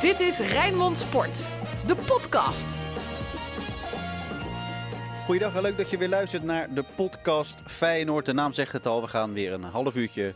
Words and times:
Dit 0.00 0.20
is 0.20 0.38
Rijnmond 0.38 0.98
Sport, 0.98 1.48
de 1.86 1.94
podcast. 1.94 2.78
Goeiedag 5.24 5.60
leuk 5.60 5.76
dat 5.76 5.90
je 5.90 5.96
weer 5.96 6.08
luistert 6.08 6.42
naar 6.42 6.74
de 6.74 6.84
podcast 6.96 7.60
Feyenoord. 7.66 8.26
De 8.26 8.32
naam 8.32 8.52
zegt 8.52 8.72
het 8.72 8.86
al, 8.86 9.00
we 9.00 9.08
gaan 9.08 9.32
weer 9.32 9.52
een 9.52 9.62
half 9.62 9.96
uurtje 9.96 10.34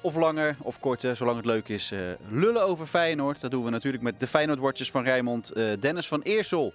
of 0.00 0.16
langer 0.16 0.56
of 0.58 0.80
korter, 0.80 1.16
zolang 1.16 1.36
het 1.36 1.46
leuk 1.46 1.68
is, 1.68 1.90
eh, 1.90 1.98
lullen 2.28 2.62
over 2.62 2.86
Feyenoord. 2.86 3.40
Dat 3.40 3.50
doen 3.50 3.64
we 3.64 3.70
natuurlijk 3.70 4.02
met 4.02 4.20
de 4.20 4.26
Feyenoord 4.26 4.90
van 4.90 5.04
Rijnmond, 5.04 5.50
eh, 5.50 5.72
Dennis 5.80 6.08
van 6.08 6.22
Eersel 6.22 6.72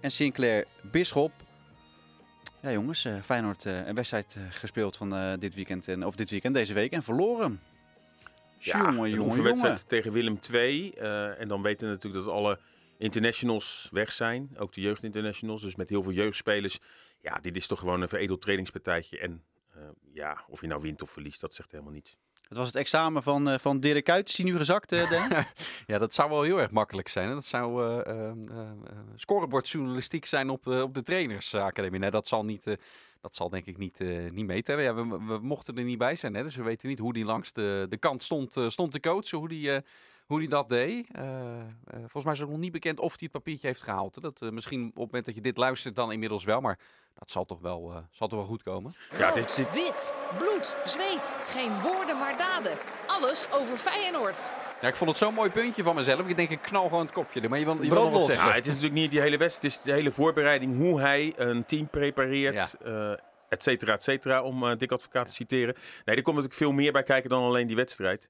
en 0.00 0.10
Sinclair 0.10 0.64
Bisschop. 0.80 1.32
Ja 2.62 2.70
jongens, 2.70 3.04
eh, 3.04 3.14
Feyenoord 3.22 3.64
een 3.64 3.94
wedstrijd 3.94 4.36
gespeeld 4.50 4.96
van 4.96 5.36
dit 5.38 5.54
weekend, 5.54 5.88
en, 5.88 6.06
of 6.06 6.14
dit 6.14 6.30
weekend, 6.30 6.54
deze 6.54 6.74
week 6.74 6.92
en 6.92 7.02
verloren. 7.02 7.60
Ja, 8.58 8.78
jongen, 8.78 8.88
een 8.88 8.94
jongen, 8.94 9.10
jongen. 9.10 9.26
oefenwedstrijd 9.26 9.88
tegen 9.88 10.12
Willem 10.12 10.38
II. 10.52 10.90
eh, 10.92 11.40
en 11.40 11.48
dan 11.48 11.62
weten 11.62 11.86
we 11.88 11.94
natuurlijk 11.94 12.24
dat 12.24 12.34
alle 12.34 12.58
internationals 12.98 13.88
weg 13.92 14.12
zijn. 14.12 14.50
Ook 14.58 14.72
de 14.72 14.80
jeugdinternationals. 14.80 15.62
Dus 15.62 15.76
met 15.76 15.88
heel 15.88 16.02
veel 16.02 16.12
jeugdspelers. 16.12 16.78
Ja, 17.20 17.34
dit 17.40 17.56
is 17.56 17.66
toch 17.66 17.78
gewoon 17.78 18.00
een 18.02 18.08
veredeld 18.08 18.40
trainingspartijtje. 18.40 19.18
En 19.18 19.42
eh, 19.74 19.82
ja, 20.12 20.44
of 20.48 20.60
je 20.60 20.66
nou 20.66 20.80
wint 20.80 21.02
of 21.02 21.10
verliest, 21.10 21.40
dat 21.40 21.54
zegt 21.54 21.70
helemaal 21.70 21.92
niets. 21.92 22.16
Het 22.48 22.56
was 22.58 22.66
het 22.66 22.76
examen 22.76 23.22
van, 23.22 23.48
eh, 23.48 23.58
van 23.58 23.80
Dirk 23.80 24.04
Kuyt. 24.04 24.28
Is 24.28 24.34
die 24.34 24.44
nu 24.44 24.56
gezakt, 24.56 24.88
Dan? 24.88 25.28
Ja, 25.86 25.98
dat 25.98 26.14
zou 26.14 26.30
wel 26.30 26.42
heel 26.42 26.60
erg 26.60 26.70
makkelijk 26.70 27.08
zijn. 27.08 27.28
hè. 27.28 27.34
Dat 27.34 27.44
zou 27.44 28.02
scorebordjournalistiek 29.16 30.26
zijn 30.26 30.50
op, 30.50 30.66
eh, 30.68 30.82
op 30.82 30.94
de 30.94 31.02
trainersacademie. 31.02 32.00
Nee, 32.00 32.10
dat 32.10 32.28
zal, 32.28 32.44
niet, 32.44 32.66
eh, 32.66 32.74
dat 33.26 33.34
zal 33.36 33.48
denk 33.48 33.66
ik 33.66 33.76
niet, 33.78 34.00
eh, 34.00 34.30
niet 34.30 34.46
meetellen. 34.46 34.84
Ja, 34.84 34.94
we, 34.94 35.24
we 35.24 35.38
mochten 35.42 35.76
er 35.76 35.84
niet 35.84 35.98
bij 35.98 36.16
zijn, 36.16 36.34
hè, 36.34 36.42
dus 36.42 36.56
we 36.56 36.62
weten 36.62 36.88
niet 36.88 36.98
hoe 36.98 37.12
die 37.12 37.24
langs 37.24 37.52
de, 37.52 37.86
de 37.88 37.96
kant 37.96 38.22
stond, 38.22 38.56
eh, 38.56 38.68
stond 38.68 38.92
te 38.92 39.00
coachen. 39.00 39.38
Hoe 39.38 39.48
die, 39.48 39.72
eh, 39.72 39.82
hoe 40.26 40.38
die 40.38 40.48
dat 40.48 40.68
deed. 40.68 41.06
Eh, 41.12 41.60
eh, 41.60 41.66
volgens 41.98 42.24
mij 42.24 42.32
is 42.32 42.38
het 42.38 42.48
nog 42.48 42.58
niet 42.58 42.72
bekend 42.72 43.00
of 43.00 43.08
hij 43.08 43.18
het 43.20 43.30
papiertje 43.32 43.66
heeft 43.66 43.82
gehaald. 43.82 44.14
hè. 44.14 44.20
Dat, 44.20 44.42
eh, 44.42 44.50
misschien 44.50 44.80
op 44.86 44.86
het 44.94 45.04
moment 45.04 45.24
dat 45.24 45.34
je 45.34 45.40
dit 45.40 45.56
luistert 45.56 45.94
dan 45.96 46.12
inmiddels 46.12 46.44
wel. 46.44 46.60
Maar 46.60 46.78
dat 47.14 47.30
zal 47.30 47.44
toch 47.44 47.60
wel, 47.60 47.90
eh, 47.92 47.96
zal 48.10 48.28
toch 48.28 48.38
wel 48.38 48.48
goed 48.48 48.62
komen. 48.62 48.92
Ja, 49.18 49.30
dit- 49.32 49.56
Wit, 49.72 50.14
bloed, 50.38 50.76
zweet. 50.84 51.36
Geen 51.46 51.80
woorden 51.80 52.18
maar 52.18 52.36
daden. 52.36 52.78
Alles 53.06 53.52
over 53.52 53.76
Feyenoord. 53.76 54.50
Ja, 54.86 54.92
ik 54.92 54.98
vond 54.98 55.10
het 55.10 55.18
zo'n 55.18 55.34
mooi 55.34 55.50
puntje 55.50 55.82
van 55.82 55.94
mezelf. 55.94 56.28
Ik 56.28 56.36
denk, 56.36 56.50
ik 56.50 56.62
knal 56.62 56.88
gewoon 56.88 57.04
het 57.04 57.12
kopje 57.14 57.40
er. 57.40 57.48
Maar 57.48 57.58
je 57.58 57.64
wil, 57.64 57.74
je 57.74 57.80
wil 57.80 57.88
nog 57.88 57.98
wat 57.98 58.10
Brandlos. 58.10 58.26
zeggen. 58.26 58.48
ja, 58.48 58.54
het 58.54 58.66
is 58.66 58.72
natuurlijk 58.72 59.00
niet 59.00 59.10
die 59.10 59.20
hele 59.20 59.36
wedstrijd. 59.36 59.72
Het 59.74 59.82
is 59.84 59.90
de 59.90 59.96
hele 59.96 60.10
voorbereiding. 60.10 60.76
Hoe 60.76 61.00
hij 61.00 61.32
een 61.36 61.64
team 61.64 61.88
prepareert. 61.88 62.76
eh 62.84 63.12
et 63.48 63.62
cetera, 63.62 63.92
et 63.92 64.02
cetera. 64.02 64.42
Om 64.42 64.64
eh 64.66 64.76
Dick 64.76 64.92
Advocaat 64.92 65.26
te 65.26 65.32
citeren. 65.32 65.74
Nee, 66.04 66.16
er 66.16 66.22
komt 66.22 66.36
natuurlijk 66.36 66.54
veel 66.54 66.72
meer 66.72 66.92
bij 66.92 67.02
kijken 67.02 67.30
dan 67.30 67.42
alleen 67.42 67.66
die 67.66 67.76
wedstrijd. 67.76 68.28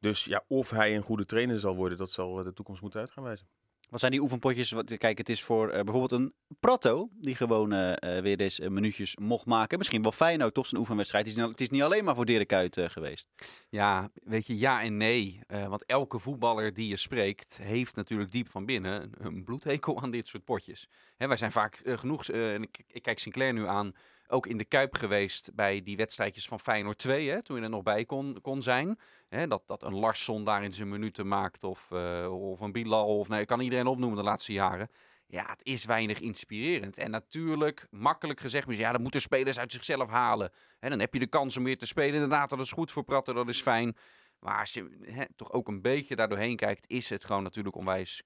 Dus 0.00 0.24
ja, 0.24 0.44
of 0.48 0.70
hij 0.70 0.96
een 0.96 1.02
goede 1.02 1.24
trainer 1.24 1.58
zal 1.58 1.76
worden, 1.76 1.98
dat 1.98 2.10
zal 2.10 2.38
eh, 2.38 2.44
de 2.44 2.52
toekomst 2.52 2.82
moeten 2.82 3.00
uit 3.00 3.10
gaan 3.10 3.24
wijzen. 3.24 3.46
Wat 3.88 4.00
zijn 4.00 4.12
die 4.12 4.20
oefenpotjes? 4.20 4.74
Kijk, 4.98 5.18
het 5.18 5.28
is 5.28 5.42
voor 5.42 5.68
eh, 5.68 5.82
bijvoorbeeld 5.82 6.20
een 6.20 6.34
Prato, 6.60 7.08
die 7.12 7.34
gewoon 7.34 7.72
eh, 7.72 8.16
eh, 8.16 8.22
weer 8.22 8.40
eens 8.40 8.58
minuutjes 8.58 9.16
mocht 9.16 9.46
maken. 9.46 9.78
Misschien 9.78 10.02
wel 10.02 10.12
Feyenoord, 10.12 10.54
toch 10.54 10.66
zijn 10.66 10.80
oefenwedstrijd. 10.80 11.36
Het 11.36 11.60
is, 11.60 11.70
niet- 11.70 11.82
alleen 11.82 12.04
maar 12.04 12.14
voor 12.14 12.24
Dirk 12.24 12.46
Kuyt 12.48 12.78
geweest. 12.80 13.28
Ja, 13.68 14.10
weet 14.24 14.46
je, 14.46 14.58
ja 14.58 14.82
en 14.82 14.96
nee. 14.96 15.40
Want 15.46 15.84
elke 15.84 16.18
voetballer 16.18 16.74
die 16.74 16.88
je 16.88 16.96
spreekt, 16.96 17.58
heeft 17.62 17.96
natuurlijk 17.96 18.30
diep 18.30 18.48
van 18.48 18.64
binnen 18.66 19.10
een, 19.18 19.44
bloedhekel 19.44 20.02
aan 20.02 20.10
dit 20.10 20.28
soort 20.28 20.44
potjes. 20.44 20.88
Hè, 21.16 21.26
wij 21.28 21.36
zijn 21.36 21.52
vaak 21.52 21.80
genoeg, 21.84 22.28
en 22.28 22.62
ik, 22.62 22.84
ik 22.88 23.02
kijk 23.02 23.18
Sinclair 23.18 23.52
nu 23.52 23.66
aan, 23.66 23.92
ook 24.28 24.46
in 24.46 24.56
de 24.56 24.64
Kuip 24.64 24.94
geweest 24.94 25.54
bij 25.54 25.82
die 25.82 25.96
wedstrijdjes 25.96 26.48
van 26.48 26.60
Feyenoord 26.60 26.98
2, 26.98 27.30
hè, 27.30 27.42
toen 27.42 27.56
je 27.56 27.62
er 27.62 27.70
nog 27.70 27.82
bij 27.82 28.04
kon, 28.04 28.38
kon 28.42 28.62
zijn. 28.62 28.98
Hè, 29.28 29.46
dat, 29.46 29.62
dat 29.66 29.82
een 29.82 29.94
Larsson 29.94 30.44
daar 30.44 30.64
in 30.64 30.72
zijn 30.72 30.88
minuten 30.88 31.28
maakt, 31.28 31.64
of, 31.64 31.90
eh, 31.90 32.32
of 32.32 32.60
een 32.60 32.72
Bilal, 32.72 33.18
of 33.18 33.28
nee, 33.28 33.40
ik 33.40 33.46
kan 33.46 33.60
iedereen 33.60 33.86
opnoemen 33.86 34.18
de 34.18 34.24
laatste 34.24 34.52
jaren. 34.52 34.88
Ja, 35.28 35.44
het 35.46 35.64
is 35.64 35.84
weinig 35.84 36.20
inspirerend. 36.20 36.98
En 36.98 37.10
natuurlijk, 37.10 37.86
makkelijk 37.90 38.40
gezegd, 38.40 38.66
maar 38.66 38.76
ja, 38.76 38.92
dan 38.92 39.02
moeten 39.02 39.20
spelers 39.20 39.58
uit 39.58 39.72
zichzelf 39.72 40.10
halen. 40.10 40.52
En 40.78 40.90
dan 40.90 40.98
heb 40.98 41.12
je 41.12 41.18
de 41.18 41.26
kans 41.26 41.56
om 41.56 41.64
weer 41.64 41.78
te 41.78 41.86
spelen. 41.86 42.14
Inderdaad, 42.14 42.50
dat 42.50 42.58
is 42.58 42.72
goed 42.72 42.92
voor 42.92 43.04
Pratten, 43.04 43.34
dat 43.34 43.48
is 43.48 43.62
fijn. 43.62 43.96
Maar 44.40 44.60
als 44.60 44.72
je 44.72 45.28
toch 45.36 45.52
ook 45.52 45.68
een 45.68 45.82
beetje 45.82 46.16
daar 46.16 46.28
doorheen 46.28 46.56
kijkt, 46.56 46.90
is 46.90 47.10
het 47.10 47.24
gewoon 47.24 47.42
natuurlijk 47.42 47.76
onwijs 47.76 48.22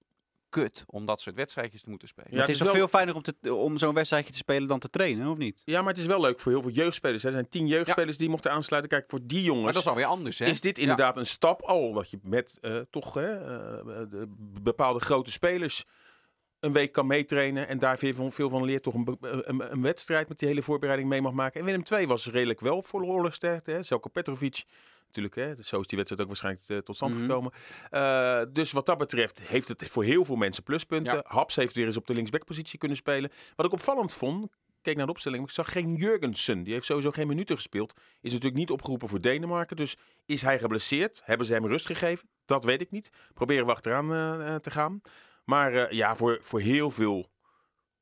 kut 0.50 0.84
om 0.86 1.06
dat 1.06 1.20
soort 1.20 1.36
wedstrijdjes 1.36 1.82
te 1.82 1.90
moeten 1.90 2.08
spelen. 2.08 2.28
Ja, 2.30 2.36
het 2.36 2.46
het 2.46 2.56
is 2.56 2.58
toch 2.58 2.66
wel- 2.66 2.76
veel 2.76 2.88
fijner 2.88 3.14
om, 3.14 3.22
te, 3.22 3.54
om 3.54 3.78
zo'n 3.78 3.94
wedstrijdje 3.94 4.30
te 4.32 4.38
spelen 4.38 4.68
dan 4.68 4.78
te 4.78 4.90
trainen, 4.90 5.28
of 5.28 5.36
niet? 5.36 5.62
Ja, 5.64 5.80
maar 5.80 5.88
het 5.90 5.98
is 5.98 6.06
wel 6.06 6.20
leuk 6.20 6.40
voor 6.40 6.52
heel 6.52 6.62
veel 6.62 6.70
jeugdspelers. 6.70 7.22
hè. 7.22 7.28
Er 7.28 7.34
zijn 7.34 7.48
tien 7.48 7.66
jeugdspelers 7.66 8.18
die 8.18 8.28
mochten 8.28 8.50
aansluiten. 8.50 8.90
Kijk, 8.90 9.04
voor 9.10 9.20
die 9.22 9.42
jongens 9.42 9.64
Maar 9.64 9.72
dat 9.72 9.82
is 9.82 9.88
alweer 9.88 10.04
anders, 10.04 10.38
hè? 10.38 10.44
is 10.46 10.60
dit 10.60 10.78
inderdaad 10.78 11.16
een 11.16 11.26
stap 11.26 11.62
al. 11.62 11.92
Dat 11.92 12.10
je 12.10 12.18
met 12.22 12.58
eh, 12.60 12.78
toch 12.90 13.14
hè, 13.14 13.38
eh, 13.38 13.84
de 14.10 14.26
bepaalde 14.62 15.00
grote 15.00 15.30
spelers 15.30 15.84
een 16.60 16.72
week 16.72 16.92
kan 16.92 17.06
meetrainen. 17.06 17.68
En 17.68 17.78
daar 17.78 17.98
veel 17.98 18.14
van, 18.14 18.32
veel 18.32 18.48
van 18.48 18.64
leert. 18.64 18.82
Toch 18.82 18.94
een, 18.94 19.04
be- 19.04 19.16
een, 19.20 19.72
een 19.72 19.82
wedstrijd 19.82 20.28
met 20.28 20.38
die 20.38 20.48
hele 20.48 20.62
voorbereiding 20.62 21.08
mee 21.08 21.20
mag 21.22 21.32
maken. 21.32 21.60
En 21.60 21.66
Willem 21.66 21.82
II 21.92 22.06
was 22.06 22.26
redelijk 22.26 22.60
wel 22.60 22.82
voor 22.82 23.02
oorlogsterkte. 23.02 23.70
hè. 23.70 23.82
Zelko 23.82 24.08
Petrovic. 24.08 24.64
Natuurlijk, 25.16 25.34
hè, 25.34 25.62
zo 25.64 25.80
is 25.80 25.86
die 25.86 25.96
wedstrijd 25.98 26.20
ook 26.20 26.26
waarschijnlijk 26.28 26.68
eh, 26.68 26.78
tot 26.78 26.96
stand 26.96 27.14
Mhm. 27.14 27.22
gekomen. 27.22 27.52
Eh, 27.90 28.42
dus 28.52 28.72
wat 28.72 28.86
dat 28.86 28.98
betreft 28.98 29.42
heeft 29.42 29.68
het 29.68 29.88
voor 29.88 30.04
heel 30.04 30.24
veel 30.24 30.36
mensen 30.36 30.62
pluspunten. 30.62 31.16
Ja. 31.16 31.24
Haps 31.26 31.56
heeft 31.56 31.74
weer 31.74 31.86
eens 31.86 31.96
op 31.96 32.06
de 32.06 32.14
linksbackpositie 32.14 32.78
kunnen 32.78 32.96
spelen. 32.96 33.30
Wat 33.56 33.66
ik 33.66 33.72
opvallend 33.72 34.12
vond, 34.12 34.48
keek 34.82 34.96
naar 34.96 35.06
de 35.06 35.12
opstelling, 35.12 35.42
ik 35.44 35.50
zag 35.50 35.72
geen 35.72 35.94
Jurgensen. 35.94 36.62
Die 36.62 36.72
heeft 36.72 36.84
sowieso 36.86 37.10
geen 37.10 37.26
minuten 37.26 37.54
gespeeld. 37.56 37.92
Is 38.20 38.30
natuurlijk 38.32 38.58
niet 38.60 38.70
opgeroepen 38.70 39.08
voor 39.08 39.20
Denemarken. 39.20 39.76
Dus 39.76 39.96
is 40.26 40.42
hij 40.42 40.58
geblesseerd? 40.58 41.20
Hebben 41.24 41.46
ze 41.46 41.52
hem 41.52 41.66
rust 41.66 41.86
gegeven? 41.86 42.28
Dat 42.44 42.64
weet 42.64 42.80
ik 42.80 42.90
niet. 42.90 43.10
Proberen 43.34 43.66
we 43.66 43.72
achteraan 43.72 44.12
eh, 44.42 44.54
te 44.54 44.70
gaan. 44.70 45.00
Maar 45.44 45.94
ja, 45.94 46.16
voor, 46.16 46.38
voor 46.40 46.60
heel 46.60 46.90
veel 46.90 47.30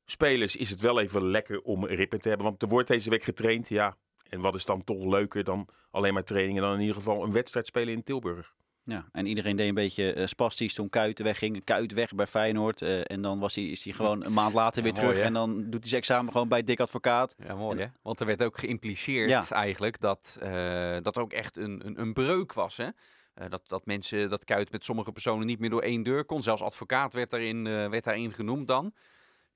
spelers 0.05 0.55
is 0.55 0.69
het 0.69 0.79
wel 0.79 0.99
even 0.99 1.23
lekker 1.29 1.61
om 1.61 1.85
rippen 1.85 2.19
te 2.19 2.27
hebben. 2.27 2.47
Want 2.47 2.61
er 2.61 2.67
wordt 2.67 2.87
deze 2.87 3.09
week 3.09 3.23
getraind, 3.23 3.69
ja. 3.69 3.97
En 4.29 4.41
wat 4.41 4.55
is 4.55 4.65
dan 4.65 4.83
toch 4.83 5.05
leuker 5.05 5.43
dan 5.43 5.67
alleen 5.91 6.13
maar 6.13 6.23
trainingen? 6.23 6.61
Dan 6.61 6.73
in 6.73 6.79
ieder 6.79 6.95
geval 6.95 7.23
een 7.23 7.31
wedstrijd 7.31 7.67
spelen 7.67 7.93
in 7.93 8.03
Tilburg. 8.03 8.53
Ja, 8.83 9.05
en 9.11 9.25
iedereen 9.25 9.55
deed 9.55 9.67
een 9.67 9.73
beetje 9.73 10.13
eh, 10.13 10.25
spastisch 10.27 10.73
toen 10.73 10.89
Kuit 10.89 11.19
wegging. 11.19 11.63
Kuit 11.63 11.93
weg 11.93 12.15
bij 12.15 12.27
Feyenoord. 12.27 12.81
eh, 12.81 13.11
en 13.11 13.21
dan 13.21 13.39
was 13.39 13.55
hij, 13.55 13.63
is 13.65 13.83
hij 13.83 13.93
gewoon 13.99 14.25
een 14.25 14.33
maand 14.33 14.53
later 14.53 14.83
weer 14.83 14.93
Ja, 14.95 14.99
terug. 14.99 15.17
hè? 15.17 15.23
En 15.23 15.33
dan 15.33 15.55
doet 15.69 15.79
hij 15.79 15.89
zijn 15.89 16.01
examen 16.01 16.31
gewoon 16.31 16.47
bij 16.47 16.63
Dick 16.63 16.79
Advocaat. 16.79 17.35
Ja, 17.47 17.55
mooi 17.55 17.79
hè? 17.79 17.85
Want 18.01 18.19
er 18.19 18.25
werd 18.25 18.43
ook 18.43 18.57
geïmpliceerd 18.59 19.29
Ja. 19.29 19.43
eigenlijk 19.49 19.99
dat 19.99 20.37
eh, 20.41 20.97
dat 21.01 21.15
er 21.15 21.21
ook 21.21 21.33
echt 21.33 21.57
een, 21.57 21.81
een, 21.85 21.99
een 22.01 22.13
breuk 22.13 22.53
was. 22.53 22.77
Hè? 22.77 22.87
Eh, 23.33 23.49
dat, 23.49 23.61
dat 23.67 23.85
mensen, 23.85 24.29
dat 24.29 24.43
Kuit 24.43 24.71
met 24.71 24.83
sommige 24.83 25.11
personen 25.11 25.45
niet 25.45 25.59
meer 25.59 25.69
door 25.69 25.81
één 25.81 26.03
deur 26.03 26.25
kon. 26.25 26.43
Zelfs 26.43 26.61
advocaat 26.61 27.13
werd 27.13 27.29
daarin, 27.29 27.67
eh, 27.67 27.89
werd 27.89 28.03
daarin 28.03 28.33
genoemd 28.33 28.67
dan. 28.67 28.93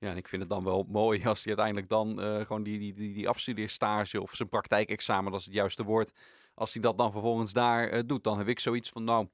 Ja, 0.04 0.10
en 0.10 0.16
ik 0.16 0.28
vind 0.28 0.42
het 0.42 0.50
dan 0.50 0.64
wel 0.64 0.86
mooi 0.88 1.24
als 1.24 1.44
hij 1.44 1.56
uiteindelijk 1.56 1.88
dan 1.88 2.20
eh, 2.20 2.40
gewoon 2.46 2.62
die, 2.62 2.78
die, 2.78 2.94
die, 2.94 3.14
die 3.14 3.28
afstudeerstage 3.28 4.22
of 4.22 4.34
zijn 4.34 4.48
praktijkexamen, 4.48 5.30
dat 5.30 5.40
is 5.40 5.46
het 5.46 5.54
juiste 5.54 5.84
woord. 5.84 6.12
Als 6.54 6.72
hij 6.72 6.82
dat 6.82 6.98
dan 6.98 7.12
vervolgens 7.12 7.52
daar 7.52 7.88
eh, 7.88 8.00
doet, 8.06 8.24
dan 8.24 8.38
heb 8.38 8.48
ik 8.48 8.60
zoiets 8.60 8.90
van, 8.90 9.04
nou, 9.04 9.26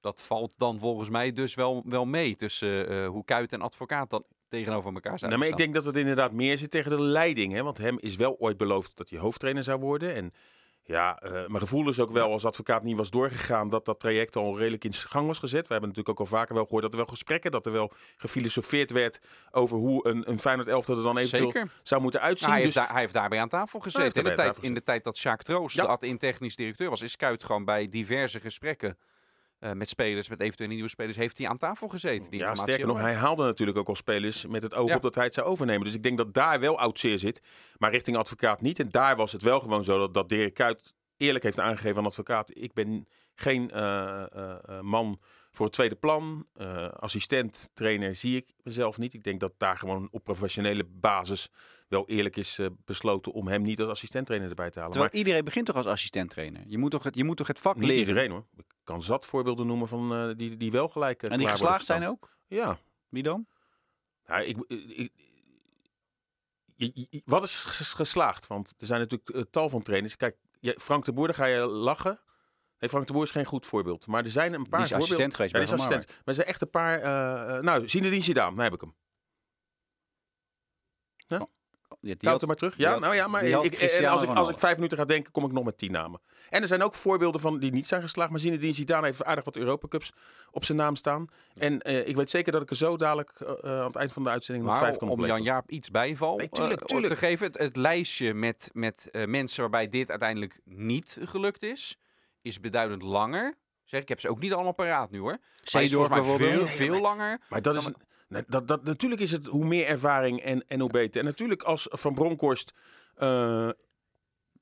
dat 0.00 0.22
valt 0.22 0.54
dan 0.56 0.78
volgens 0.78 1.08
mij 1.08 1.32
dus 1.32 1.54
wel, 1.54 1.82
wel 1.86 2.04
mee 2.04 2.36
tussen 2.36 2.88
eh, 2.88 3.06
hoe 3.06 3.24
Kuit 3.24 3.52
en 3.52 3.60
advocaat 3.60 4.10
dan 4.10 4.24
tegenover 4.48 4.94
elkaar 4.94 5.18
zijn. 5.18 5.30
Nou, 5.30 5.42
maar 5.42 5.52
ik 5.52 5.56
denk 5.56 5.74
dat 5.74 5.84
het 5.84 5.96
inderdaad 5.96 6.32
meer 6.32 6.58
zit 6.58 6.70
tegen 6.70 6.90
de 6.90 7.00
leiding. 7.00 7.52
Hè? 7.52 7.62
Want 7.62 7.78
hem 7.78 7.98
is 8.00 8.16
wel 8.16 8.36
ooit 8.38 8.56
beloofd 8.56 8.96
dat 8.96 9.10
hij 9.10 9.18
hoofdtrainer 9.18 9.62
zou 9.62 9.80
worden. 9.80 10.14
En 10.14 10.32
ja, 10.86 11.18
eh, 11.18 11.32
mijn 11.32 11.58
gevoel 11.58 11.88
is 11.88 12.00
ook 12.00 12.10
wel 12.10 12.32
als 12.32 12.44
advocaat 12.44 12.82
niet 12.82 12.96
was 12.96 13.10
doorgegaan... 13.10 13.68
dat 13.68 13.84
dat 13.84 14.00
traject 14.00 14.36
al 14.36 14.58
redelijk 14.58 14.84
in 14.84 14.92
gang 14.92 15.26
was 15.26 15.38
gezet. 15.38 15.66
We 15.66 15.72
hebben 15.72 15.88
natuurlijk 15.88 16.20
ook 16.20 16.26
al 16.26 16.36
vaker 16.38 16.54
wel 16.54 16.64
gehoord 16.64 16.82
dat 16.82 16.92
er 16.92 16.98
wel 16.98 17.06
gesprekken... 17.06 17.50
dat 17.50 17.66
er 17.66 17.72
wel 17.72 17.92
gefilosofeerd 18.16 18.90
werd 18.90 19.20
over 19.50 19.76
hoe 19.76 20.08
een, 20.08 20.30
een 20.30 20.38
Feyenoord 20.38 20.68
elftal 20.68 20.96
er 20.96 21.02
dan 21.02 21.18
eventueel 21.18 21.50
Zeker. 21.50 21.70
zou 21.82 22.02
moeten 22.02 22.20
uitzien. 22.20 22.48
Nou, 22.48 22.60
hij, 22.60 22.66
dus 22.66 22.76
heeft 22.76 22.88
hij 22.90 23.00
heeft 23.00 23.12
daarbij 23.12 23.40
aan 23.40 23.48
tafel 23.48 23.80
gezeten. 23.80 24.22
In 24.22 24.28
de, 24.28 24.34
tijd, 24.34 24.58
in 24.60 24.74
de 24.74 24.82
tijd 24.82 25.04
dat 25.04 25.16
Sjaak 25.16 25.42
Troost 25.42 25.76
Ja. 25.76 25.82
de 25.82 25.88
ad-in 25.88 26.18
technisch 26.18 26.56
directeur 26.56 26.90
was, 26.90 27.02
is 27.02 27.16
Kuit 27.16 27.44
gewoon 27.44 27.64
bij 27.64 27.88
diverse 27.88 28.40
gesprekken 28.40 28.98
eh, 29.66 29.72
met 29.72 29.88
spelers, 29.88 30.28
met 30.28 30.40
eventuele 30.40 30.72
nieuwe 30.72 30.88
spelers, 30.88 31.16
heeft 31.16 31.38
hij 31.38 31.48
aan 31.48 31.58
tafel 31.58 31.88
gezeten. 31.88 32.30
Die 32.30 32.40
ja, 32.40 32.54
sterker 32.54 32.86
nog, 32.86 33.00
hij 33.00 33.14
haalde 33.14 33.44
natuurlijk 33.44 33.78
ook 33.78 33.88
al 33.88 33.94
spelers 33.94 34.46
met 34.46 34.62
het 34.62 34.74
oog 34.74 34.88
Ja. 34.88 34.96
op 34.96 35.02
dat 35.02 35.14
hij 35.14 35.24
het 35.24 35.34
zou 35.34 35.46
overnemen. 35.46 35.84
Dus 35.84 35.94
ik 35.94 36.02
denk 36.02 36.16
dat 36.16 36.34
daar 36.34 36.60
wel 36.60 36.78
oud 36.78 36.98
zeer 36.98 37.18
zit, 37.18 37.42
maar 37.78 37.90
richting 37.90 38.16
advocaat 38.16 38.60
niet. 38.60 38.78
En 38.78 38.88
daar 38.88 39.16
was 39.16 39.32
het 39.32 39.42
wel 39.42 39.60
gewoon 39.60 39.84
zo 39.84 39.98
dat, 39.98 40.14
dat 40.14 40.28
Dirk 40.28 40.54
Kuyt 40.54 40.94
eerlijk 41.16 41.44
heeft 41.44 41.60
aangegeven 41.60 41.98
aan 41.98 42.04
advocaat. 42.04 42.50
Ik 42.54 42.72
ben 42.72 43.06
geen 43.34 43.70
eh, 43.70 44.22
eh, 44.22 44.80
man 44.80 45.20
voor 45.56 45.66
het 45.66 45.74
tweede 45.74 45.94
plan. 45.94 46.46
Eh, 46.54 46.88
assistent, 46.88 47.70
trainer 47.74 48.16
zie 48.16 48.36
ik 48.36 48.54
mezelf 48.62 48.98
niet. 48.98 49.14
Ik 49.14 49.22
denk 49.24 49.40
dat 49.40 49.52
daar 49.56 49.76
gewoon 49.78 50.08
op 50.10 50.24
professionele 50.24 50.84
basis 50.84 51.50
wel 51.88 52.08
eerlijk 52.08 52.36
is 52.36 52.58
eh, 52.58 52.66
besloten 52.84 53.32
om 53.32 53.48
hem 53.48 53.62
niet 53.62 53.80
als 53.80 53.88
assistent 53.90 54.26
trainer 54.26 54.48
erbij 54.50 54.70
te 54.70 54.78
halen. 54.78 54.92
Terwijl 54.92 55.12
maar 55.12 55.22
iedereen 55.22 55.44
begint 55.44 55.66
toch 55.66 55.76
als 55.76 55.86
assistent 55.86 56.30
trainer? 56.30 56.62
Je 56.66 56.78
moet 56.78 56.90
toch 56.90 57.02
het, 57.02 57.14
je 57.14 57.24
moet 57.24 57.36
toch 57.36 57.46
het 57.46 57.60
vak 57.60 57.76
niet 57.76 57.84
leren? 57.84 57.98
iedereen 58.08 58.30
hoor. 58.30 58.46
Ik 58.56 58.64
kan 58.84 59.02
zat 59.02 59.26
voorbeelden 59.26 59.66
noemen 59.66 59.88
van 59.88 60.14
eh, 60.14 60.36
die, 60.36 60.56
die 60.56 60.70
wel 60.70 60.88
gelijk 60.88 61.22
En 61.22 61.38
die 61.38 61.48
geslaagd 61.48 61.84
zijn 61.84 62.06
ook? 62.06 62.36
Ja, 62.46 62.78
Wie 63.08 63.22
dan? 63.22 63.46
Nou, 64.26 64.42
ik, 64.42 64.56
ik, 66.76 67.22
wat 67.24 67.42
is 67.42 67.54
ges- 67.54 67.92
geslaagd? 67.92 68.46
Want 68.46 68.74
er 68.78 68.86
zijn 68.86 69.00
natuurlijk 69.00 69.50
tal 69.50 69.68
van 69.68 69.82
trainers. 69.82 70.16
Kijk, 70.16 70.36
Frank 70.60 71.04
de 71.04 71.12
Boer, 71.12 71.26
daar 71.26 71.36
ga 71.36 71.44
je 71.44 71.66
lachen. 71.66 72.20
Nee, 72.86 72.94
Frank 72.94 73.06
de 73.06 73.12
Boer 73.12 73.22
is 73.22 73.30
geen 73.30 73.44
goed 73.44 73.66
voorbeeld. 73.66 74.06
Maar 74.06 74.24
er 74.24 74.30
zijn 74.30 74.52
een 74.52 74.68
paar 74.68 74.80
Die 74.80 74.88
is 74.88 74.94
voorbeelden. 74.96 75.02
assistent 75.26 75.34
geweest 75.34 75.52
Ja, 75.52 75.58
bij 75.58 75.66
die 75.68 75.76
is 75.76 75.82
assistent. 75.82 76.16
Maar 76.16 76.24
er 76.26 76.34
zijn 76.34 76.46
echt 76.46 76.60
een 76.60 76.70
paar... 76.70 77.00
eh, 77.56 77.62
nou, 77.62 77.88
Zinedine 77.88 78.22
Zidane, 78.22 78.54
daar 78.56 78.64
heb 78.64 78.74
ik 78.74 78.80
hem. 78.80 78.94
Die, 82.00 82.16
die 82.16 82.16
Koud 82.16 82.32
had- 82.32 82.40
er 82.42 82.46
maar 82.46 82.56
terug. 82.56 82.74
die 82.76 82.84
Ja, 82.84 82.90
had- 82.92 83.00
nou 83.00 83.14
ja, 83.14 83.26
maar 83.26 83.42
die 83.44 83.54
had 83.54 83.64
ik, 83.64 83.74
en 83.74 84.04
als, 84.04 84.22
ik, 84.22 84.28
als 84.28 84.48
ik 84.48 84.58
vijf 84.58 84.74
minuten 84.74 84.98
ga 84.98 85.04
denken, 85.04 85.32
kom 85.32 85.44
ik 85.44 85.52
nog 85.52 85.64
met 85.64 85.78
tien 85.78 85.90
namen. 85.92 86.20
En 86.48 86.62
er 86.62 86.68
zijn 86.68 86.82
ook 86.82 86.94
voorbeelden 86.94 87.40
van 87.40 87.58
die 87.58 87.70
niet 87.72 87.86
zijn 87.86 88.02
geslaagd. 88.02 88.30
Maar 88.30 88.40
Zinedine 88.40 88.72
Zidane 88.74 89.06
heeft 89.06 89.24
aardig 89.24 89.44
wat 89.44 89.56
Europa 89.56 89.88
Cups 89.88 90.12
op 90.50 90.64
zijn 90.64 90.78
naam 90.78 90.96
staan. 90.96 91.26
En 91.56 91.80
eh, 91.82 92.08
ik 92.08 92.16
weet 92.16 92.30
zeker 92.30 92.52
dat 92.52 92.62
ik 92.62 92.70
er 92.70 92.76
zo 92.76 92.96
dadelijk 92.96 93.42
aan 93.62 93.84
het 93.86 93.96
eind 93.96 94.12
van 94.12 94.22
de 94.22 94.28
uitzending 94.30 94.66
nog 94.66 94.78
vijf 94.78 94.96
kan 94.96 95.08
om. 95.08 95.26
Jan-Jaap 95.26 95.70
iets 95.70 95.90
bijval 95.90 96.36
Nee, 96.36 96.48
tuurlijk, 96.48 97.06
te 97.06 97.16
geven. 97.16 97.46
Het, 97.46 97.58
het 97.58 97.76
lijstje 97.76 98.34
met, 98.34 98.70
met 98.72 99.08
mensen 99.26 99.60
waarbij 99.60 99.88
dit 99.88 100.10
uiteindelijk 100.10 100.60
niet 100.64 101.18
gelukt 101.20 101.62
is, 101.62 101.98
is 102.46 102.60
beduidend 102.60 103.02
langer. 103.02 103.54
Zeg, 103.84 104.00
ik 104.00 104.08
heb 104.08 104.20
ze 104.20 104.28
ook 104.28 104.38
niet 104.40 104.52
allemaal 104.52 104.74
paraat 104.74 105.10
nu 105.10 105.18
hoor. 105.18 105.38
Maar 105.72 105.82
is 105.82 105.90
Seedorf 105.90 105.90
volgens 106.08 106.08
mij 106.08 106.20
bijvoorbeeld. 106.20 106.70
veel, 106.70 106.86
veel 106.86 107.00
langer. 107.00 107.40
Maar 107.48 107.62
dat 107.62 107.74
is, 107.76 107.90
nee, 108.28 108.42
dat, 108.46 108.68
dat, 108.68 108.84
natuurlijk 108.84 109.20
is 109.20 109.30
het 109.32 109.46
hoe 109.46 109.64
meer 109.64 109.86
ervaring 109.86 110.40
en, 110.40 110.64
en 110.68 110.80
hoe 110.80 110.90
beter. 110.90 111.20
En 111.20 111.26
natuurlijk 111.26 111.62
als 111.62 111.86
Van 111.90 112.14
Bronckhorst... 112.14 112.72
eh, 113.14 113.68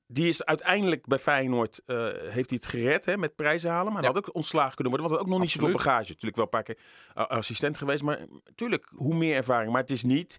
die 0.07 0.27
is 0.27 0.43
uiteindelijk 0.45 1.05
bij 1.05 1.19
Feyenoord, 1.19 1.81
eh, 1.85 1.97
heeft 2.11 2.49
hij 2.49 2.59
het 2.61 2.65
gered 2.65 3.05
hè, 3.05 3.17
met 3.17 3.35
prijzen 3.35 3.69
halen. 3.69 3.93
Maar 3.93 4.01
Ja. 4.01 4.07
hij 4.07 4.17
had 4.17 4.27
ook 4.27 4.35
ontslagen 4.35 4.75
kunnen 4.75 4.93
worden. 4.93 5.09
Want 5.09 5.09
hij 5.09 5.17
had 5.17 5.25
ook 5.27 5.31
nog 5.33 5.39
niet 5.39 5.61
zoveel 5.61 5.83
bagage. 5.85 6.07
Natuurlijk 6.09 6.35
wel 6.35 6.43
een 6.45 6.49
paar 6.49 6.63
keer 6.63 6.77
eh, 7.13 7.25
assistent 7.27 7.77
geweest. 7.77 8.03
Maar 8.03 8.19
natuurlijk, 8.43 8.87
hoe 8.95 9.15
meer 9.15 9.35
ervaring. 9.35 9.71
Maar 9.71 9.81
het 9.81 9.91
is 9.91 10.03
niet 10.03 10.37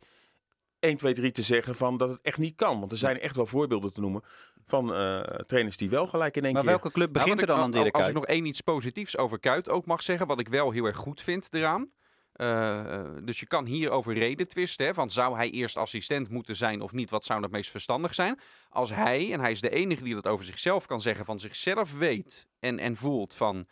1, 0.78 0.96
2, 0.96 1.14
3 1.14 1.30
te 1.32 1.42
zeggen 1.42 1.74
van 1.74 1.96
dat 1.96 2.08
het 2.08 2.20
echt 2.20 2.38
niet 2.38 2.56
kan. 2.56 2.78
Want 2.78 2.92
er 2.92 2.98
zijn 2.98 3.20
echt 3.20 3.36
wel 3.36 3.46
voorbeelden 3.46 3.92
te 3.92 4.00
noemen 4.00 4.22
van 4.66 4.94
eh, 4.94 5.20
trainers 5.20 5.76
die 5.76 5.90
wel 5.90 6.06
gelijk 6.06 6.36
in 6.36 6.44
één 6.44 6.52
Maar 6.52 6.62
keer... 6.62 6.70
welke 6.70 6.90
club 6.90 7.12
begint 7.12 7.28
Nou, 7.34 7.40
er 7.40 7.46
dan 7.46 7.56
ik- 7.58 7.62
aan 7.64 7.70
Dirk 7.70 7.94
Als 7.94 8.02
Kuyt? 8.04 8.08
ik 8.16 8.20
nog 8.22 8.26
één 8.30 8.44
iets 8.46 8.60
positiefs 8.60 9.16
over 9.16 9.38
Kuit 9.38 9.68
ook 9.68 9.86
mag 9.86 10.02
zeggen, 10.02 10.26
wat 10.26 10.40
ik 10.40 10.48
wel 10.48 10.70
heel 10.70 10.84
erg 10.84 10.96
goed 10.96 11.22
vind 11.22 11.48
eraan. 11.54 11.88
Eh, 12.32 12.94
eh, 12.94 13.06
dus 13.22 13.40
je 13.40 13.46
kan 13.46 13.64
hier 13.66 13.90
over 13.90 14.14
reden 14.14 14.48
twisten. 14.48 14.86
Hè, 14.86 14.94
van 14.94 15.10
zou 15.10 15.36
hij 15.36 15.50
eerst 15.50 15.76
assistent 15.76 16.28
moeten 16.28 16.56
zijn 16.56 16.80
of 16.80 16.92
niet? 16.92 17.10
Wat 17.10 17.24
zou 17.24 17.42
het 17.42 17.50
meest 17.50 17.70
verstandig 17.70 18.14
zijn? 18.14 18.38
Als 18.68 18.90
hij, 18.94 19.32
en 19.32 19.40
hij 19.40 19.50
is 19.50 19.60
de 19.60 19.70
enige 19.70 20.02
die 20.02 20.14
dat 20.14 20.26
over 20.26 20.44
zichzelf 20.44 20.86
kan 20.86 21.00
zeggen, 21.00 21.24
van 21.24 21.40
zichzelf 21.40 21.98
weet 21.98 22.46
en, 22.60 22.78
en 22.78 22.96
voelt 22.96 23.34
van... 23.34 23.66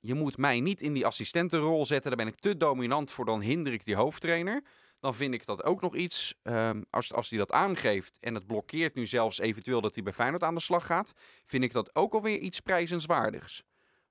Je 0.00 0.14
moet 0.14 0.36
mij 0.36 0.60
niet 0.60 0.82
in 0.82 0.92
die 0.92 1.06
assistentenrol 1.06 1.86
zetten. 1.86 2.10
Daar 2.16 2.24
ben 2.24 2.32
ik 2.34 2.40
te 2.40 2.56
dominant 2.56 3.10
voor. 3.12 3.24
Dan 3.24 3.40
hinder 3.40 3.72
ik 3.72 3.84
die 3.84 3.94
hoofdtrainer. 3.96 4.62
Dan 5.04 5.14
vind 5.14 5.34
ik 5.34 5.46
dat 5.46 5.64
ook 5.64 5.80
nog 5.80 5.94
iets. 5.94 6.34
ehm, 6.42 6.82
als, 6.90 7.12
als 7.12 7.30
hij 7.30 7.38
dat 7.38 7.52
aangeeft 7.52 8.18
en 8.20 8.34
het 8.34 8.46
blokkeert 8.46 8.94
nu 8.94 9.06
zelfs 9.06 9.38
eventueel 9.38 9.80
dat 9.80 9.94
hij 9.94 10.02
bij 10.02 10.12
Feyenoord 10.12 10.42
aan 10.42 10.54
de 10.54 10.60
slag 10.60 10.86
gaat. 10.86 11.12
Vind 11.46 11.64
ik 11.64 11.72
dat 11.72 11.94
ook 11.94 12.14
alweer 12.14 12.38
iets 12.38 12.60
prijzenswaardigs. 12.60 13.64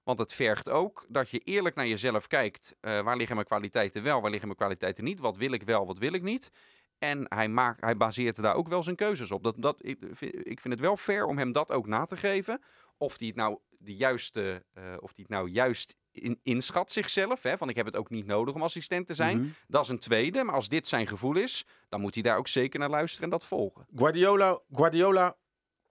Want 0.04 0.19
het 0.19 0.34
vergt 0.34 0.69
ook 0.69 1.06
dat 1.10 1.30
je 1.30 1.40
eerlijk 1.40 1.75
naar 1.75 1.88
jezelf 1.88 2.28
kijkt. 2.28 2.75
eh, 2.80 3.01
waar 3.01 3.18
liggen 3.18 3.36
mijn 3.36 3.48
kwaliteiten 3.48 4.04
wel, 4.04 4.22
waar 4.22 4.30
liggen 4.30 4.48
mijn 4.48 4.60
kwaliteiten 4.60 5.04
niet? 5.04 5.19
Wat 5.19 5.38
wil 5.38 5.51
ik 5.51 5.63
wel, 5.63 5.86
wat 5.86 5.98
wil 5.98 6.13
ik 6.13 6.22
niet? 6.22 6.51
En 7.00 7.25
hij, 7.28 7.48
maakt, 7.48 7.81
hij 7.81 7.98
baseert 7.98 8.42
daar 8.42 8.56
ook 8.56 8.68
wel 8.68 8.84
zijn 8.84 8.95
keuzes 8.95 9.31
op. 9.31 9.44
Dat, 9.44 9.56
dat, 9.60 9.78
ik, 9.86 10.01
ik 10.44 10.60
vind 10.60 10.74
het 10.74 10.80
wel 10.80 10.98
fair 10.98 11.25
om 11.25 11.38
hem 11.38 11.51
dat 11.51 11.72
ook 11.72 11.88
na 11.88 12.06
te 12.06 12.18
geven. 12.18 12.62
Of 13.04 13.18
hij 13.18 13.28
het 13.28 13.36
nou, 13.36 13.58
de 13.70 13.96
juiste, 13.96 14.66
eh, 14.74 14.84
of 15.00 15.14
die 15.14 15.26
het 15.28 15.34
nou 15.34 15.50
juist 15.50 15.96
in, 16.12 16.40
inschat 16.44 16.92
zichzelf. 16.92 17.44
Hè, 17.44 17.58
van 17.58 17.70
ik 17.70 17.76
heb 17.76 17.86
het 17.86 17.96
ook 17.96 18.10
niet 18.10 18.26
nodig 18.26 18.56
om 18.56 18.62
assistent 18.64 19.08
te 19.08 19.14
zijn. 19.14 19.38
Mhm. 19.38 19.48
Dat 19.68 19.84
is 19.84 19.90
een 19.90 20.00
tweede. 20.00 20.44
Maar 20.44 20.56
als 20.56 20.70
dit 20.70 20.88
zijn 20.88 21.08
gevoel 21.08 21.36
is, 21.36 21.66
dan 21.90 22.02
moet 22.02 22.14
hij 22.14 22.24
daar 22.24 22.38
ook 22.38 22.48
zeker 22.48 22.80
naar 22.80 22.90
luisteren 22.90 23.24
en 23.24 23.30
dat 23.30 23.46
volgen. 23.46 23.86
Guardiola, 23.96 24.60
Guardiola, 24.72 25.36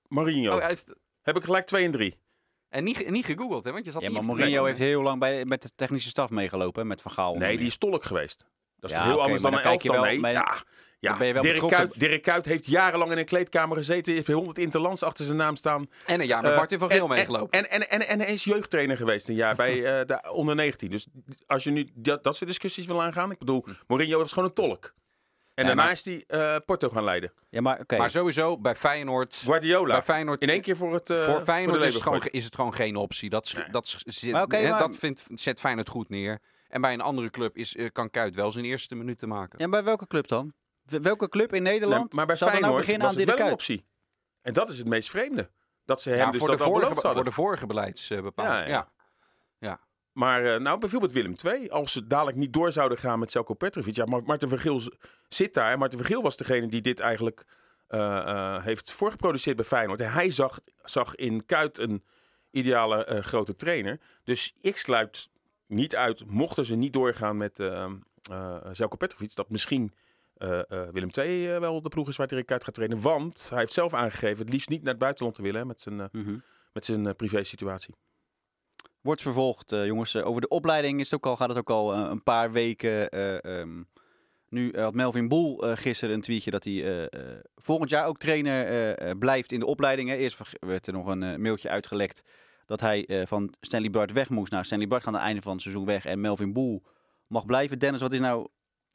Mourinho. 0.08 0.56
Oh, 0.56 0.66
heeft, 0.66 0.86
Heb 1.22 1.36
ik 1.36 1.44
gelijk 1.44 1.66
2 1.66 1.84
en 1.84 1.90
3. 1.90 2.18
en 2.68 2.84
niet, 2.84 3.10
niet 3.10 3.26
gegoogeld, 3.26 3.64
hè? 3.64 3.72
Want 3.72 3.84
je 3.84 3.90
zat 3.90 4.02
Ja, 4.02 4.08
niet 4.08 4.16
maar 4.16 4.26
Mourinho 4.26 4.64
heeft 4.64 4.78
heel 4.78 5.02
lang 5.02 5.18
bij, 5.20 5.44
met 5.44 5.62
de 5.62 5.70
technische 5.74 6.08
staf 6.08 6.30
meegelopen, 6.30 6.82
hè, 6.82 6.88
met 6.88 7.02
Van 7.02 7.12
Gaal. 7.12 7.34
Nee, 7.36 7.56
die 7.58 7.66
is 7.66 7.76
tolk 7.76 8.04
geweest. 8.04 8.44
Dat 8.82 8.90
is 8.90 8.96
Ja, 8.96 9.02
toch 9.02 9.12
heel 9.12 9.22
anders 9.22 9.42
dan 9.42 9.52
een 9.52 9.62
elftal. 9.62 9.92
wel 9.94 10.02
Nee, 10.02 10.32
ja, 10.32 10.56
ja. 11.00 11.08
dan 11.08 11.18
ben 11.18 11.26
je 11.26 11.32
wel 11.32 11.42
Dirk. 11.42 11.66
Kuyt, 11.68 12.00
Dirk 12.00 12.22
Kuyt 12.22 12.44
heeft 12.44 12.66
jarenlang 12.66 13.10
in 13.12 13.18
een 13.18 13.24
kleedkamer 13.24 13.76
gezeten. 13.76 14.12
Heeft 14.14 14.26
100 14.26 14.58
interlands 14.58 15.02
achter 15.02 15.24
zijn 15.24 15.36
naam 15.36 15.56
staan. 15.56 15.86
En 16.06 16.20
een 16.20 16.26
jaar 16.26 16.42
met 16.42 16.50
Eh, 16.50 16.56
Martin 16.56 16.78
van 16.78 16.90
Geel 16.90 17.02
en- 17.02 17.08
meegelopen. 17.08 17.58
En, 17.60 17.70
en, 17.70 17.90
en, 17.90 18.06
en 18.08 18.18
hij 18.20 18.32
is 18.32 18.44
jeugdtrainer 18.44 18.96
geweest 18.96 19.28
een 19.28 19.34
jaar 19.34 19.54
bij 19.54 19.74
eh, 20.00 20.06
de 20.06 20.30
onder 20.32 20.54
19. 20.54 20.90
Dus 20.90 21.06
als 21.46 21.64
je 21.64 21.70
nu 21.70 21.88
dat, 21.94 22.22
dat 22.24 22.36
soort 22.36 22.50
discussies 22.50 22.86
wil 22.86 23.02
aangaan. 23.02 23.30
Ik 23.30 23.38
bedoel, 23.38 23.64
Mourinho 23.86 24.18
was 24.18 24.32
gewoon 24.32 24.48
een 24.48 24.54
tolk. 24.54 24.84
En 25.54 25.62
Ja, 25.62 25.64
daarna 25.68 25.82
maar- 25.82 25.92
is 25.92 26.04
hij 26.04 26.24
eh, 26.26 26.56
Porto 26.66 26.88
gaan 26.88 27.04
leiden. 27.04 27.32
Ja, 27.50 27.60
maar 27.60 27.80
oké. 27.80 27.96
Maar 27.96 28.10
sowieso, 28.10 28.58
bij 28.58 28.74
Feyenoord... 28.74 29.34
Guardiola. 29.44 29.92
Bij 29.94 30.02
Feyenoord 30.02 30.42
in 30.42 30.48
één 30.48 30.60
keer 30.60 30.76
voor 30.76 30.92
het 30.94 31.06
voor 31.08 31.40
Feyenoord 31.44 31.80
de 31.80 31.86
is, 31.86 31.94
het 31.94 32.02
gewoon, 32.02 32.18
leeuwen 32.18 32.32
is 32.38 32.44
het 32.44 32.54
gewoon 32.54 32.74
geen 32.74 32.96
optie. 32.96 33.30
Dat, 33.30 33.54
dat, 33.70 33.98
dat 34.78 34.96
vindt, 34.96 35.22
zet 35.34 35.60
Feyenoord 35.60 35.88
goed 35.88 36.08
neer. 36.08 36.38
En 36.72 36.80
bij 36.80 36.92
een 36.92 37.00
andere 37.00 37.30
club 37.30 37.56
is, 37.56 37.76
eh, 37.76 37.88
kan 37.92 38.10
Kuit 38.10 38.34
wel 38.34 38.52
zijn 38.52 38.64
eerste 38.64 38.94
minuten 38.94 39.28
maken. 39.28 39.58
Ja, 39.58 39.68
bij 39.68 39.84
welke 39.84 40.06
club 40.06 40.28
dan? 40.28 40.52
Welke 40.84 41.28
club 41.28 41.54
in 41.54 41.62
Nederland 41.62 42.00
Nee, 42.00 42.16
maar 42.16 42.26
bij 42.26 42.36
nou 42.40 42.50
Feyenoord 42.50 42.76
beginnen 42.76 43.02
was 43.02 43.10
aan 43.10 43.16
het 43.16 43.26
Dirk 43.26 43.38
wel 43.38 43.46
een 43.46 43.52
optie. 43.52 43.86
En 44.42 44.52
dat 44.52 44.68
is 44.68 44.78
het 44.78 44.86
meest 44.86 45.10
vreemde. 45.10 45.50
Dat 45.84 46.02
ze 46.02 46.10
hem 46.10 46.18
Ja, 46.18 46.30
dus 46.30 46.38
voor, 46.38 46.48
dat 46.48 46.58
de 46.58 46.64
vorige, 46.64 46.80
beloofd 46.80 47.02
hadden. 47.02 47.22
voor 47.22 47.30
de 47.30 47.36
vorige 47.36 47.66
beleidsbepaling. 47.66 48.68
Ja, 48.68 48.74
ja, 48.74 48.92
ja. 49.58 49.80
Maar 50.12 50.54
eh, 50.54 50.60
nou, 50.60 50.78
bijvoorbeeld 50.78 51.12
Willem 51.12 51.34
II. 51.44 51.70
Als 51.70 51.92
ze 51.92 52.06
dadelijk 52.06 52.36
niet 52.36 52.52
door 52.52 52.72
zouden 52.72 52.98
gaan 52.98 53.18
met 53.18 53.30
Selko 53.30 53.54
Petrovic. 53.54 53.94
Ja, 53.94 54.04
maar 54.04 54.22
Marten 54.22 54.48
Vergeel 54.48 54.80
zit 55.28 55.54
daar. 55.54 55.72
En 55.72 55.78
Marten 55.78 55.98
Vergeel 55.98 56.22
was 56.22 56.36
degene 56.36 56.66
die 56.66 56.80
dit 56.80 57.00
eigenlijk 57.00 57.44
eh, 57.92 58.18
eh, 58.18 58.64
heeft 58.64 58.92
voorgeproduceerd 58.92 59.56
bij 59.56 59.64
Feyenoord. 59.64 60.00
En 60.00 60.12
hij 60.12 60.30
zag, 60.30 60.60
zag 60.82 61.14
in 61.14 61.46
Kuit 61.46 61.78
een 61.78 62.04
ideale 62.50 63.04
eh, 63.04 63.22
grote 63.22 63.54
trainer. 63.54 64.00
Dus 64.24 64.54
ik 64.60 64.76
sluit 64.76 65.30
niet 65.72 65.96
uit, 65.96 66.26
mochten 66.26 66.64
ze 66.64 66.74
niet 66.74 66.92
doorgaan 66.92 67.36
met 67.36 67.58
eh, 67.58 67.90
Zelko 68.72 68.96
Petrovic, 68.96 69.34
dat 69.34 69.50
misschien 69.50 69.92
Willem 70.92 71.08
II 71.18 71.46
wel 71.58 71.82
de 71.82 71.88
ploeg 71.88 72.08
is 72.08 72.16
waar 72.16 72.26
Dirk 72.26 72.46
Kuyt 72.46 72.64
gaat 72.64 72.74
trainen. 72.74 73.00
Want 73.00 73.46
hij 73.50 73.58
heeft 73.58 73.72
zelf 73.72 73.94
aangegeven 73.94 74.38
het 74.44 74.52
liefst 74.52 74.68
niet 74.68 74.82
naar 74.82 74.90
het 74.90 74.98
buitenland 75.02 75.34
te 75.36 75.42
willen 75.42 75.60
hè, 75.60 75.66
met 75.66 75.80
zijn, 75.80 76.08
Mhm. 76.12 76.36
met 76.72 76.84
zijn 76.84 77.06
eh, 77.06 77.14
privé-situatie. 77.14 77.94
Wordt 79.00 79.22
vervolgd, 79.22 79.70
jongens. 79.70 80.16
Over 80.16 80.40
de 80.40 80.48
opleiding 80.48 81.00
is 81.00 81.10
het 81.10 81.14
ook 81.14 81.26
al, 81.26 81.36
gaat 81.36 81.48
het 81.48 81.58
ook 81.58 81.70
al 81.70 81.94
een 81.94 82.22
paar 82.22 82.52
weken. 82.52 83.08
eh, 83.10 83.44
ehm, 83.60 83.82
nu 84.48 84.78
had 84.78 84.94
Melvin 84.94 85.28
Boel 85.28 85.56
gisteren 85.76 86.14
een 86.14 86.20
tweetje 86.20 86.50
dat 86.50 86.64
hij 86.64 87.10
volgend 87.54 87.90
jaar 87.90 88.06
ook 88.06 88.18
trainer 88.18 89.16
blijft 89.18 89.52
in 89.52 89.60
de 89.60 89.66
opleidingen. 89.66 90.16
Eerst 90.18 90.36
ver- 90.36 90.54
werd 90.60 90.86
er 90.86 90.92
nog 90.92 91.06
een 91.06 91.40
mailtje 91.42 91.68
uitgelekt 91.68 92.22
dat 92.72 92.80
hij 92.80 93.06
eh, 93.06 93.26
van 93.26 93.54
Stanley 93.60 93.90
Bart 93.90 94.12
weg 94.12 94.28
moest. 94.28 94.52
Nou, 94.52 94.64
Stanley 94.64 94.88
Bart 94.88 95.02
gaat 95.02 95.12
aan 95.12 95.18
het 95.18 95.28
einde 95.28 95.42
van 95.42 95.52
het 95.52 95.60
seizoen 95.60 95.84
weg 95.84 96.04
en 96.04 96.20
Melvin 96.20 96.52
Boel 96.52 96.82
mag 97.26 97.46
blijven. 97.46 97.78
Dennis, 97.78 98.00
wat 98.00 98.12
is 98.12 98.20
nou, 98.20 98.48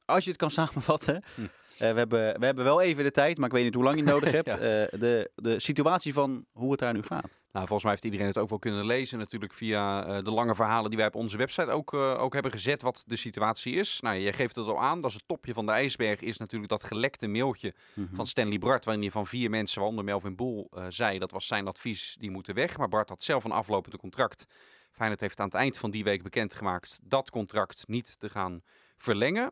als 0.05 0.23
je 0.23 0.29
het 0.29 0.39
kan 0.39 0.51
samenvatten... 0.59 1.23
Hm. 1.35 1.41
Eh, 1.79 1.91
we, 1.91 1.97
hebben, 1.97 2.39
we 2.39 2.45
hebben 2.45 2.63
wel 2.63 2.81
even 2.81 3.03
de 3.03 3.11
tijd, 3.11 3.37
maar 3.37 3.47
ik 3.47 3.53
weet 3.53 3.63
niet 3.63 3.73
hoe 3.73 3.83
lang 3.83 3.95
je 3.95 4.03
nodig 4.03 4.31
hebt. 4.41 4.47
Ja. 4.47 4.57
Eh, 4.57 4.99
de, 4.99 5.31
de 5.35 5.59
situatie 5.59 6.13
van 6.13 6.45
hoe 6.51 6.71
het 6.71 6.79
daar 6.79 6.93
nu 6.93 7.03
gaat. 7.03 7.37
Nou, 7.51 7.69
volgens 7.69 7.83
mij 7.83 7.91
heeft 7.91 8.05
iedereen 8.05 8.27
het 8.27 8.37
ook 8.37 8.49
wel 8.49 8.59
kunnen 8.59 8.85
lezen 8.85 9.17
natuurlijk 9.17 9.53
via 9.53 10.05
eh, 10.05 10.23
de 10.23 10.31
lange 10.31 10.55
verhalen 10.55 10.89
die 10.89 10.99
wij 10.99 11.07
op 11.07 11.15
onze 11.15 11.37
website 11.37 11.71
ook, 11.71 11.93
ook 11.93 12.33
hebben 12.33 12.51
gezet 12.51 12.81
wat 12.81 13.03
de 13.05 13.15
situatie 13.15 13.73
is. 13.73 13.99
Nou, 14.01 14.17
jij 14.17 14.33
geeft 14.33 14.55
het 14.55 14.67
al 14.67 14.81
aan, 14.81 15.01
dat 15.01 15.09
is 15.09 15.15
het 15.15 15.27
topje 15.27 15.53
van 15.53 15.65
de 15.65 15.71
ijsberg, 15.71 16.19
is 16.21 16.37
natuurlijk 16.37 16.71
dat 16.71 16.83
gelekte 16.83 17.27
mailtje 17.27 17.73
van 18.13 18.27
Stanley 18.27 18.57
Bart, 18.57 18.85
waarin 18.85 19.03
hij 19.03 19.11
van 19.11 19.27
vier 19.27 19.49
mensen, 19.49 19.77
waaronder 19.77 20.05
Melvin 20.05 20.35
Boel, 20.35 20.67
eh, 20.71 20.85
zei 20.89 21.19
dat 21.19 21.31
was 21.31 21.47
zijn 21.47 21.67
advies, 21.67 22.15
die 22.19 22.31
moeten 22.31 22.53
weg. 22.53 22.77
Maar 22.77 22.89
Bart 22.89 23.09
had 23.09 23.23
zelf 23.23 23.43
een 23.43 23.51
aflopende 23.51 23.97
contract. 23.97 24.45
Feyenoord 24.91 25.21
heeft 25.21 25.39
aan 25.39 25.45
het 25.45 25.55
eind 25.55 25.77
van 25.77 25.91
die 25.91 26.03
week 26.03 26.23
bekendgemaakt 26.23 26.99
dat 27.03 27.29
contract 27.29 27.87
niet 27.87 28.19
te 28.19 28.29
gaan 28.29 28.61
verlengen. 28.97 29.51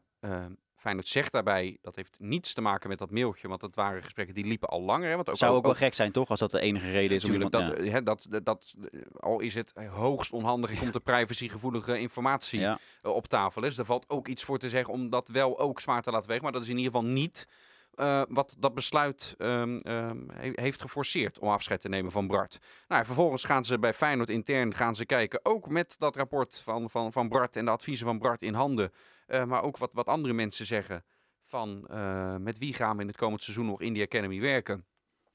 Feyenoord 0.86 1.08
zegt 1.08 1.32
daarbij, 1.32 1.78
dat 1.82 1.96
heeft 1.96 2.16
niets 2.20 2.54
te 2.54 2.62
maken 2.62 2.90
met 2.90 2.98
dat 2.98 3.12
mailtje, 3.12 3.48
want 3.48 3.62
dat 3.62 3.76
waren 3.76 4.04
gesprekken 4.04 4.36
die 4.36 4.46
liepen 4.46 4.68
al 4.70 4.82
langer. 4.82 5.10
Hè, 5.10 5.16
want 5.16 5.30
ook, 5.30 5.38
Zou 5.38 5.52
ook 5.52 5.58
ook, 5.58 5.64
wel 5.64 5.74
gek 5.76 5.94
zijn, 5.94 6.12
toch? 6.12 6.30
Als 6.30 6.40
dat 6.40 6.52
de 6.52 6.60
enige 6.60 6.92
reden 6.92 7.16
is 7.18 7.24
om 7.24 7.30
Natuurlijk, 7.32 7.54
iemand... 7.56 7.76
dat, 7.78 7.86
ja. 7.86 7.92
hè, 7.92 8.04
dat, 8.04 8.26
dat, 8.30 8.46
dat, 8.46 8.74
al 9.20 9.40
is 9.40 9.56
het 9.56 9.74
hoogst 9.90 10.32
onhandig, 10.32 10.72
er 10.72 10.78
komt 10.78 10.96
er 10.96 11.02
privacygevoelige 11.02 12.00
informatie 12.00 12.60
Ja. 12.60 12.80
op 13.02 13.28
tafel. 13.28 13.62
Dus 13.62 13.78
er 13.78 13.86
valt 13.86 14.10
ook 14.10 14.28
iets 14.28 14.44
voor 14.44 14.58
te 14.60 14.70
zeggen 14.70 14.94
om 14.94 15.10
dat 15.10 15.28
wel 15.28 15.60
ook 15.60 15.80
zwaar 15.80 16.02
te 16.02 16.12
laten 16.12 16.28
wegen. 16.28 16.44
Maar 16.44 16.52
dat 16.52 16.62
is 16.62 16.70
in 16.70 16.78
ieder 16.78 16.92
geval 16.94 17.08
niet 17.10 17.48
eh, 17.96 18.22
wat 18.30 18.56
dat 18.58 18.74
besluit 18.74 19.36
ehm, 19.38 19.78
ehm, 19.78 20.18
he- 20.34 20.52
heeft 20.56 20.82
geforceerd 20.82 21.40
om 21.40 21.50
afscheid 21.50 21.82
te 21.82 21.90
nemen 21.90 22.12
van 22.12 22.28
Bart. 22.28 22.60
Nou, 22.88 23.06
vervolgens 23.06 23.44
gaan 23.44 23.66
ze 23.66 23.80
bij 23.80 23.94
Feyenoord 23.94 24.30
intern 24.30 24.74
gaan 24.74 24.96
ze 24.96 25.06
kijken, 25.06 25.40
ook 25.44 25.70
met 25.70 25.96
dat 26.00 26.16
rapport 26.16 26.62
van, 26.64 26.90
van, 26.90 27.12
van 27.12 27.30
Bart 27.30 27.56
en 27.56 27.66
de 27.66 27.72
adviezen 27.72 28.06
van 28.06 28.20
Bart 28.20 28.42
in 28.42 28.54
handen. 28.54 28.92
Eh, 29.26 29.44
maar 29.44 29.64
ook 29.64 29.78
wat, 29.78 29.94
wat 29.94 30.08
andere 30.08 30.34
mensen 30.34 30.66
zeggen 30.66 31.04
van 31.44 31.88
eh, 31.88 32.36
met 32.36 32.58
wie 32.58 32.74
gaan 32.74 32.96
we 32.96 33.02
in 33.02 33.08
het 33.08 33.18
komend 33.18 33.44
seizoen 33.44 33.66
nog 33.66 33.82
in 33.82 33.94
die 33.94 34.04
Academy 34.04 34.40
werken. 34.40 34.86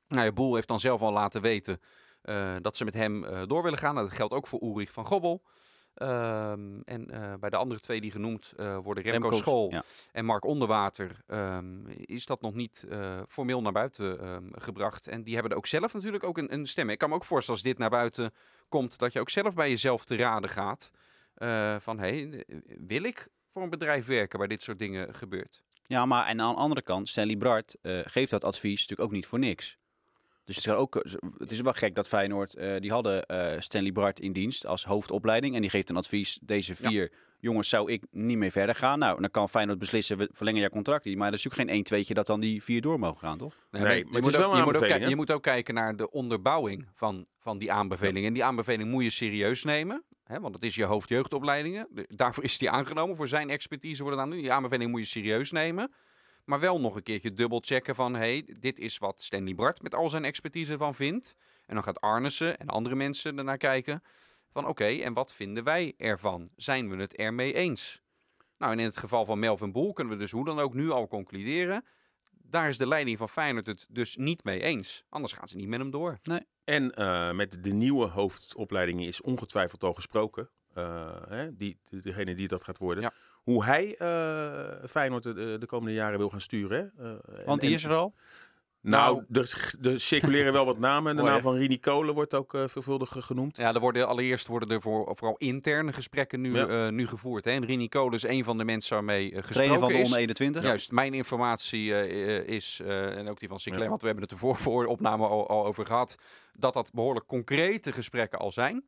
Nou, 0.09 0.25
ja, 0.25 0.33
Boel 0.33 0.55
heeft 0.55 0.69
dan 0.69 0.81
zelf 0.81 1.01
al 1.01 1.13
laten 1.13 1.43
weten 1.43 1.81
eh, 2.23 2.57
dat 2.61 2.77
ze 2.77 2.85
met 2.85 2.95
hem 2.95 3.47
door 3.47 3.63
willen 3.63 3.79
gaan. 3.79 3.95
Nou, 3.95 4.07
dat 4.07 4.17
geldt 4.17 4.35
ook 4.35 4.47
voor 4.47 4.63
Ulrich 4.63 4.93
van 4.93 5.07
Gobbel. 5.07 5.43
Ehm, 5.95 6.81
en 6.85 7.07
bij 7.41 7.51
de 7.51 7.57
andere 7.57 7.81
twee 7.81 8.01
die 8.01 8.11
genoemd 8.11 8.53
worden, 8.57 9.05
Remco, 9.05 9.29
Remco 9.29 9.33
School 9.33 9.71
ja. 9.71 9.85
en 10.13 10.25
Mark 10.25 10.45
Onderwater, 10.45 11.23
ehm, 11.27 11.87
is 11.89 12.27
dat 12.27 12.41
nog 12.41 12.55
niet 12.55 12.87
formeel 13.29 13.63
naar 13.63 13.73
buiten 13.73 14.21
ehm, 14.21 14.49
gebracht. 14.53 15.07
En 15.07 15.23
die 15.23 15.35
hebben 15.35 15.53
er 15.53 15.59
ook 15.59 15.67
zelf 15.67 15.95
natuurlijk 15.95 16.25
ook 16.25 16.39
een, 16.39 16.53
een 16.53 16.67
stem. 16.67 16.91
Ik 16.91 16.99
kan 16.99 17.09
me 17.09 17.15
ook 17.15 17.25
voorstellen 17.25 17.61
als 17.61 17.69
dit 17.69 17.79
naar 17.79 17.91
buiten 17.91 18.35
komt, 18.69 18.99
dat 18.99 19.13
je 19.13 19.21
ook 19.21 19.31
zelf 19.31 19.55
bij 19.55 19.69
jezelf 19.69 20.05
te 20.05 20.17
raden 20.17 20.51
gaat. 20.51 20.91
van, 21.83 21.99
hé, 21.99 22.29
hey, 22.29 22.45
wil 22.79 23.03
ik 23.03 23.29
voor 23.61 23.73
een 23.73 23.79
bedrijf 23.79 24.07
werken 24.07 24.39
waar 24.39 24.49
dit 24.49 24.63
soort 24.63 24.79
dingen 24.79 25.15
gebeurt? 25.15 25.63
Ja, 25.87 26.07
maar 26.07 26.27
en 26.27 26.41
aan 26.41 26.55
de 26.55 26.61
andere 26.61 26.83
kant, 26.83 27.09
Stanley 27.09 27.39
Bart 27.39 27.77
eh, 27.83 27.99
geeft 28.05 28.31
dat 28.31 28.45
advies 28.45 28.81
natuurlijk 28.81 29.09
ook 29.09 29.15
niet 29.15 29.27
voor 29.27 29.39
niks. 29.39 29.79
Dus 30.45 30.57
het 30.57 30.67
is, 30.67 30.73
ook, 30.73 30.97
eh, 30.97 31.13
het 31.39 31.53
is 31.53 31.61
wel 31.61 31.73
gek 31.73 31.95
dat 31.95 32.09
Feyenoord, 32.09 32.55
eh, 32.55 32.81
die 32.81 32.91
hadden 32.91 33.27
eh, 33.27 33.61
Stanley 33.61 33.93
Bart 33.93 34.21
in 34.21 34.33
dienst 34.33 34.67
als 34.67 34.85
hoofdopleiding. 34.85 35.55
En 35.55 35.61
die 35.61 35.71
geeft 35.71 35.91
een 35.91 35.97
advies, 35.97 36.39
deze 36.43 36.75
vier 36.75 37.13
jongens 37.41 37.69
zou 37.69 37.93
ik 37.93 38.05
niet 38.11 38.37
meer 38.37 38.51
verder 38.51 38.75
gaan. 38.75 38.99
Nou, 38.99 39.21
dan 39.21 39.31
kan 39.31 39.49
Feyenoord 39.49 39.79
beslissen, 39.79 40.19
we 40.19 40.29
verlengen 40.33 40.61
jouw 40.61 40.71
contract 40.71 41.05
niet. 41.05 41.17
Maar 41.17 41.31
dat 41.31 41.39
is 41.39 41.45
natuurlijk 41.45 41.71
geen 41.71 41.79
1 41.79 41.87
tweetje 41.87 42.15
dat 42.15 42.27
dan 42.27 42.41
die 42.41 42.63
vier 42.63 42.81
door 42.81 42.99
mogen 42.99 43.19
gaan, 43.19 43.39
toch? 43.39 43.55
Nee, 43.71 43.83
maar 43.83 43.91
maar 43.91 43.97
je, 43.97 44.05
moet 44.05 44.37
ook, 44.37 44.65
moet 44.65 45.09
je 45.09 45.17
moet 45.17 45.31
ook 45.31 45.43
kijken 45.43 45.75
naar 45.75 45.97
de 45.97 46.11
onderbouwing 46.11 46.89
van, 46.95 47.27
van 47.39 47.59
die 47.59 47.73
aanbeveling. 47.73 48.27
En 48.27 48.33
die 48.33 48.45
aanbeveling 48.45 48.91
moet 48.91 49.05
je 49.05 49.11
serieus 49.11 49.65
nemen. 49.65 50.05
Hè, 50.31 50.41
want 50.41 50.55
het 50.55 50.65
is 50.65 50.75
je 50.75 50.85
hoofdjeugdopleidingen. 50.85 51.89
Daarvoor 52.09 52.45
is 52.45 52.59
die 52.59 52.71
aangenomen. 52.71 53.17
Voor 53.17 53.29
zijn 53.29 53.51
expertise 53.51 54.05
het 54.05 54.19
aan. 54.19 54.31
Die 54.31 54.53
aanbeveling 54.53 54.91
moet 54.91 55.01
je 55.01 55.07
serieus 55.07 55.51
nemen. 55.51 55.93
Maar 56.45 56.61
wel 56.61 56.81
nog 56.81 56.97
een 56.97 57.03
keertje 57.03 57.33
dubbel 57.33 57.61
checken 57.65 57.95
van... 57.95 58.15
hey, 58.15 58.57
dit 58.61 58.79
is 58.79 58.99
wat 58.99 59.23
Stanley 59.23 59.55
Bart 59.55 59.83
met 59.83 59.95
al 59.95 60.11
zijn 60.11 60.25
expertise 60.25 60.77
van 60.77 60.95
vindt. 60.95 61.37
En 61.67 61.75
dan 61.75 61.85
gaat 61.85 62.01
Arnissen 62.01 62.59
en 62.59 62.69
andere 62.69 62.95
mensen 62.95 63.39
ernaar 63.39 63.57
kijken. 63.57 64.03
Van 64.53 64.67
oké, 64.67 64.85
en 64.85 65.13
wat 65.13 65.35
vinden 65.35 65.65
wij 65.65 65.95
ervan? 65.97 66.51
Zijn 66.57 66.91
we 66.91 66.97
het 66.97 67.17
ermee 67.17 67.55
eens? 67.55 68.03
Nou, 68.59 68.73
en 68.73 68.79
in 68.79 68.85
het 68.85 68.97
geval 68.97 69.25
van 69.25 69.39
Melvin 69.39 69.73
Boel 69.73 69.93
kunnen 69.93 70.13
we 70.13 70.21
dus 70.21 70.31
hoe 70.31 70.45
dan 70.45 70.59
ook 70.59 70.75
nu 70.75 70.91
al 70.91 71.09
concluderen... 71.09 71.85
daar 72.51 72.69
is 72.69 72.79
de 72.79 72.87
leiding 72.89 73.19
van 73.19 73.29
Feyenoord 73.29 73.67
het 73.67 73.87
dus 73.89 74.17
niet 74.17 74.45
mee 74.45 74.61
eens. 74.63 75.05
Anders 75.09 75.33
gaan 75.33 75.49
ze 75.49 75.57
niet 75.57 75.69
met 75.69 75.79
hem 75.81 75.91
door. 75.91 76.19
En 76.65 76.95
eh, 76.95 77.31
met 77.33 77.59
de 77.65 77.71
nieuwe 77.71 78.07
hoofdopleidingen 78.07 79.07
is 79.07 79.21
ongetwijfeld 79.21 79.85
al 79.85 79.93
gesproken. 79.95 80.51
eh, 80.75 81.11
hè, 81.29 81.57
die, 81.57 81.79
de- 81.91 82.01
degene 82.01 82.35
die 82.35 82.49
dat 82.49 82.65
gaat 82.65 82.79
worden. 82.79 83.03
Ja. 83.03 83.13
Hoe 83.43 83.65
hij 83.65 83.97
eh, 83.97 84.89
Feyenoord 84.89 85.23
de, 85.23 85.57
de 85.61 85.67
komende 85.67 85.95
jaren 85.95 86.19
wil 86.19 86.29
gaan 86.29 86.41
sturen. 86.41 86.93
Hè? 86.97 87.11
Want 87.45 87.63
en- 87.63 87.67
die 87.67 87.77
is 87.77 87.85
er 87.85 87.95
al. 87.95 88.15
Nou, 88.83 89.25
er, 89.33 89.75
er 89.83 90.01
circuleren 90.01 90.53
wel 90.53 90.65
wat 90.65 90.79
namen. 90.79 91.17
De 91.17 91.21
Mooi, 91.23 91.33
naam 91.35 91.43
van 91.43 91.55
Rini 91.55 91.79
Kolen 91.79 92.15
wordt 92.15 92.35
ook 92.35 92.55
eh, 92.55 92.63
veelvuldig 92.67 93.17
eh, 93.17 93.23
genoemd. 93.23 93.57
Ja, 93.57 93.75
er 93.75 93.81
worden, 93.81 94.09
allereerst 94.09 94.47
worden 94.47 94.69
er 94.69 94.81
voor, 94.81 95.17
vooral 95.17 95.37
interne 95.37 95.93
gesprekken 95.93 96.41
nu, 96.41 96.55
Ja. 96.57 96.87
eh, 96.87 96.93
nu 96.93 97.07
gevoerd. 97.07 97.45
Hè? 97.45 97.51
En 97.51 97.65
Rini 97.65 97.89
Kool 97.89 98.15
is 98.15 98.23
een 98.23 98.45
van 98.45 98.59
de 98.59 98.65
mensen 98.65 98.95
waarmee 98.95 99.33
uh, 99.33 99.43
gesproken 99.43 99.79
van 99.81 99.89
de 99.89 99.95
is. 99.99 100.05
onder 100.05 100.19
21. 100.19 100.63
Juist, 100.63 100.91
mijn 100.91 101.15
informatie 101.15 102.07
is, 102.47 102.81
eh, 102.85 103.17
en 103.19 103.29
ook 103.29 103.39
die 103.39 103.49
van 103.49 103.61
Sinclair, 103.61 103.85
Ja. 103.85 103.91
want 103.91 104.01
we 104.01 104.07
hebben 104.07 104.25
het 104.29 104.33
er 104.33 104.39
voor, 104.59 104.83
de 104.85 104.89
opname 104.89 105.27
al, 105.27 105.49
al 105.49 105.67
over 105.67 105.87
gehad, 105.87 106.17
dat 106.53 106.73
dat 106.75 106.91
behoorlijk 106.93 107.27
concrete 107.27 107.93
gesprekken 107.93 108.39
al 108.39 108.53
zijn. 108.53 108.85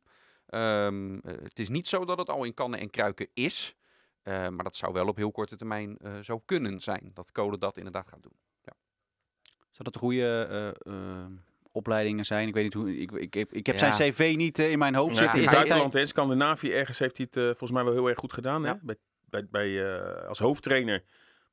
Ehm, 0.47 1.17
eh, 1.23 1.33
het 1.43 1.59
is 1.59 1.69
niet 1.69 1.87
zo 1.87 2.05
dat 2.05 2.17
het 2.17 2.29
al 2.29 2.43
in 2.43 2.53
kannen 2.53 2.79
en 2.79 2.89
kruiken 2.89 3.27
is, 3.33 3.75
eh, 4.21 4.47
maar 4.47 4.63
dat 4.63 4.75
zou 4.75 4.93
wel 4.93 5.07
op 5.07 5.15
heel 5.15 5.31
korte 5.31 5.55
termijn 5.55 5.97
eh, 5.97 6.11
zo 6.21 6.39
kunnen 6.39 6.79
zijn, 6.79 7.11
dat 7.13 7.31
Kolen 7.31 7.59
dat 7.59 7.77
inderdaad 7.77 8.07
gaat 8.07 8.23
doen. 8.23 8.37
Zou 9.73 9.89
dat 9.91 9.95
goede 9.97 10.47
eh, 10.49 10.93
eh, 10.93 11.25
opleidingen 11.71 12.25
zijn? 12.25 12.47
Ik 12.47 12.53
weet 12.53 12.63
niet 12.63 12.73
hoe. 12.73 12.97
Ik, 12.97 13.11
ik, 13.11 13.35
ik, 13.35 13.51
ik 13.51 13.65
heb 13.65 13.77
Ja. 13.77 13.91
zijn 13.91 14.11
cv 14.11 14.33
niet 14.37 14.59
eh, 14.59 14.71
in 14.71 14.77
mijn 14.79 14.95
hoofd 14.95 15.11
Ja, 15.15 15.17
zitten. 15.21 15.37
in 15.37 15.43
Ik 15.43 15.49
het 15.49 15.57
weet- 15.57 15.67
buitenland, 15.67 15.93
hè, 15.93 15.99
in 15.99 16.07
Scandinavië, 16.07 16.71
ergens 16.71 16.99
heeft 16.99 17.17
hij 17.17 17.25
het 17.29 17.43
volgens 17.45 17.71
mij 17.71 17.83
wel 17.83 17.93
heel 17.93 18.09
erg 18.09 18.19
goed 18.19 18.33
gedaan. 18.33 18.63
Hè? 18.63 18.69
Ja. 18.69 18.79
Bij, 18.81 18.95
bij, 19.29 19.47
bij, 19.51 19.95
eh, 19.95 20.27
als 20.27 20.39
hoofdtrainer 20.39 21.03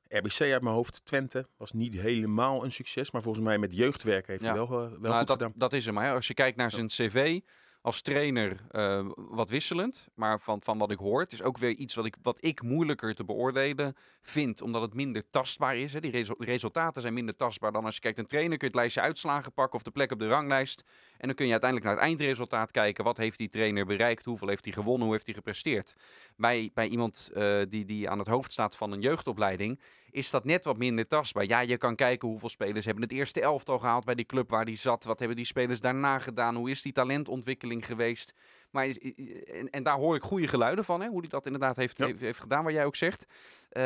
RBC 0.07 0.41
uit 0.41 0.61
mijn 0.61 0.75
hoofd, 0.75 1.05
Twente, 1.05 1.47
was 1.57 1.71
niet 1.73 1.93
helemaal 1.93 2.63
een 2.63 2.71
succes. 2.71 3.11
Maar 3.11 3.21
volgens 3.21 3.45
mij 3.45 3.57
met 3.57 3.75
jeugdwerk 3.77 4.27
heeft 4.27 4.41
hij 4.41 4.49
Ja. 4.49 4.55
wel, 4.55 4.69
wel 4.69 4.79
Nou, 4.79 5.17
goed 5.17 5.27
dat, 5.27 5.29
gedaan. 5.29 5.51
dat 5.55 5.73
is 5.73 5.85
hem. 5.85 5.97
Hè. 5.97 6.11
Als 6.11 6.27
je 6.27 6.33
kijkt 6.33 6.57
naar 6.57 6.71
zijn 6.71 6.87
cv 6.87 7.39
als 7.81 8.01
trainer, 8.01 8.57
eh, 8.71 9.05
wat 9.15 9.49
wisselend. 9.49 10.07
Maar 10.15 10.39
van, 10.39 10.61
van 10.61 10.77
wat 10.77 10.91
ik 10.91 10.97
hoor, 10.97 11.21
het 11.21 11.31
is 11.31 11.41
ook 11.41 11.57
weer 11.57 11.71
iets 11.71 11.95
wat 11.95 12.05
ik, 12.05 12.15
wat 12.21 12.37
ik 12.39 12.61
moeilijker 12.61 13.15
te 13.15 13.23
beoordelen 13.23 13.95
vind. 14.21 14.61
Omdat 14.61 14.81
het 14.81 14.93
minder 14.93 15.29
tastbaar 15.29 15.77
is. 15.77 15.93
Hè. 15.93 15.99
Die 15.99 16.11
resu- 16.11 16.35
resultaten 16.37 17.01
zijn 17.01 17.13
minder 17.13 17.35
tastbaar 17.35 17.71
dan 17.71 17.85
als 17.85 17.95
je 17.95 18.01
kijkt 18.01 18.17
een 18.17 18.25
trainer. 18.25 18.57
Kun 18.57 18.67
je 18.67 18.73
het 18.73 18.81
lijstje 18.81 19.01
uitslagen 19.01 19.53
pakken 19.53 19.75
of 19.75 19.83
de 19.83 19.91
plek 19.91 20.11
op 20.11 20.19
de 20.19 20.27
ranglijst. 20.27 20.83
En 21.21 21.27
dan 21.27 21.35
kun 21.35 21.45
je 21.45 21.51
uiteindelijk 21.51 21.89
naar 21.89 21.99
het 21.99 22.09
eindresultaat 22.09 22.71
kijken. 22.71 23.03
Wat 23.03 23.17
heeft 23.17 23.37
die 23.37 23.49
trainer 23.49 23.85
bereikt? 23.85 24.25
Hoeveel 24.25 24.47
heeft 24.47 24.65
hij 24.65 24.73
gewonnen? 24.73 25.03
Hoe 25.03 25.11
heeft 25.11 25.25
hij 25.25 25.35
gepresteerd? 25.35 25.95
Bij, 26.35 26.71
bij 26.73 26.87
iemand 26.87 27.29
eh, 27.33 27.61
die, 27.69 27.85
die 27.85 28.09
aan 28.09 28.19
het 28.19 28.27
hoofd 28.27 28.51
staat 28.51 28.75
van 28.75 28.91
een 28.91 29.01
jeugdopleiding 29.01 29.79
is 30.11 30.29
dat 30.29 30.45
net 30.45 30.63
wat 30.63 30.77
minder 30.77 31.07
tastbaar. 31.07 31.45
Ja, 31.45 31.59
je 31.59 31.77
kan 31.77 31.95
kijken 31.95 32.27
hoeveel 32.27 32.49
spelers 32.49 32.85
hebben 32.85 33.03
het 33.03 33.11
eerste 33.11 33.41
elftal 33.41 33.79
gehaald 33.79 34.05
bij 34.05 34.15
die 34.15 34.25
club 34.25 34.49
waar 34.49 34.65
die 34.65 34.77
zat. 34.77 35.03
Wat 35.03 35.19
hebben 35.19 35.37
die 35.37 35.45
spelers 35.45 35.79
daarna 35.79 36.19
gedaan? 36.19 36.55
Hoe 36.55 36.69
is 36.69 36.81
die 36.81 36.91
talentontwikkeling 36.91 37.85
geweest? 37.85 38.33
Maar 38.71 38.87
is, 38.87 38.99
en, 38.99 39.69
en 39.69 39.83
daar 39.83 39.97
hoor 39.97 40.15
ik 40.15 40.23
goede 40.23 40.47
geluiden 40.47 40.85
van, 40.85 41.01
hè? 41.01 41.07
hoe 41.07 41.19
hij 41.19 41.29
dat 41.29 41.45
inderdaad 41.45 41.75
heeft, 41.75 41.97
Ja. 41.97 42.05
heeft, 42.05 42.19
heeft 42.19 42.39
gedaan, 42.39 42.63
wat 42.63 42.73
jij 42.73 42.85
ook 42.85 42.95
zegt. 42.95 43.25
Eh, 43.69 43.83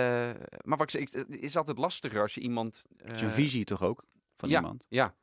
maar 0.61 0.77
wat 0.77 0.93
ik 0.93 1.09
zeg, 1.09 1.23
het 1.27 1.41
is 1.41 1.57
altijd 1.57 1.77
lastiger 1.77 2.21
als 2.21 2.33
je 2.33 2.41
iemand... 2.41 2.85
Een 2.97 3.15
eh, 3.15 3.29
visie 3.29 3.63
toch 3.63 3.83
ook 3.83 4.03
van 4.35 4.49
ja, 4.49 4.59
iemand. 4.59 4.85
Ja, 4.89 5.13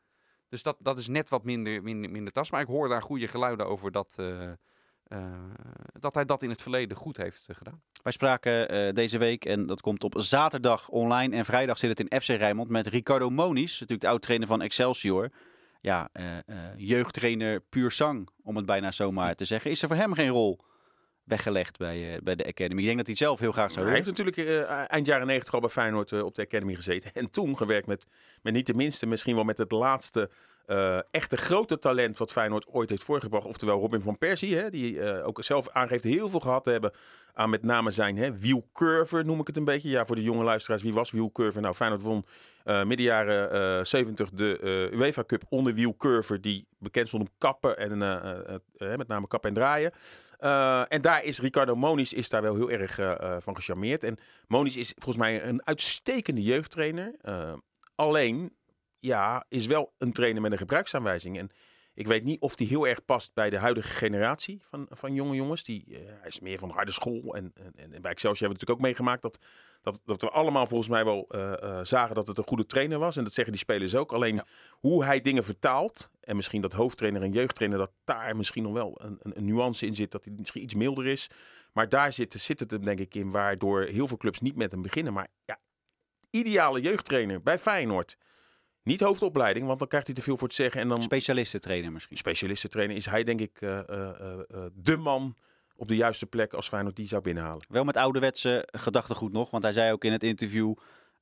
dus 0.53 0.63
dat, 0.63 0.77
dat 0.79 0.99
is 0.99 1.09
net 1.09 1.29
wat 1.29 1.45
minder, 1.45 1.83
minder, 1.83 2.11
minder 2.11 2.33
tastbaar. 2.33 2.61
Ik 2.61 2.67
hoor 2.67 2.89
daar 2.89 3.03
goede 3.03 3.29
geluiden 3.29 3.67
over 3.67 3.93
dat, 3.93 4.15
eh, 4.17 4.51
eh, 4.51 4.57
dat 6.01 6.15
hij 6.15 6.25
dat 6.25 6.43
in 6.43 6.51
het 6.51 6.63
verleden 6.63 6.97
goed 6.97 7.17
heeft 7.17 7.47
eh, 7.49 7.57
gedaan. 7.57 7.83
Wij 8.03 8.13
spraken 8.13 8.95
deze 8.95 9.19
week, 9.19 9.45
en 9.45 9.67
dat 9.67 9.81
komt 9.81 10.05
op 10.05 10.15
zaterdag 10.17 10.89
online 10.89 11.37
en 11.37 11.45
vrijdag 11.45 11.79
zit 11.79 11.99
het 11.99 12.11
in 12.11 12.21
FC 12.21 12.29
Rijnmond, 12.29 12.69
met 12.69 12.87
Ricardo 12.87 13.31
Moniz, 13.31 13.73
natuurlijk 13.73 14.01
de 14.01 14.09
oud-trainer 14.09 14.49
van 14.49 14.63
Excelsior. 14.63 15.29
Ja, 15.81 16.09
jeugdtrainer 16.77 17.61
puur 17.61 17.91
sang, 17.91 18.29
om 18.43 18.57
het 18.57 18.67
bijna 18.67 18.91
zomaar 18.91 19.35
te 19.35 19.45
zeggen. 19.45 19.71
Is 19.71 19.83
er 19.83 19.89
voor 19.89 19.97
hem 19.97 20.15
geen 20.15 20.29
rol 20.29 20.59
weggelegd 21.25 21.79
bij, 21.79 22.15
eh, 22.15 22.23
bij 22.23 22.35
de 22.35 22.47
Academy? 22.47 22.81
Ik 22.81 22.87
denk 22.87 22.97
dat 22.97 23.07
hij 23.07 23.17
zelf 23.17 23.39
heel 23.39 23.53
graag 23.53 23.73
zou 23.73 23.85
Hij 23.87 23.95
willen. 23.95 24.15
heeft 24.15 24.19
natuurlijk 24.19 24.69
eh, 24.69 24.85
eind 24.89 25.07
jaren 25.07 25.27
90 25.27 25.55
al 25.55 25.61
bij 25.61 25.69
Feyenoord 25.69 26.13
eh, 26.13 26.25
op 26.25 26.35
de 26.35 26.43
Academy 26.43 26.75
gezeten. 26.75 27.11
En 27.23 27.31
toen 27.31 27.57
gewerkt 27.57 27.87
met, 27.87 28.07
met 28.43 28.53
niet 28.53 28.67
de 28.67 28.75
minste, 28.75 29.07
misschien 29.07 29.35
wel 29.35 29.45
met 29.45 29.59
het 29.59 29.73
laatste 29.73 30.31
eh, 30.67 30.99
echte 31.11 31.37
grote 31.37 31.79
talent 31.79 32.19
wat 32.19 32.33
Feyenoord 32.33 32.67
ooit 32.67 32.91
heeft 32.91 33.03
voorgebracht. 33.03 33.47
Oftewel 33.47 33.81
Robin 33.81 34.01
van 34.01 34.19
Persie, 34.19 34.57
hè, 34.57 34.71
die 34.71 35.01
eh, 35.01 35.27
ook 35.27 35.45
zelf 35.45 35.69
aangeeft 35.69 36.05
heel 36.05 36.29
veel 36.29 36.41
gehad 36.41 36.65
te 36.65 36.71
hebben 36.71 36.93
aan 37.35 37.51
met 37.51 37.63
name 37.63 37.91
zijn 37.91 38.17
hè, 38.17 38.39
wielcurver, 38.39 39.25
noem 39.25 39.41
ik 39.41 39.47
het 39.47 39.57
een 39.57 39.65
beetje. 39.65 39.89
Ja, 39.89 40.07
voor 40.07 40.17
de 40.17 40.23
jonge 40.23 40.45
luisteraars, 40.45 40.83
wie 40.83 40.93
was 40.93 41.11
wielcurver? 41.11 41.63
Nou, 41.63 41.75
Feyenoord 41.75 42.03
won 42.03 42.27
eh 42.65 42.85
midden 42.85 43.07
jaren 43.07 43.51
eh 43.79 43.85
70 43.85 44.31
de 44.31 44.89
UEFA 44.93 45.25
Cup 45.25 45.43
onder 45.49 45.75
wielcurver, 45.75 46.41
die 46.41 46.67
bekend 46.79 47.09
stond 47.09 47.23
om 47.23 47.35
kappen 47.39 47.79
en 47.79 47.99
met 48.97 49.09
name 49.09 49.27
kappen 49.27 49.49
en 49.49 49.57
draaien. 49.57 49.93
En 50.89 51.01
daar 51.01 51.25
is 51.25 51.41
Ricardo 51.41 51.75
Moniz 51.75 52.13
is 52.13 52.29
daar 52.29 52.43
wel 52.43 52.55
heel 52.55 52.71
erg 52.71 52.95
van 53.43 53.57
gecharmeerd. 53.57 54.05
En 54.05 54.19
Moniz 54.47 54.77
is 54.77 54.93
volgens 54.97 55.17
mij 55.17 55.45
een 55.45 55.67
uitstekende 55.67 56.43
jeugdtrainer. 56.43 57.15
Alleen, 57.95 58.53
ja, 59.03 59.45
is 59.49 59.67
wel 59.67 59.93
een 59.99 60.13
trainer 60.13 60.43
met 60.43 60.53
een 60.53 60.59
gebruiksaanwijzing. 60.59 61.39
En 61.39 61.51
ik 61.95 62.07
weet 62.07 62.25
niet 62.25 62.41
of 62.41 62.57
die 62.57 62.67
heel 62.67 62.87
erg 62.87 63.05
past 63.05 63.35
bij 63.35 63.51
de 63.51 63.57
huidige 63.59 63.89
generatie 63.89 64.61
van, 64.63 64.87
van 64.91 65.15
jonge 65.15 65.35
jongens. 65.35 65.65
Die, 65.65 65.85
eh, 65.89 65.99
hij 66.07 66.29
is 66.29 66.41
meer 66.41 66.59
van 66.59 66.69
de 66.69 66.75
harde 66.75 66.93
school. 66.93 67.35
En, 67.35 67.53
en, 67.55 67.93
en 67.93 68.03
bij 68.03 68.11
Excelsior 68.11 68.23
hebben 68.23 68.39
we 68.39 68.49
natuurlijk 68.49 68.71
ook 68.71 68.81
meegemaakt 68.81 69.23
dat, 69.23 69.39
dat, 69.83 70.01
dat 70.05 70.23
we 70.23 70.31
allemaal 70.31 70.67
volgens 70.67 70.89
mij 70.89 71.05
wel 71.05 71.27
eh, 71.29 71.63
eh, 71.63 71.85
zagen 71.85 72.15
dat 72.15 72.27
het 72.27 72.39
een 72.39 72.47
goede 72.47 72.67
trainer 72.67 72.99
was. 72.99 73.17
En 73.17 73.25
dat 73.25 73.33
zeggen 73.33 73.53
die 73.53 73.63
spelers 73.63 73.95
ook. 73.95 74.13
Alleen 74.13 74.35
Ja. 74.35 74.47
hoe 74.71 75.05
hij 75.05 75.21
dingen 75.21 75.45
vertaalt. 75.45 76.11
En 76.21 76.37
misschien 76.37 76.61
dat 76.61 76.73
hoofdtrainer 76.73 77.23
en 77.23 77.33
jeugdtrainer, 77.33 77.79
dat 77.79 77.93
daar 78.05 78.37
misschien 78.37 78.63
nog 78.63 78.73
wel 78.73 79.01
een, 79.03 79.19
een, 79.23 79.37
een 79.37 79.45
nuance 79.45 79.87
in 79.87 79.95
zit. 79.95 80.11
Dat 80.11 80.25
hij 80.25 80.35
misschien 80.39 80.63
iets 80.63 80.75
milder 80.75 81.07
is. 81.07 81.31
Maar 81.73 81.89
daar 81.89 82.13
zit, 82.13 82.33
zit 82.33 82.61
het 82.61 82.71
hem 82.71 82.85
denk 82.85 82.99
ik 82.99 83.15
in, 83.15 83.31
waardoor 83.31 83.83
heel 83.83 84.09
veel 84.09 84.17
clubs 84.17 84.41
niet 84.41 84.57
met 84.57 84.71
hem 84.71 84.83
beginnen. 84.83 85.13
Maar 85.13 85.29
ja, 85.45 85.59
ideale 86.31 86.81
jeugdtrainer 86.81 87.43
bij 87.43 87.59
Feyenoord. 87.59 88.17
Niet 88.83 89.01
hoofdopleiding, 89.01 89.67
want 89.67 89.79
dan 89.79 89.89
krijgt 89.89 90.07
hij 90.07 90.17
te 90.17 90.23
veel 90.23 90.37
voor 90.37 90.49
te 90.49 90.55
zeggen. 90.55 90.81
En 90.81 90.89
dan 90.89 91.03
Specialistentrainer 91.03 91.93
misschien. 91.93 92.17
specialistentrainer 92.17 92.97
is 92.97 93.07
hij 93.07 93.25
denk 93.25 93.41
ik 93.41 93.61
eh, 93.61 93.79
eh, 93.79 93.85
eh, 93.89 94.39
eh, 94.51 94.65
de 94.75 94.97
man 94.97 95.37
op 95.77 95.89
de 95.89 95.97
juiste 95.97 96.27
plek 96.27 96.53
als 96.53 96.69
Feyenoord 96.69 96.97
die 96.97 97.07
zou 97.07 97.23
binnenhalen. 97.23 97.67
Wel 97.69 97.85
met 97.85 97.97
ouderwetse 97.97 98.69
gedachtegoed 98.73 99.33
nog, 99.33 99.51
want 99.51 99.63
hij 99.63 99.73
zei 99.73 99.93
ook 99.93 100.05
in 100.05 100.13
het 100.13 100.23
interview... 100.23 100.75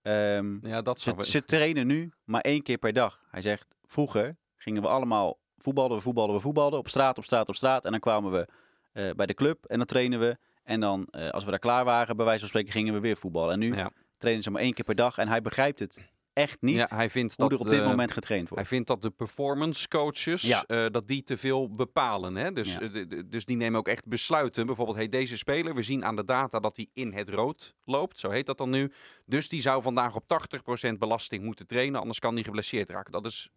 ehm, 0.03 0.67
Ja, 0.67 0.83
dat 0.83 0.99
Ze, 0.99 1.05
zou 1.05 1.17
wel- 1.17 1.25
ze 1.25 1.45
trainen 1.45 1.87
nu 1.87 2.13
maar 2.25 2.41
één 2.41 2.63
keer 2.63 2.79
per 2.79 2.93
dag. 2.93 3.21
Hij 3.31 3.43
zegt, 3.43 3.67
vroeger 3.85 4.37
gingen 4.57 4.83
we 4.83 4.89
allemaal 4.89 5.39
voetballen, 5.59 5.97
we 5.97 6.03
voetballen, 6.03 6.35
we 6.35 6.41
voetballen. 6.41 6.79
Op 6.79 6.89
straat, 6.89 7.19
op 7.19 7.25
straat, 7.25 7.49
op 7.49 7.55
straat. 7.55 7.85
En 7.85 7.91
dan 7.91 8.01
kwamen 8.01 8.31
we 8.33 8.47
eh, 8.93 9.11
bij 9.17 9.27
de 9.27 9.35
club 9.35 9.65
en 9.65 9.77
dan 9.77 9.87
trainen 9.87 10.21
we. 10.21 10.37
En 10.63 10.81
dan, 10.81 11.07
eh, 11.11 11.29
als 11.29 11.45
we 11.45 11.51
daar 11.51 11.59
klaar 11.59 11.85
waren, 11.85 12.17
bij 12.17 12.25
wijze 12.25 12.41
van 12.41 12.49
spreken, 12.49 12.73
gingen 12.73 12.95
we 12.95 13.01
weer 13.01 13.17
voetballen. 13.17 13.53
En 13.53 13.59
nu 13.59 13.75
Ja. 13.77 13.91
trainen 14.19 14.43
ze 14.43 14.51
maar 14.51 14.63
één 14.63 14.73
keer 14.75 14.85
per 14.85 14.95
dag. 14.95 15.19
En 15.19 15.29
hij 15.29 15.43
begrijpt 15.43 15.79
het 15.79 15.99
echt 16.41 16.61
niet 16.63 16.77
ja, 16.77 16.87
hij 16.89 17.11
vindt 17.11 17.35
hoe 17.37 17.49
dat 17.49 17.59
er 17.59 17.65
op 17.65 17.71
dit 17.71 17.81
de- 17.83 17.87
moment 17.89 18.13
getraind 18.13 18.49
wordt. 18.49 18.63
Hij 18.69 18.73
vindt 18.77 18.89
dat 18.89 19.03
de 19.03 19.11
performance 19.11 19.89
coaches 19.89 20.43
Ja. 20.43 20.65
eh, 20.67 20.87
dat 20.91 21.09
die 21.09 21.23
te 21.23 21.37
veel 21.37 21.75
bepalen. 21.75 22.35
Hè? 22.35 22.53
Dus, 22.53 22.73
Ja. 22.75 22.81
eh, 22.81 23.07
dus 23.27 23.45
die 23.45 23.57
nemen 23.57 23.79
ook 23.79 23.89
echt 23.89 24.07
besluiten. 24.07 24.67
Bijvoorbeeld, 24.67 24.97
hey, 24.97 25.09
deze 25.09 25.37
speler, 25.37 25.75
we 25.75 25.83
zien 25.83 26.05
aan 26.05 26.17
de 26.17 26.25
data 26.25 26.61
dat 26.61 26.77
hij 26.77 26.87
in 26.93 27.13
het 27.13 27.29
rood 27.29 27.75
loopt. 27.85 28.19
Zo 28.19 28.31
heet 28.31 28.47
dat 28.47 28.59
dan 28.59 28.71
nu. 28.71 28.93
Dus 29.27 29.49
die 29.49 29.61
zou 29.61 29.83
vandaag 29.83 30.15
op 30.15 30.25
80% 30.29 30.99
belasting 30.99 31.45
moeten 31.45 31.67
trainen, 31.67 32.01
anders 32.01 32.19
kan 32.19 32.35
hij 32.35 32.43
geblesseerd 32.45 32.91
raken. 32.91 33.13
Dat 33.13 33.27
is 33.27 33.49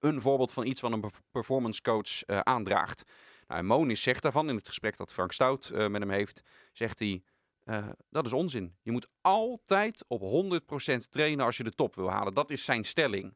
een 0.00 0.20
voorbeeld 0.20 0.52
van 0.52 0.66
iets 0.66 0.80
wat 0.80 0.92
een 0.92 1.00
perf- 1.00 1.22
performance 1.30 1.82
coach 1.82 2.22
eh, 2.22 2.38
aandraagt. 2.38 3.04
Nou, 3.48 3.60
en 3.60 3.66
Monis 3.66 4.02
zegt 4.02 4.22
daarvan 4.22 4.48
in 4.48 4.56
het 4.56 4.66
gesprek 4.68 4.96
dat 4.96 5.12
Frank 5.12 5.32
Stout 5.32 5.68
eh, 5.70 5.86
met 5.88 6.00
hem 6.00 6.10
heeft, 6.10 6.42
zegt 6.72 6.98
hij. 6.98 7.22
Eh, 7.64 7.88
dat 8.10 8.26
is 8.26 8.32
onzin. 8.32 8.76
Je 8.82 8.92
moet 8.92 9.08
altijd 9.20 10.04
op 10.08 10.20
100% 10.20 11.10
trainen 11.10 11.44
als 11.44 11.56
je 11.56 11.64
de 11.64 11.74
top 11.74 11.94
wil 11.94 12.10
halen. 12.10 12.34
Dat 12.34 12.50
is 12.50 12.64
zijn 12.64 12.84
stelling. 12.84 13.34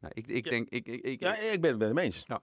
Nou, 0.00 0.12
ik, 0.16 0.26
ik 0.26 0.44
Ja. 0.44 0.50
denk, 0.50 0.68
ik, 0.68 0.86
ik, 0.86 1.02
ik, 1.04 1.20
Ja, 1.20 1.36
ik 1.36 1.60
ben 1.60 1.70
het 1.70 1.78
met 1.78 1.88
hem 1.88 1.98
eens. 1.98 2.24
Ja. 2.26 2.42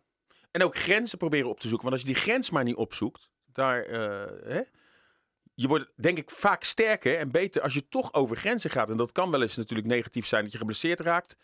En 0.52 0.64
ook 0.64 0.76
grenzen 0.76 1.18
proberen 1.18 1.50
op 1.50 1.60
te 1.60 1.68
zoeken. 1.68 1.90
Want 1.90 2.00
als 2.00 2.08
je 2.08 2.14
die 2.14 2.24
grens 2.24 2.50
maar 2.50 2.64
niet 2.64 2.76
opzoekt, 2.76 3.30
daar, 3.46 3.84
eh, 3.84 4.50
hè, 4.54 4.62
je 5.54 5.68
wordt 5.68 5.92
denk 5.96 6.18
ik 6.18 6.30
vaak 6.32 6.64
sterker 6.64 7.18
en 7.18 7.32
beter 7.32 7.62
als 7.62 7.74
je 7.74 7.88
toch 7.88 8.14
over 8.14 8.38
grenzen 8.38 8.70
gaat. 8.70 8.90
En 8.90 8.98
dat 8.98 9.12
kan 9.12 9.32
wel 9.32 9.42
eens 9.42 9.56
natuurlijk 9.56 9.88
negatief 9.88 10.26
zijn 10.26 10.44
dat 10.44 10.52
je 10.52 10.58
geblesseerd 10.58 11.00
raakt. 11.00 11.36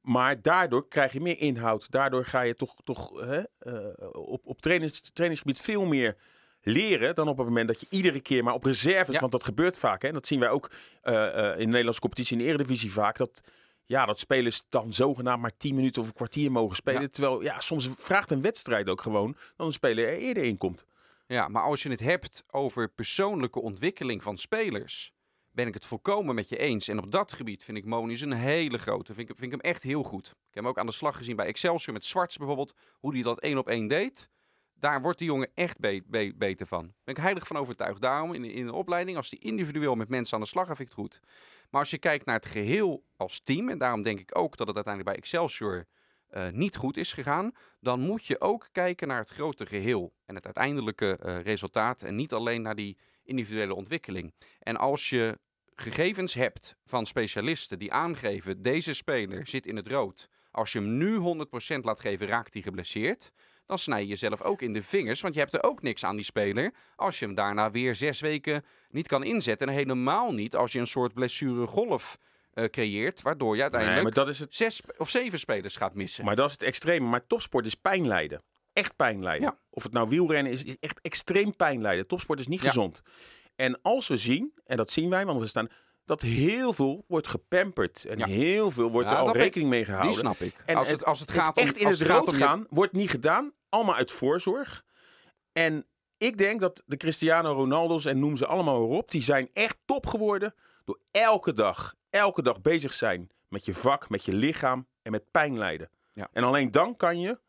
Maar 0.00 0.42
daardoor 0.42 0.88
krijg 0.88 1.12
je 1.12 1.20
meer 1.20 1.38
inhoud. 1.38 1.90
Daardoor 1.90 2.24
ga 2.24 2.40
je 2.40 2.54
toch, 2.54 2.76
toch 2.84 3.20
hè, 3.20 3.42
eh, 3.58 4.08
op, 4.12 4.46
op 4.46 4.60
trainings, 4.60 5.10
trainingsgebied 5.12 5.60
veel 5.60 5.84
meer 5.84 6.16
leren 6.64 7.14
dan 7.14 7.28
op 7.28 7.36
het 7.36 7.46
moment 7.46 7.68
dat 7.68 7.80
je 7.80 7.86
iedere 7.90 8.20
keer 8.20 8.44
maar 8.44 8.54
op 8.54 8.64
reserves, 8.64 9.14
Ja. 9.14 9.20
want 9.20 9.32
dat 9.32 9.44
gebeurt 9.44 9.78
vaak. 9.78 10.02
Hè? 10.02 10.08
En 10.08 10.14
dat 10.14 10.26
zien 10.26 10.40
wij 10.40 10.48
ook 10.48 10.70
eh, 11.02 11.26
eh, 11.26 11.52
in 11.52 11.58
de 11.58 11.66
Nederlandse 11.66 12.00
competitie 12.00 12.36
in 12.36 12.42
de 12.42 12.48
Eredivisie 12.48 12.92
vaak. 12.92 13.16
Dat, 13.16 13.40
ja, 13.84 14.06
dat 14.06 14.18
spelers 14.18 14.62
dan 14.68 14.92
zogenaamd 14.92 15.42
maar 15.42 15.56
10 15.56 15.74
minuten 15.74 16.02
of 16.02 16.08
een 16.08 16.14
kwartier 16.14 16.52
mogen 16.52 16.76
spelen. 16.76 17.00
Ja. 17.00 17.08
Terwijl 17.08 17.42
ja, 17.42 17.60
soms 17.60 17.90
vraagt 17.96 18.30
een 18.30 18.40
wedstrijd 18.40 18.88
ook 18.88 19.00
gewoon 19.00 19.36
dat 19.56 19.66
een 19.66 19.72
speler 19.72 20.08
er 20.08 20.16
eerder 20.16 20.42
in 20.42 20.56
komt. 20.56 20.84
Ja, 21.26 21.48
maar 21.48 21.62
als 21.62 21.82
je 21.82 21.88
het 21.90 22.00
hebt 22.00 22.44
over 22.50 22.88
persoonlijke 22.88 23.60
ontwikkeling 23.60 24.22
van 24.22 24.38
spelers, 24.38 25.12
ben 25.50 25.66
ik 25.66 25.74
het 25.74 25.84
volkomen 25.84 26.34
met 26.34 26.48
je 26.48 26.56
eens. 26.56 26.88
En 26.88 26.98
op 26.98 27.10
dat 27.10 27.32
gebied 27.32 27.64
vind 27.64 27.78
ik 27.78 27.84
Moniz 27.84 28.22
een 28.22 28.32
hele 28.32 28.78
grote. 28.78 29.14
Vind 29.14 29.30
ik, 29.30 29.36
vind 29.36 29.52
ik 29.52 29.60
hem 29.60 29.70
echt 29.72 29.82
heel 29.82 30.02
goed. 30.02 30.26
Ik 30.26 30.34
heb 30.50 30.62
hem 30.62 30.66
ook 30.66 30.78
aan 30.78 30.86
de 30.86 30.92
slag 30.92 31.16
gezien 31.16 31.36
bij 31.36 31.46
Excelsior 31.46 31.92
met 31.92 32.04
Zwarts 32.04 32.36
bijvoorbeeld. 32.36 32.74
Hoe 33.00 33.12
hij 33.14 33.22
dat 33.22 33.40
één 33.40 33.58
op 33.58 33.68
één 33.68 33.88
deed. 33.88 34.30
Daar 34.74 35.02
wordt 35.02 35.18
die 35.18 35.26
jongen 35.28 35.50
echt 35.54 35.78
be- 35.78 36.02
be- 36.06 36.32
beter 36.36 36.66
van. 36.66 36.82
Daar 36.82 36.94
ben 37.04 37.14
ik 37.14 37.20
heilig 37.22 37.46
van 37.46 37.56
overtuigd. 37.56 38.00
Daarom 38.00 38.32
in, 38.34 38.42
de- 38.42 38.52
in 38.52 38.66
de 38.66 38.72
opleiding, 38.72 39.16
als 39.16 39.30
die 39.30 39.38
individueel 39.38 39.94
met 39.94 40.08
mensen 40.08 40.34
aan 40.34 40.42
de 40.42 40.48
slag 40.48 40.70
ik 40.70 40.78
het 40.78 40.92
goed. 40.92 41.20
Maar 41.70 41.80
als 41.80 41.90
je 41.90 41.98
kijkt 41.98 42.24
naar 42.26 42.34
het 42.34 42.46
geheel 42.46 43.04
als 43.16 43.40
team, 43.40 43.68
en 43.68 43.78
daarom 43.78 44.02
denk 44.02 44.20
ik 44.20 44.38
ook 44.38 44.56
dat 44.56 44.66
het 44.66 44.76
uiteindelijk 44.76 45.14
bij 45.14 45.22
Excelsior 45.24 45.86
eh, 46.28 46.48
niet 46.50 46.76
goed 46.76 46.96
is 46.96 47.12
gegaan, 47.12 47.52
dan 47.80 48.00
moet 48.00 48.26
je 48.26 48.40
ook 48.40 48.68
kijken 48.72 49.08
naar 49.08 49.18
het 49.18 49.28
grote 49.28 49.66
geheel 49.66 50.12
en 50.26 50.34
het 50.34 50.44
uiteindelijke 50.44 51.16
eh, 51.16 51.40
resultaat 51.40 52.02
en 52.02 52.14
niet 52.14 52.32
alleen 52.32 52.62
naar 52.62 52.74
die 52.74 52.96
individuele 53.22 53.74
ontwikkeling. 53.74 54.34
En 54.58 54.76
als 54.76 55.08
je 55.08 55.38
gegevens 55.74 56.34
hebt 56.34 56.76
van 56.86 57.06
specialisten 57.06 57.78
die 57.78 57.92
aangeven 57.92 58.62
deze 58.62 58.94
speler 58.94 59.46
zit 59.46 59.66
in 59.66 59.76
het 59.76 59.88
rood, 59.88 60.28
als 60.50 60.72
je 60.72 60.78
hem 60.78 60.96
nu 60.96 61.18
100% 61.76 61.80
laat 61.80 62.00
geven 62.00 62.26
raakt 62.26 62.52
hij 62.52 62.62
geblesseerd, 62.62 63.32
dan 63.66 63.78
snij 63.78 64.00
je 64.00 64.06
jezelf 64.06 64.42
ook 64.42 64.62
in 64.62 64.72
de 64.72 64.82
vingers, 64.82 65.20
want 65.20 65.34
je 65.34 65.40
hebt 65.40 65.54
er 65.54 65.62
ook 65.62 65.82
niks 65.82 66.04
aan 66.04 66.16
die 66.16 66.24
speler 66.24 66.72
als 66.96 67.18
je 67.18 67.24
hem 67.24 67.34
daarna 67.34 67.70
weer 67.70 67.94
zes 67.94 68.20
weken 68.20 68.64
niet 68.90 69.06
kan 69.08 69.24
inzetten. 69.24 69.68
En 69.68 69.74
helemaal 69.74 70.32
niet 70.32 70.56
als 70.56 70.72
je 70.72 70.78
een 70.78 70.86
soort 70.86 71.14
blessuregolf 71.14 72.18
eh 72.52 72.64
creëert, 72.64 73.22
waardoor 73.22 73.48
je 73.56 73.62
Nee, 73.62 73.62
uiteindelijk 73.62 74.02
maar, 74.02 74.24
dat 74.24 74.34
is 74.34 74.38
het, 74.38 74.54
zes 74.56 74.80
of 74.98 75.10
zeven 75.10 75.38
spelers 75.38 75.76
gaat 75.76 75.94
missen. 75.94 76.24
maar 76.24 76.36
dat 76.36 76.46
is 76.46 76.52
het 76.52 76.62
extreme. 76.62 77.06
Maar 77.08 77.26
topsport 77.26 77.66
is 77.66 77.74
pijn 77.74 78.06
lijden. 78.06 78.42
Echt 78.72 78.96
pijn 78.96 79.22
lijden. 79.22 79.48
Ja. 79.48 79.58
Of 79.70 79.82
het 79.82 79.92
nou 79.92 80.08
wielrennen 80.08 80.52
is, 80.52 80.64
is 80.64 80.76
echt 80.80 81.00
extreem 81.00 81.56
pijn 81.56 81.80
lijden. 81.82 82.06
Topsport 82.06 82.40
is 82.40 82.46
niet 82.46 82.60
Ja. 82.60 82.66
gezond. 82.66 83.02
En 83.56 83.78
als 83.82 84.08
we 84.08 84.16
zien, 84.16 84.52
en 84.66 84.76
dat 84.76 84.90
zien 84.90 85.10
wij, 85.10 85.26
want 85.26 85.40
we 85.40 85.46
staan, 85.46 85.68
dat 86.04 86.22
heel 86.22 86.72
veel 86.72 87.04
wordt 87.08 87.28
gepamperd. 87.28 88.04
En 88.04 88.18
Ja. 88.18 88.26
heel 88.26 88.70
veel 88.70 88.90
wordt 88.90 89.10
Ja, 89.10 89.16
er 89.16 89.22
al 89.22 89.32
rekening 89.32 89.70
mee 89.70 89.84
gehouden. 89.84 90.10
Die 90.10 90.20
snap 90.20 90.38
ik. 90.38 90.62
En 90.66 90.76
als, 90.76 90.90
het, 90.90 91.04
als 91.04 91.20
het 91.20 91.30
gaat 91.30 91.56
echt 91.56 91.74
om, 91.74 91.80
in 91.80 91.86
als 91.86 91.98
het 91.98 92.08
gaat 92.08 92.18
rood 92.18 92.28
om 92.28 92.34
gaan, 92.34 92.66
wordt 92.70 92.92
niet 92.92 93.10
gedaan. 93.10 93.52
Allemaal 93.68 93.94
uit 93.94 94.12
voorzorg. 94.12 94.84
En 95.52 95.86
ik 96.18 96.38
denk 96.38 96.60
dat 96.60 96.82
de 96.86 96.96
Cristiano 96.96 97.52
Ronaldo's 97.52 98.04
en 98.04 98.18
noem 98.18 98.36
ze 98.36 98.46
allemaal 98.46 98.88
weer 98.88 98.96
op, 98.98 99.10
die 99.10 99.22
zijn 99.22 99.48
echt 99.52 99.76
top 99.84 100.06
geworden 100.06 100.54
door 100.84 100.98
elke 101.10 101.52
dag, 101.52 101.94
elke 102.10 102.42
dag 102.42 102.60
bezig 102.60 102.92
zijn 102.92 103.30
met 103.48 103.64
je 103.64 103.74
vak, 103.74 104.08
met 104.08 104.24
je 104.24 104.32
lichaam 104.32 104.86
en 105.02 105.10
met 105.10 105.30
pijn 105.30 105.58
lijden. 105.58 105.90
Ja. 106.12 106.28
En 106.32 106.44
alleen 106.44 106.70
dan 106.70 106.96
kan 106.96 107.20
je 107.20 107.40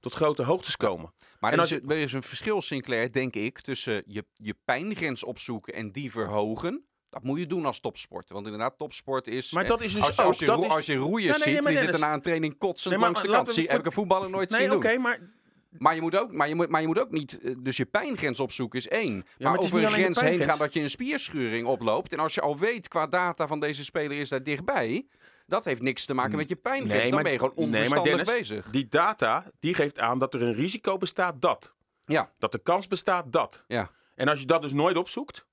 tot 0.00 0.14
grote 0.14 0.42
hoogtes 0.42 0.76
komen. 0.76 1.12
Maar 1.40 1.52
er 1.52 1.60
is, 1.60 1.70
er 1.70 1.90
is 1.96 2.12
een 2.12 2.22
verschil, 2.22 2.62
Sinclair, 2.62 3.12
denk 3.12 3.34
ik, 3.34 3.60
tussen 3.60 4.02
je, 4.06 4.24
je 4.32 4.56
pijngrens 4.64 5.24
opzoeken 5.24 5.74
en 5.74 5.92
die 5.92 6.10
verhogen. 6.10 6.86
Dat 7.14 7.22
moet 7.22 7.38
je 7.38 7.46
doen 7.46 7.66
als 7.66 7.80
topsporter. 7.80 8.34
Want 8.34 8.46
inderdaad, 8.46 8.78
topsport 8.78 9.26
is... 9.26 9.52
Maar 9.52 9.62
eh, 9.62 9.68
dat 9.68 9.80
is 9.80 9.92
dus 9.94 10.18
als, 10.18 10.38
je, 10.38 10.46
dat 10.46 10.68
als 10.68 10.86
je 10.86 10.96
roeiers 10.96 11.44
Nee, 11.44 11.54
nee, 11.54 11.62
nee, 11.62 11.62
Dennis- 11.72 11.80
zitten 11.80 12.00
na 12.08 12.14
een 12.14 12.20
training 12.20 12.58
kotsend 12.58 12.90
Nee, 12.94 13.02
maar 13.02 13.12
langs 13.12 13.28
de 13.28 13.34
kant. 13.34 13.52
Zie, 13.52 13.68
heb 13.68 13.78
ik 13.78 13.86
een 13.86 13.92
voetballer 13.92 14.30
nooit 14.30 14.50
nee, 14.50 14.60
zien 14.60 14.72
oké, 14.72 14.88
doen. 14.92 15.00
maar 15.02 15.18
Maar 15.78 15.94
je 15.94 16.00
moet 16.00 16.16
ook, 16.18 16.32
maar 16.32 16.48
je 16.48 16.54
moet, 16.54 16.68
maar 16.68 16.80
je 16.80 16.86
moet 16.86 16.98
ook 16.98 17.10
niet... 17.10 17.38
eh, 17.40 17.54
Dus 17.58 17.76
je 17.76 17.84
pijngrens 17.86 18.40
opzoeken 18.40 18.78
is 18.78 18.88
één. 18.88 19.24
maar 19.38 19.58
over 19.58 19.84
een 19.84 19.90
grens 19.90 20.20
heen 20.20 20.44
gaan 20.44 20.58
dat 20.58 20.72
je 20.72 20.80
een 20.80 20.90
spierschuring 20.90 21.66
oploopt. 21.66 22.12
En 22.12 22.18
als 22.18 22.34
je 22.34 22.40
al 22.40 22.58
weet 22.58 22.88
qua 22.88 23.06
data 23.06 23.46
van 23.46 23.60
deze 23.60 23.84
speler 23.84 24.18
is 24.18 24.28
daar 24.28 24.42
dichtbij... 24.42 25.06
Dat 25.46 25.64
heeft 25.64 25.82
niks 25.82 26.04
te 26.04 26.14
maken 26.14 26.36
met 26.36 26.48
je 26.48 26.56
pijngrens. 26.56 27.02
Nee, 27.02 27.10
dan 27.10 27.22
ben 27.22 27.32
je 27.32 27.38
gewoon 27.38 27.54
nee, 27.56 27.66
onverstandig 27.66 28.24
Dennis, 28.24 28.38
bezig. 28.48 28.70
die 28.70 28.86
data, 28.88 29.50
die 29.60 29.74
geeft 29.74 29.98
aan 29.98 30.18
dat 30.18 30.34
er 30.34 30.42
een 30.42 30.52
risico 30.54 30.96
bestaat 30.96 31.42
dat. 31.42 31.74
Ja, 32.06 32.30
Dat 32.38 32.52
de 32.52 32.58
kans 32.58 32.86
bestaat 32.86 33.32
dat. 33.32 33.64
ja. 33.68 33.90
En 34.14 34.28
als 34.28 34.40
je 34.40 34.46
dat 34.46 34.62
dus 34.62 34.72
nooit 34.72 34.96
opzoekt, 34.96 35.46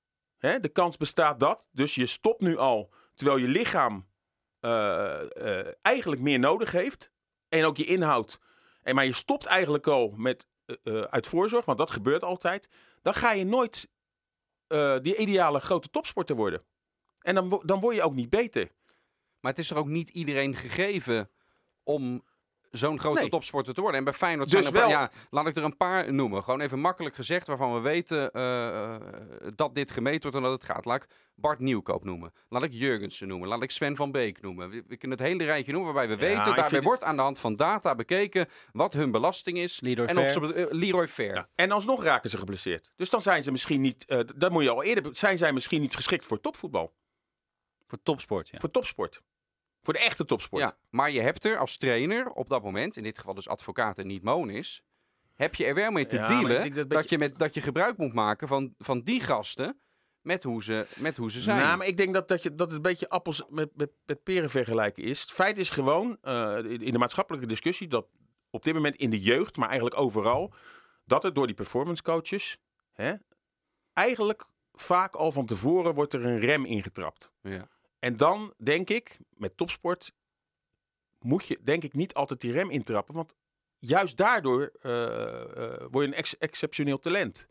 hè, 0.48 0.60
de 0.60 0.68
kans 0.68 0.96
bestaat 0.96 1.40
dat. 1.40 1.66
Dus 1.72 1.94
je 1.94 2.06
stopt 2.06 2.40
nu 2.40 2.56
al, 2.56 2.90
terwijl 3.14 3.38
je 3.38 3.48
lichaam 3.48 4.06
eh, 4.60 5.58
eh, 5.58 5.74
eigenlijk 5.82 6.20
meer 6.22 6.38
nodig 6.38 6.72
heeft. 6.72 7.10
En 7.48 7.64
ook 7.64 7.76
je 7.76 7.84
inhoud. 7.84 8.40
En, 8.82 8.94
maar 8.94 9.04
je 9.04 9.12
stopt 9.12 9.46
eigenlijk 9.46 9.86
al 9.86 10.14
met 10.16 10.46
eh, 10.64 11.00
uit 11.00 11.26
voorzorg, 11.26 11.64
want 11.64 11.78
dat 11.78 11.90
gebeurt 11.90 12.22
altijd. 12.22 12.68
Dan 13.02 13.14
ga 13.14 13.32
je 13.32 13.44
nooit 13.44 13.90
die 15.02 15.16
ideale 15.16 15.60
grote 15.60 15.90
topsporter 15.90 16.36
worden. 16.36 16.62
En 17.20 17.34
dan, 17.34 17.62
dan 17.64 17.80
word 17.80 17.96
je 17.96 18.02
ook 18.02 18.14
niet 18.14 18.30
beter. 18.30 18.70
Maar 19.40 19.50
het 19.50 19.60
is 19.60 19.70
er 19.70 19.76
ook 19.76 19.86
niet 19.86 20.08
iedereen 20.08 20.56
gegeven 20.56 21.30
om 21.82 22.24
zo'n 22.72 22.98
grote 22.98 23.20
Nee. 23.20 23.28
topsporter 23.28 23.74
te 23.74 23.80
worden. 23.80 23.98
En 23.98 24.04
bij 24.04 24.12
Feyenoord 24.12 24.50
Dus 24.50 24.62
zijn 24.62 24.74
er 24.74 24.80
paar, 24.80 24.90
wel- 24.90 24.98
ja, 25.00 25.10
laat 25.30 25.46
ik 25.46 25.56
er 25.56 25.64
een 25.64 25.76
paar 25.76 26.12
noemen. 26.12 26.42
Gewoon 26.44 26.60
even 26.60 26.78
makkelijk 26.78 27.14
gezegd, 27.14 27.46
waarvan 27.46 27.74
we 27.74 27.80
weten 27.80 28.32
eh, 28.32 28.96
dat 29.54 29.74
dit 29.74 29.90
gemeten 29.90 30.20
wordt 30.22 30.36
en 30.36 30.42
dat 30.42 30.52
het 30.52 30.64
gaat. 30.70 30.84
Laat 30.84 31.02
ik 31.02 31.08
Bart 31.34 31.58
Nieuwkoop 31.58 32.04
noemen. 32.04 32.32
Laat 32.48 32.62
ik 32.62 32.72
Jurgensen 32.72 33.28
noemen. 33.28 33.48
Laat 33.48 33.62
ik 33.62 33.70
Sven 33.70 33.96
van 33.96 34.10
Beek 34.12 34.40
noemen. 34.42 34.70
We, 34.70 34.82
we 34.86 34.96
kunnen 34.96 35.18
het 35.18 35.26
hele 35.26 35.44
rijtje 35.44 35.72
noemen 35.72 35.94
waarbij 35.94 36.16
we 36.16 36.22
Ja, 36.22 36.28
weten, 36.28 36.44
daarbij 36.44 36.68
vind- 36.68 36.84
wordt 36.84 37.04
aan 37.04 37.16
de 37.16 37.22
hand 37.22 37.38
van 37.38 37.56
data 37.56 37.94
bekeken 37.94 38.46
wat 38.72 38.92
hun 38.92 39.10
belasting 39.10 39.58
is. 39.58 39.80
Leroy 39.80 40.06
en 40.06 40.18
of 40.18 40.28
ze, 40.30 40.54
eh, 40.54 40.66
Leroy 40.70 41.08
Fair. 41.08 41.34
Ja. 41.34 41.48
En 41.54 41.70
alsnog 41.70 42.02
raken 42.02 42.30
ze 42.30 42.38
geblesseerd. 42.38 42.90
Dus 42.96 43.10
dan 43.10 43.22
zijn 43.22 43.42
ze 43.42 43.50
misschien 43.50 43.80
niet, 43.80 44.04
eh 44.04 44.20
dat 44.36 44.50
moet 44.50 44.62
je 44.62 44.70
al 44.70 44.82
eerder, 44.82 45.16
zijn 45.16 45.38
zij 45.38 45.52
misschien 45.52 45.80
niet 45.80 45.94
geschikt 45.94 46.26
voor 46.26 46.40
topvoetbal. 46.40 46.92
Voor 47.86 47.98
topsport, 48.02 48.48
ja. 48.48 48.58
Voor 48.58 48.70
topsport. 48.70 49.22
Voor 49.82 49.92
de 49.92 49.98
echte 50.00 50.24
topsport. 50.24 50.62
Ja, 50.62 50.76
maar 50.90 51.10
je 51.10 51.20
hebt 51.20 51.44
er 51.44 51.56
als 51.58 51.76
trainer 51.76 52.28
op 52.30 52.48
dat 52.48 52.62
moment, 52.62 52.96
in 52.96 53.02
dit 53.02 53.18
geval 53.18 53.34
dus 53.34 53.48
advocaat 53.48 53.98
en 53.98 54.06
niet 54.06 54.22
Monis, 54.22 54.82
heb 55.34 55.54
je 55.54 55.64
er 55.64 55.74
wel 55.74 55.90
mee 55.90 56.06
te 56.06 56.16
Ja, 56.16 56.26
dealen 56.26 56.62
dat, 56.62 56.74
dat 56.74 56.88
beetje- 56.88 57.08
je 57.08 57.18
met, 57.18 57.38
dat 57.38 57.54
je 57.54 57.60
gebruik 57.60 57.96
moet 57.96 58.12
maken 58.12 58.48
van, 58.48 58.74
van 58.78 59.00
die 59.00 59.20
gasten 59.20 59.80
met 60.20 60.42
hoe 60.42 60.62
ze, 60.62 60.86
met 60.96 61.16
hoe 61.16 61.30
ze 61.30 61.40
zijn. 61.40 61.58
Nou, 61.58 61.76
maar 61.76 61.86
ik 61.86 61.96
denk 61.96 62.14
dat, 62.14 62.28
dat, 62.28 62.42
je, 62.42 62.54
dat 62.54 62.66
het 62.66 62.76
een 62.76 62.82
beetje 62.82 63.08
appels 63.08 63.42
met, 63.48 63.70
met, 63.76 63.90
met 64.06 64.22
peren 64.22 64.50
vergelijken 64.50 65.02
is. 65.02 65.20
Het 65.20 65.30
feit 65.30 65.58
is 65.58 65.70
gewoon, 65.70 66.18
eh, 66.22 66.56
in 66.58 66.80
in 66.82 66.92
de 66.92 66.98
maatschappelijke 66.98 67.46
discussie, 67.46 67.88
dat 67.88 68.06
op 68.50 68.64
dit 68.64 68.74
moment 68.74 68.96
in 68.96 69.10
de 69.10 69.20
jeugd, 69.20 69.56
maar 69.56 69.66
eigenlijk 69.68 70.00
overal, 70.00 70.52
dat 71.04 71.22
het 71.22 71.34
door 71.34 71.46
die 71.46 71.56
performance 71.56 72.02
coaches, 72.02 72.58
hè, 72.92 73.14
eigenlijk 73.92 74.46
vaak 74.72 75.14
al 75.14 75.32
van 75.32 75.46
tevoren 75.46 75.94
wordt 75.94 76.12
er 76.12 76.24
een 76.24 76.38
rem 76.38 76.64
ingetrapt. 76.64 77.30
ja. 77.42 77.68
En 78.02 78.16
dan 78.16 78.54
denk 78.56 78.90
ik, 78.90 79.18
met 79.36 79.56
topsport, 79.56 80.12
moet 81.20 81.46
je 81.46 81.58
denk 81.62 81.82
ik 81.82 81.92
niet 81.92 82.14
altijd 82.14 82.40
die 82.40 82.52
rem 82.52 82.70
intrappen. 82.70 83.14
Want 83.14 83.34
juist 83.78 84.16
daardoor 84.16 84.72
eh, 84.80 85.02
eh, 85.02 85.80
word 85.90 86.04
je 86.04 86.10
een 86.10 86.14
ex- 86.14 86.38
exceptioneel 86.38 86.98
talent. 86.98 87.46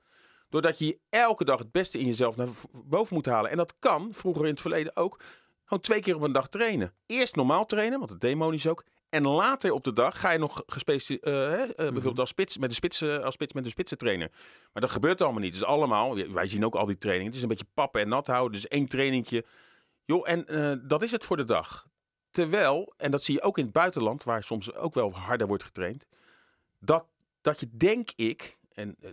Doordat 0.49 0.79
je 0.79 0.99
elke 1.09 1.43
dag 1.43 1.59
het 1.59 1.71
beste 1.71 1.99
in 1.99 2.05
jezelf 2.05 2.35
naar 2.35 2.47
boven 2.85 3.15
moet 3.15 3.25
halen. 3.25 3.51
En 3.51 3.57
dat 3.57 3.73
kan, 3.79 4.13
vroeger 4.13 4.43
in 4.43 4.49
het 4.49 4.61
verleden 4.61 4.95
ook, 4.95 5.19
gewoon 5.65 5.83
twee 5.83 6.01
keer 6.01 6.15
op 6.15 6.21
een 6.21 6.31
dag 6.31 6.47
trainen. 6.47 6.93
Eerst 7.05 7.35
normaal 7.35 7.65
trainen, 7.65 7.97
want 7.97 8.11
dat 8.11 8.21
demonisch 8.21 8.67
ook. 8.67 8.83
En 9.09 9.27
later 9.27 9.71
op 9.71 9.83
de 9.83 9.93
dag 9.93 10.19
ga 10.19 10.31
je 10.31 10.39
nog 10.39 10.63
gespeci- 10.65 11.17
eh, 11.17 11.33
hè, 11.33 11.63
eh, 11.63 11.75
bijvoorbeeld 11.75 12.19
als 12.19 12.29
spits, 12.29 12.57
met 12.57 12.69
een 12.69 12.75
spits, 12.75 13.01
eh, 13.01 13.23
als 13.23 13.33
spits 13.33 13.53
met 13.53 13.65
een 13.65 13.71
spitsentrainer. 13.71 14.31
Maar 14.73 14.81
dat 14.81 14.91
gebeurt 14.91 15.21
allemaal 15.21 15.41
niet. 15.41 15.53
Dus 15.53 15.63
allemaal, 15.63 16.15
wij 16.33 16.47
zien 16.47 16.65
ook 16.65 16.75
al 16.75 16.85
die 16.85 16.97
trainingen. 16.97 17.27
Het 17.27 17.35
is 17.37 17.41
een 17.41 17.55
beetje 17.55 17.71
pappen 17.73 18.01
en 18.01 18.09
nat 18.09 18.27
houden. 18.27 18.51
Dus 18.51 18.67
één 18.67 18.87
trainingje. 18.87 19.45
Joh, 20.05 20.29
en 20.29 20.47
eh, 20.47 20.73
dat 20.83 21.01
is 21.01 21.11
het 21.11 21.25
voor 21.25 21.37
de 21.37 21.43
dag. 21.43 21.87
Terwijl, 22.31 22.93
en 22.97 23.11
dat 23.11 23.23
zie 23.23 23.33
je 23.35 23.41
ook 23.41 23.57
in 23.57 23.63
het 23.63 23.73
buitenland, 23.73 24.23
waar 24.23 24.43
soms 24.43 24.73
ook 24.73 24.93
wel 24.93 25.11
harder 25.13 25.47
wordt 25.47 25.63
getraind, 25.63 26.05
dat, 26.79 27.05
dat 27.41 27.59
je 27.59 27.67
denk 27.71 28.09
ik, 28.15 28.59
en 28.73 28.95
eh, 29.01 29.09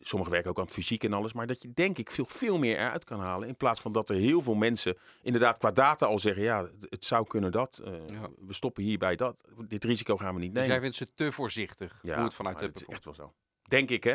sommigen 0.00 0.32
werken 0.32 0.50
ook 0.50 0.58
aan 0.58 0.64
het 0.64 0.72
fysiek 0.72 1.04
en 1.04 1.12
alles, 1.12 1.32
maar 1.32 1.46
dat 1.46 1.62
je 1.62 1.72
denk 1.72 1.98
ik 1.98 2.10
veel, 2.10 2.26
veel 2.26 2.58
meer 2.58 2.76
eruit 2.76 3.04
kan 3.04 3.20
halen. 3.20 3.48
In 3.48 3.56
plaats 3.56 3.80
van 3.80 3.92
dat 3.92 4.08
er 4.08 4.16
heel 4.16 4.40
veel 4.40 4.54
mensen 4.54 4.96
inderdaad 5.22 5.58
qua 5.58 5.70
data 5.70 6.06
al 6.06 6.18
zeggen, 6.18 6.42
ja, 6.42 6.68
het 6.88 7.04
zou 7.04 7.26
kunnen 7.26 7.52
dat, 7.52 7.78
eh, 7.84 7.92
Ja. 8.08 8.28
we 8.46 8.54
stoppen 8.54 8.82
hierbij 8.82 9.16
dat. 9.16 9.40
Dit 9.68 9.84
risico 9.84 10.16
gaan 10.16 10.34
we 10.34 10.40
niet 10.40 10.54
Dus 10.54 10.60
nemen. 10.66 10.70
jij 10.70 10.80
vindt 10.80 10.96
ze 10.96 11.08
te 11.14 11.32
voorzichtig, 11.32 11.98
ja, 12.02 12.14
hoe 12.14 12.24
het 12.24 12.34
vanuit 12.34 12.58
dat 12.58 12.74
is 12.80 12.84
echt 12.86 13.04
wel 13.04 13.14
zo. 13.14 13.32
Denk 13.68 13.90
ik, 13.90 14.04
hè? 14.04 14.14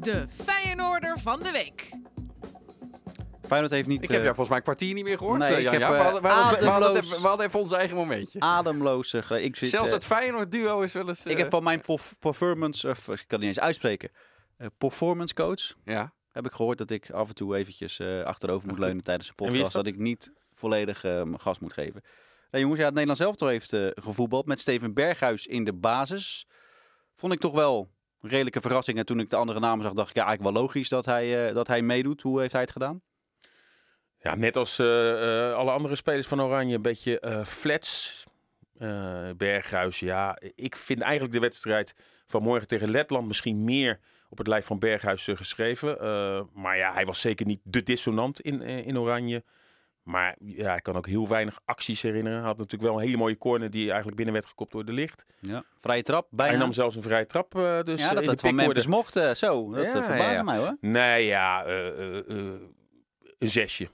De 0.00 0.28
Feyenoorder 0.28 1.18
van 1.18 1.42
de 1.42 1.50
week. 1.50 1.88
Feyenoord 3.50 3.72
heeft 3.72 3.88
niet... 3.88 4.02
Ik 4.02 4.08
heb 4.08 4.16
eh, 4.18 4.22
jou 4.22 4.34
volgens 4.34 4.48
mij 4.48 4.56
een 4.58 4.62
kwartier 4.62 4.94
niet 4.94 5.04
meer 5.04 5.18
gehoord. 5.18 5.38
Nee, 5.38 5.54
eh, 5.54 5.62
Jan 5.62 5.72
heb, 5.72 5.82
eh, 5.82 5.88
we, 5.88 5.94
hadden, 5.96 6.22
we, 6.22 6.28
hadden, 6.28 6.60
we, 6.60 6.66
hadden 6.66 6.96
even, 7.02 7.20
we 7.20 7.26
hadden 7.26 7.46
even 7.46 7.60
ons 7.60 7.72
eigen 7.72 7.96
momentje. 7.96 8.40
ademloos. 8.40 9.12
eh, 9.12 9.44
ik 9.44 9.56
zit, 9.56 9.68
Zelfs 9.68 9.90
het 9.90 10.04
Feyenoord-duo 10.06 10.80
is 10.80 10.92
wel 10.92 11.08
eens... 11.08 11.24
Ik 11.24 11.38
heb 11.38 11.50
van 11.50 11.62
mijn 11.62 11.80
perf- 11.80 12.16
performance, 12.18 12.88
of 12.88 12.98
ik 12.98 13.04
kan 13.06 13.14
het 13.28 13.38
niet 13.38 13.48
eens 13.48 13.60
uitspreken, 13.60 14.10
performance 14.78 15.34
coach, 15.34 15.74
Ja, 15.84 16.12
heb 16.32 16.44
ik 16.46 16.52
gehoord 16.52 16.78
dat 16.78 16.90
ik 16.90 17.10
af 17.10 17.28
en 17.28 17.34
toe 17.34 17.56
eventjes 17.56 18.00
achterover 18.24 18.68
moet 18.68 18.78
leunen 18.78 19.04
tijdens 19.04 19.28
de 19.28 19.34
podcast. 19.34 19.62
dat? 19.62 19.72
Dat 19.72 19.86
ik 19.86 19.98
niet 19.98 20.32
volledig 20.54 21.02
mijn 21.02 21.40
gas 21.40 21.58
moet 21.58 21.72
geven. 21.72 22.02
Nou, 22.50 22.62
jongens, 22.62 22.80
ja, 22.80 22.86
het 22.86 22.94
Nederlands 22.94 23.22
elftal 23.24 23.48
heeft 23.48 23.72
eh, 23.72 23.86
gevoetbald 23.94 24.46
met 24.46 24.60
Steven 24.60 24.94
Berghuis 24.94 25.46
in 25.46 25.64
de 25.64 25.72
basis. 25.72 26.46
Vond 27.16 27.32
ik 27.32 27.40
toch 27.40 27.52
wel 27.52 27.90
een 28.20 28.30
redelijke 28.30 28.60
verrassing. 28.60 28.98
En 28.98 29.06
toen 29.06 29.20
ik 29.20 29.30
de 29.30 29.36
andere 29.36 29.60
namen 29.60 29.84
zag, 29.84 29.92
dacht 29.92 30.08
ik 30.10 30.16
ja, 30.16 30.24
eigenlijk 30.24 30.54
wel 30.54 30.62
logisch 30.62 30.88
dat 30.88 31.04
hij, 31.04 31.52
dat 31.52 31.66
hij 31.66 31.82
meedoet. 31.82 32.22
Hoe 32.22 32.40
heeft 32.40 32.52
hij 32.52 32.60
het 32.60 32.70
gedaan? 32.70 33.02
Ja, 34.22 34.34
net 34.34 34.56
als 34.56 34.78
eh, 34.78 35.48
eh, 35.48 35.54
alle 35.54 35.70
andere 35.70 35.94
spelers 35.94 36.26
van 36.26 36.42
Oranje, 36.42 36.74
een 36.74 36.82
beetje 36.82 37.20
eh, 37.20 37.44
flats. 37.44 38.18
Berghuis, 39.36 39.98
ja. 39.98 40.38
Ik 40.54 40.76
vind 40.76 41.00
eigenlijk 41.00 41.32
de 41.32 41.40
wedstrijd 41.40 41.94
van 42.26 42.42
morgen 42.42 42.66
tegen 42.66 42.90
Letland 42.90 43.26
misschien 43.26 43.64
meer 43.64 44.00
op 44.28 44.38
het 44.38 44.46
lijf 44.46 44.66
van 44.66 44.78
Berghuis 44.78 45.28
geschreven. 45.34 45.96
Maar 46.52 46.76
ja, 46.76 46.92
hij 46.92 47.04
was 47.04 47.20
zeker 47.20 47.46
niet 47.46 47.60
de 47.62 47.82
dissonant 47.82 48.40
in, 48.40 48.62
in 48.62 48.98
Oranje. 48.98 49.44
Maar 50.02 50.36
ja, 50.38 50.76
ik 50.76 50.82
kan 50.82 50.96
ook 50.96 51.06
heel 51.06 51.28
weinig 51.28 51.60
acties 51.64 52.02
herinneren. 52.02 52.38
Hij 52.38 52.46
had 52.46 52.56
natuurlijk 52.56 52.90
wel 52.90 53.00
een 53.00 53.06
hele 53.06 53.16
mooie 53.16 53.38
corner 53.38 53.70
die 53.70 53.86
eigenlijk 53.86 54.16
binnen 54.16 54.34
werd 54.34 54.46
gekopt 54.46 54.72
door 54.72 54.84
de 54.84 54.92
licht. 54.92 55.26
Ja. 55.40 55.64
Vrije 55.76 56.02
trap, 56.02 56.26
bijna. 56.30 56.52
Hij 56.52 56.62
nam 56.62 56.72
zelfs 56.72 56.96
een 56.96 57.02
vrije 57.02 57.26
trap. 57.26 57.52
dus 57.84 58.00
ja, 58.00 58.14
dat 58.14 58.26
het 58.26 58.40
van 58.40 58.54
Memphis 58.54 58.86
mocht. 58.86 59.12
zo, 59.12 59.72
dat 59.72 59.84
Ja, 59.84 59.90
verbaasde 59.90 60.32
ja, 60.32 60.42
mij 60.42 60.58
hoor. 60.58 60.76
Nee, 60.80 61.26
ja, 61.26 61.66
een 61.66 62.70
zesje. 63.38 63.88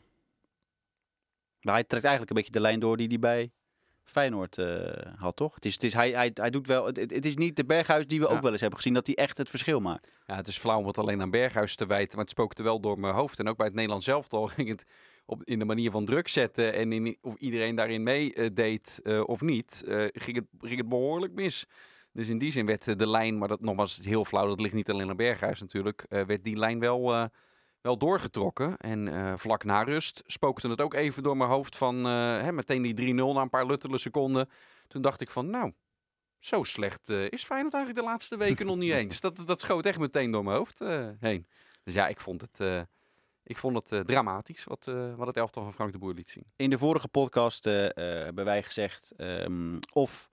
Maar 1.66 1.74
hij 1.74 1.84
trekt 1.84 2.04
eigenlijk 2.04 2.30
een 2.30 2.42
beetje 2.42 2.58
de 2.58 2.66
lijn 2.66 2.80
door 2.80 2.96
die 2.96 3.08
hij 3.08 3.18
bij 3.18 3.50
Feyenoord 4.04 4.58
eh, 4.58 5.12
had, 5.16 5.36
toch? 5.36 5.54
Het 5.54 5.64
is, 5.64 5.72
het 5.72 5.82
is, 5.82 5.92
hij, 5.92 6.10
hij, 6.10 6.30
hij 6.34 6.50
doet 6.50 6.66
wel, 6.66 6.86
het, 6.86 6.96
het 6.96 7.26
is 7.26 7.36
niet 7.36 7.56
de 7.56 7.64
Berghuis 7.64 8.06
die 8.06 8.20
we 8.20 8.28
Ja. 8.28 8.34
ook 8.34 8.42
wel 8.42 8.50
eens 8.52 8.60
hebben 8.60 8.78
gezien, 8.78 8.94
dat 8.94 9.06
hij 9.06 9.14
echt 9.16 9.38
het 9.38 9.50
verschil 9.50 9.80
maakt. 9.80 10.08
Ja, 10.26 10.36
het 10.36 10.46
is 10.46 10.58
flauw 10.58 10.78
om 10.78 10.86
het 10.86 10.98
alleen 10.98 11.20
aan 11.20 11.30
Berghuis 11.30 11.76
te 11.76 11.86
wijten, 11.86 12.16
maar 12.16 12.24
het 12.24 12.30
spookte 12.30 12.62
wel 12.62 12.80
door 12.80 12.98
mijn 13.00 13.14
hoofd. 13.14 13.38
En 13.38 13.48
ook 13.48 13.56
bij 13.56 13.66
het 13.66 13.74
Nederlands 13.74 14.06
elftal 14.06 14.46
ging 14.56 14.68
het 14.68 14.84
op, 15.26 15.44
in 15.44 15.58
de 15.58 15.64
manier 15.64 15.90
van 15.90 16.04
druk 16.04 16.28
zetten 16.28 16.72
en 16.72 16.92
in, 16.92 17.16
of 17.20 17.34
iedereen 17.36 17.74
daarin 17.74 18.02
mee 18.02 18.34
eh, 18.34 18.48
deed 18.52 19.00
eh, 19.02 19.22
of 19.26 19.40
niet, 19.40 19.82
ging, 20.12 20.36
het, 20.36 20.46
ging 20.60 20.78
het 20.78 20.88
behoorlijk 20.88 21.32
mis. 21.32 21.66
Dus 22.12 22.28
in 22.28 22.38
die 22.38 22.52
zin 22.52 22.66
werd 22.66 22.98
de 22.98 23.08
lijn, 23.08 23.38
maar 23.38 23.48
dat 23.48 23.60
nogmaals 23.60 23.98
heel 24.02 24.24
flauw, 24.24 24.46
dat 24.46 24.60
ligt 24.60 24.74
niet 24.74 24.90
alleen 24.90 25.08
aan 25.10 25.16
Berghuis 25.16 25.60
natuurlijk, 25.60 26.06
werd 26.08 26.44
die 26.44 26.56
lijn 26.56 26.78
wel, 26.78 27.28
wel 27.86 27.98
doorgetrokken. 27.98 28.76
En 28.76 29.08
eh, 29.08 29.32
vlak 29.36 29.64
na 29.64 29.82
rust 29.82 30.22
spookte 30.26 30.68
het 30.68 30.80
ook 30.80 30.94
even 30.94 31.22
door 31.22 31.36
mijn 31.36 31.50
hoofd 31.50 31.76
van 31.76 32.06
eh, 32.06 32.40
hè, 32.40 32.52
meteen 32.52 32.82
die 32.82 33.14
3-0 33.14 33.14
na 33.14 33.40
een 33.40 33.48
paar 33.48 33.66
luttele 33.66 33.98
seconden. 33.98 34.48
Toen 34.88 35.02
dacht 35.02 35.20
ik 35.20 35.30
van, 35.30 35.50
nou, 35.50 35.72
zo 36.38 36.62
slecht 36.62 37.08
eh, 37.08 37.30
is 37.30 37.44
Feyenoord 37.44 37.74
eigenlijk 37.74 38.04
de 38.04 38.10
laatste 38.10 38.36
weken 38.36 38.66
nog 38.66 38.76
niet 38.76 38.92
eens. 39.00 39.20
Dat, 39.20 39.42
dat 39.46 39.60
schoot 39.60 39.86
echt 39.86 39.98
meteen 39.98 40.30
door 40.30 40.44
mijn 40.44 40.56
hoofd 40.56 40.78
heen. 41.20 41.46
Dus 41.84 41.94
ja, 41.94 42.08
ik 42.08 42.20
vond 42.20 42.40
het, 42.40 42.86
ik 43.42 43.56
vond 43.56 43.88
het 43.88 44.06
dramatisch 44.06 44.64
wat, 44.64 44.84
wat 45.16 45.26
het 45.26 45.36
elftal 45.36 45.62
van 45.62 45.74
Frank 45.74 45.92
de 45.92 45.98
Boer 45.98 46.14
liet 46.14 46.30
zien. 46.30 46.44
In 46.56 46.70
de 46.70 46.78
vorige 46.78 47.08
podcast 47.08 47.66
eh, 47.66 47.72
hebben 48.24 48.44
wij 48.44 48.62
gezegd 48.62 49.12
ehm, 49.16 49.78
of 49.92 50.30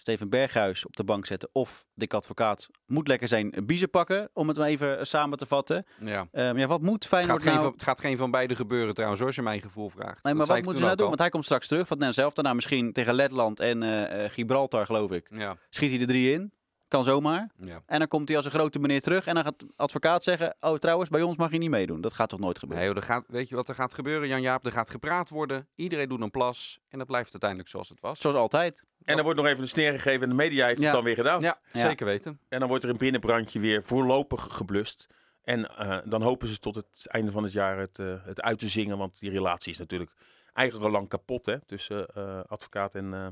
Steven 0.00 0.28
Berghuis 0.28 0.86
op 0.86 0.96
de 0.96 1.04
bank 1.04 1.26
zetten 1.26 1.48
of 1.52 1.86
Dick 1.94 2.14
Advocaat 2.14 2.68
moet 2.86 3.08
lekker 3.08 3.28
zijn 3.28 3.54
biezen 3.64 3.90
pakken, 3.90 4.30
om 4.32 4.48
het 4.48 4.56
maar 4.56 4.66
even 4.66 5.06
samen 5.06 5.38
te 5.38 5.46
vatten. 5.46 5.86
Ja. 6.04 6.28
Ehm, 6.32 6.58
ja, 6.58 6.66
wat 6.66 6.80
moet 6.80 6.94
Het, 6.94 7.06
Feyenoord 7.06 7.42
geen, 7.42 7.52
nou... 7.52 7.64
van, 7.64 7.72
het 7.72 7.82
gaat 7.82 8.00
geen 8.00 8.16
van 8.16 8.30
beide 8.30 8.56
gebeuren 8.56 8.94
trouwens, 8.94 9.22
als 9.22 9.34
je 9.34 9.42
mijn 9.42 9.60
gevoel 9.60 9.90
vraagt. 9.90 10.22
Nee, 10.22 10.34
maar 10.34 10.46
wat 10.46 10.56
moeten 10.56 10.76
ze 10.76 10.84
nou 10.84 10.94
doen? 10.94 11.02
al. 11.02 11.08
Want 11.08 11.20
hij 11.20 11.30
komt 11.30 11.44
straks 11.44 11.66
terug 11.66 11.86
van 11.86 11.98
Nederland 11.98 12.14
zelf. 12.14 12.34
Daarna 12.34 12.54
misschien 12.54 12.92
tegen 12.92 13.14
Letland 13.14 13.60
en 13.60 13.82
eh, 13.82 14.24
eh, 14.24 14.30
Gibraltar, 14.32 14.86
geloof 14.86 15.10
ik. 15.10 15.28
Ja, 15.34 15.56
Schiet 15.70 15.90
hij 15.90 16.00
er 16.00 16.06
drie 16.06 16.32
in. 16.32 16.52
Kan 16.88 17.04
zomaar. 17.04 17.50
ja. 17.58 17.82
En 17.86 17.98
dan 17.98 18.08
komt 18.08 18.28
hij 18.28 18.36
als 18.36 18.46
een 18.46 18.52
grote 18.52 18.78
meneer 18.78 19.00
terug. 19.00 19.26
En 19.26 19.34
dan 19.34 19.44
gaat 19.44 19.58
de 19.58 19.66
advocaat 19.76 20.22
zeggen: 20.22 20.56
Oh, 20.60 20.76
trouwens, 20.76 21.08
bij 21.10 21.22
ons 21.22 21.36
mag 21.36 21.50
je 21.50 21.58
niet 21.58 21.70
meedoen. 21.70 22.00
Dat 22.00 22.12
gaat 22.12 22.28
toch 22.28 22.38
nooit 22.38 22.58
gebeuren? 22.58 22.84
Nee, 22.86 22.94
joh, 22.94 23.02
er 23.02 23.08
gaat, 23.08 23.24
weet 23.28 23.48
je 23.48 23.54
wat 23.54 23.68
er 23.68 23.74
gaat 23.74 23.94
gebeuren, 23.94 24.28
Jan-Jaap? 24.28 24.64
Er 24.66 24.72
gaat 24.72 24.90
gepraat 24.90 25.30
worden, 25.30 25.68
iedereen 25.74 26.08
doet 26.08 26.20
een 26.20 26.30
plas 26.30 26.78
en 26.88 26.98
dat 26.98 27.06
blijft 27.06 27.30
uiteindelijk 27.30 27.70
zoals 27.70 27.88
het 27.88 28.00
was. 28.00 28.20
Zoals 28.20 28.36
altijd. 28.36 28.84
En 29.04 29.14
dan 29.14 29.24
wordt 29.24 29.38
nog 29.40 29.48
even 29.48 29.62
een 29.62 29.68
sneer 29.68 29.92
gegeven 29.92 30.22
en 30.22 30.28
de 30.28 30.34
media 30.34 30.66
heeft 30.66 30.78
Ja. 30.78 30.84
het 30.84 30.94
dan 30.94 31.04
weer 31.04 31.14
gedaan. 31.14 31.40
Ja, 31.40 31.58
Ja. 31.72 31.80
zeker 31.80 32.06
weten. 32.06 32.40
En 32.48 32.58
dan 32.58 32.68
wordt 32.68 32.84
er 32.84 32.90
een 32.90 32.96
binnenbrandje 32.96 33.60
weer 33.60 33.82
voorlopig 33.82 34.42
geblust. 34.50 35.06
En 35.42 35.76
eh, 35.76 35.98
dan 36.04 36.22
hopen 36.22 36.48
ze 36.48 36.58
tot 36.58 36.74
het 36.74 37.06
einde 37.06 37.30
van 37.30 37.42
het 37.42 37.52
jaar 37.52 37.78
het, 37.78 37.98
eh, 37.98 38.14
het 38.24 38.40
uit 38.40 38.58
te 38.58 38.68
zingen. 38.68 38.98
Want 38.98 39.18
die 39.20 39.30
relatie 39.30 39.72
is 39.72 39.78
natuurlijk 39.78 40.12
eigenlijk 40.52 40.86
al 40.88 40.92
lang 40.92 41.08
kapot 41.08 41.46
hè, 41.46 41.60
tussen 41.64 42.06
eh, 42.14 42.40
advocaat 42.46 42.94
en, 42.94 43.14
eh, 43.14 43.26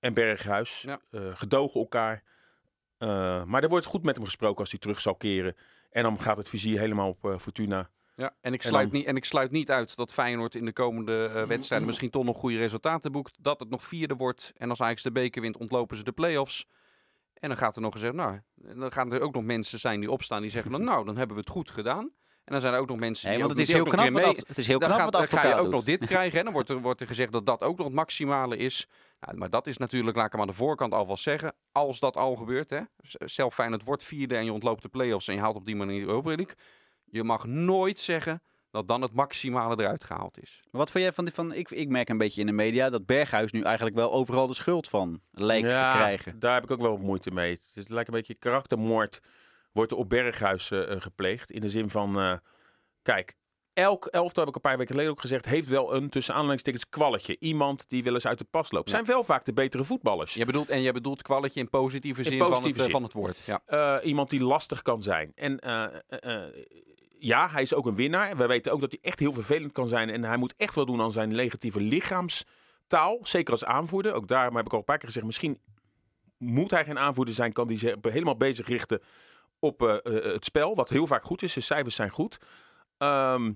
en 0.00 0.14
Berghuis. 0.14 0.82
Ja. 0.82 1.00
Eh, 1.10 1.20
gedogen 1.34 1.80
elkaar. 1.80 2.22
Eh, 3.02 3.44
maar 3.44 3.62
er 3.62 3.68
wordt 3.68 3.86
goed 3.86 4.02
met 4.02 4.16
hem 4.16 4.24
gesproken 4.24 4.58
als 4.60 4.70
hij 4.70 4.80
terug 4.80 5.00
zal 5.00 5.14
keren. 5.14 5.56
En 5.90 6.02
dan 6.02 6.20
gaat 6.20 6.36
het 6.36 6.48
vizier 6.48 6.78
helemaal 6.78 7.08
op 7.08 7.24
eh, 7.24 7.38
Fortuna. 7.38 7.90
Ja, 8.16 8.34
en 8.40 8.52
ik, 8.52 8.62
En 8.62 8.68
sluit 8.68 8.90
dan- 8.90 8.98
niet, 8.98 9.06
en 9.08 9.16
ik 9.16 9.24
sluit 9.24 9.50
niet 9.50 9.70
uit 9.70 9.96
dat 9.96 10.12
Feyenoord 10.12 10.54
in 10.54 10.64
de 10.64 10.72
komende 10.72 11.30
eh, 11.34 11.42
wedstrijden 11.46 11.86
misschien 11.88 12.10
toch 12.10 12.24
nog 12.24 12.36
goede 12.36 12.56
resultaten 12.58 13.12
boekt. 13.12 13.36
Dat 13.40 13.60
het 13.60 13.70
nog 13.70 13.84
vierde 13.84 14.16
wordt. 14.16 14.52
En 14.56 14.70
als 14.70 14.80
Ajax 14.80 15.02
de 15.02 15.12
beker 15.12 15.42
wint, 15.42 15.56
ontlopen 15.56 15.96
ze 15.96 16.04
de 16.04 16.12
play-offs. 16.12 16.66
En 17.34 17.48
dan 17.48 17.58
gaat 17.58 17.76
er 17.76 17.82
nog 17.82 17.92
gezegd, 17.92 18.14
nou, 18.14 18.40
dan 18.54 18.92
gaan 18.92 19.12
er 19.12 19.20
ook 19.20 19.34
nog 19.34 19.44
mensen 19.44 19.78
zijn 19.78 20.00
die 20.00 20.10
opstaan 20.10 20.42
die 20.42 20.50
zeggen, 20.50 20.70
dan, 20.72 20.84
nou, 20.90 21.04
dan 21.04 21.16
hebben 21.16 21.36
we 21.36 21.42
het 21.42 21.50
goed 21.50 21.70
gedaan. 21.70 22.10
En 22.44 22.52
dan 22.52 22.60
zijn 22.60 22.74
er 22.74 22.80
ook 22.80 22.88
nog 22.88 22.98
mensen 22.98 23.28
Nee, 23.28 23.36
die 23.38 23.46
want 23.46 23.58
ook 23.58 23.60
het 23.60 23.68
is 23.68 23.74
heel 23.74 23.84
knap 23.84 24.24
ad- 24.24 24.44
het 24.48 24.58
is 24.58 24.66
heel 24.66 24.78
dan 24.78 24.88
knap 24.88 25.00
gaat- 25.00 25.12
wat 25.12 25.28
ga 25.40 25.46
je 25.48 25.54
ook 25.54 25.70
nog 25.70 25.82
dit 25.82 26.06
krijgen. 26.12 26.38
Hè? 26.38 26.44
Dan 26.44 26.52
wordt 26.52 26.70
er, 26.70 26.80
wordt 26.80 27.00
er 27.00 27.06
gezegd 27.06 27.32
dat 27.32 27.46
dat 27.46 27.62
ook 27.62 27.76
nog 27.76 27.86
het 27.86 27.94
maximale 27.96 28.56
is. 28.56 28.86
Nou, 29.20 29.36
maar 29.38 29.50
dat 29.50 29.66
is 29.66 29.76
natuurlijk, 29.76 30.16
laat 30.16 30.26
ik 30.26 30.32
hem 30.32 30.40
aan 30.40 30.46
de 30.46 30.52
voorkant 30.52 30.92
alvast 30.92 31.22
zeggen. 31.22 31.54
Als 31.72 32.00
dat 32.00 32.16
al 32.16 32.36
gebeurt, 32.36 32.70
hè? 32.70 32.80
Zelf 33.18 33.54
Feyenoord 33.54 33.84
wordt 33.84 34.02
vierde 34.04 34.36
en 34.36 34.44
je 34.44 34.52
ontloopt 34.52 34.82
de 34.82 34.88
play-offs 34.88 35.28
en 35.28 35.34
je 35.34 35.40
haalt 35.40 35.56
op 35.56 35.66
die 35.66 35.76
manier 35.76 36.00
de 36.00 36.06
Europa 36.06 36.28
League. 36.28 36.54
Je 37.04 37.24
mag 37.24 37.44
nooit 37.46 38.00
zeggen 38.00 38.42
dat 38.70 38.88
dan 38.88 39.02
het 39.02 39.12
maximale 39.12 39.82
eruit 39.82 40.04
gehaald 40.04 40.38
is. 40.42 40.60
Maar 40.70 40.80
Wat 40.80 40.90
vond 40.90 41.04
jij 41.04 41.12
van, 41.12 41.24
die- 41.24 41.34
van 41.34 41.52
ik, 41.52 41.70
ik 41.70 41.88
merk 41.88 42.08
een 42.08 42.18
beetje 42.18 42.40
in 42.40 42.46
de 42.46 42.52
media 42.52 42.90
dat 42.90 43.06
Berghuis 43.06 43.52
nu 43.52 43.62
eigenlijk 43.62 43.96
wel 43.96 44.12
overal 44.12 44.46
de 44.46 44.54
schuld 44.54 44.88
van 44.88 45.20
lijkt 45.30 45.68
te 45.68 45.74
krijgen. 45.74 46.38
daar 46.40 46.54
heb 46.54 46.62
ik 46.62 46.70
ook 46.70 46.80
wel 46.80 46.96
moeite 46.96 47.30
mee. 47.30 47.58
Het 47.74 47.88
lijkt 47.88 48.08
een 48.08 48.14
beetje 48.14 48.34
karaktermoord 48.34 49.20
wordt 49.72 49.90
er 49.90 49.96
op 49.96 50.08
Berghuis 50.08 50.70
eh, 50.70 51.00
gepleegd. 51.00 51.50
In 51.50 51.60
de 51.60 51.70
zin 51.70 51.90
van, 51.90 52.18
eh, 52.20 52.36
kijk, 53.02 53.34
elk 53.72 54.06
elftal, 54.06 54.44
heb 54.44 54.48
ik 54.48 54.54
een 54.54 54.70
paar 54.70 54.76
weken 54.76 54.92
geleden 54.92 55.12
ook 55.12 55.20
gezegd, 55.20 55.46
heeft 55.46 55.68
wel 55.68 55.94
een 55.94 56.08
tussen 56.08 56.34
aanhalingstekens 56.34 56.88
kwalletje. 56.88 57.36
Iemand 57.38 57.88
die 57.88 58.02
wel 58.02 58.14
eens 58.14 58.26
uit 58.26 58.38
de 58.38 58.46
pas 58.50 58.70
loopt. 58.72 58.90
Ja. 58.90 58.94
Zijn 58.94 59.06
wel 59.06 59.24
vaak 59.24 59.44
de 59.44 59.52
betere 59.52 59.84
voetballers. 59.84 60.34
Je 60.34 60.44
bedoelt, 60.44 60.68
en 60.68 60.82
je 60.82 60.92
bedoelt 60.92 61.22
kwalletje 61.22 61.60
in 61.60 61.68
positieve 61.68 62.22
In 62.22 62.28
zin, 62.28 62.38
positieve 62.38 62.60
van, 62.62 62.70
het, 62.72 62.76
eh, 62.78 62.82
zin. 62.82 62.92
van 62.92 63.02
het 63.02 63.12
woord. 63.12 63.62
Ja. 63.66 64.00
Iemand 64.02 64.30
die 64.30 64.44
lastig 64.44 64.82
kan 64.82 65.02
zijn. 65.02 65.32
En 65.34 65.58
ja, 67.18 67.48
hij 67.48 67.62
is 67.62 67.74
ook 67.74 67.86
een 67.86 67.94
winnaar. 67.94 68.36
We 68.36 68.46
weten 68.46 68.72
ook 68.72 68.80
dat 68.80 68.92
hij 68.92 69.10
echt 69.10 69.18
heel 69.18 69.32
vervelend 69.32 69.72
kan 69.72 69.88
zijn. 69.88 70.10
En 70.10 70.24
hij 70.24 70.36
moet 70.36 70.54
echt 70.56 70.74
wel 70.74 70.86
doen 70.86 71.00
aan 71.00 71.12
zijn 71.12 71.28
negatieve 71.28 71.80
lichaamstaal. 71.80 73.18
Zeker 73.22 73.52
als 73.52 73.64
aanvoerder. 73.64 74.12
Ook 74.12 74.28
daarom 74.28 74.56
heb 74.56 74.66
ik 74.66 74.72
al 74.72 74.78
een 74.78 74.84
paar 74.84 74.98
keer 74.98 75.06
gezegd, 75.06 75.26
misschien 75.26 75.58
moet 76.38 76.70
hij 76.70 76.84
geen 76.84 76.98
aanvoerder 76.98 77.34
zijn. 77.34 77.52
Kan 77.52 77.66
hij 77.66 77.76
zich 77.76 77.96
helemaal 78.02 78.36
bezig 78.36 78.68
richten 78.68 79.00
op 79.62 79.82
eh, 79.82 79.94
eh, 79.94 80.32
het 80.32 80.44
spel. 80.44 80.74
Wat 80.74 80.88
heel 80.88 81.06
vaak 81.06 81.24
goed 81.24 81.42
is. 81.42 81.52
Zijn 81.52 81.64
cijfers 81.64 81.94
zijn 81.94 82.10
goed. 82.10 82.38
Ehm, 82.98 83.52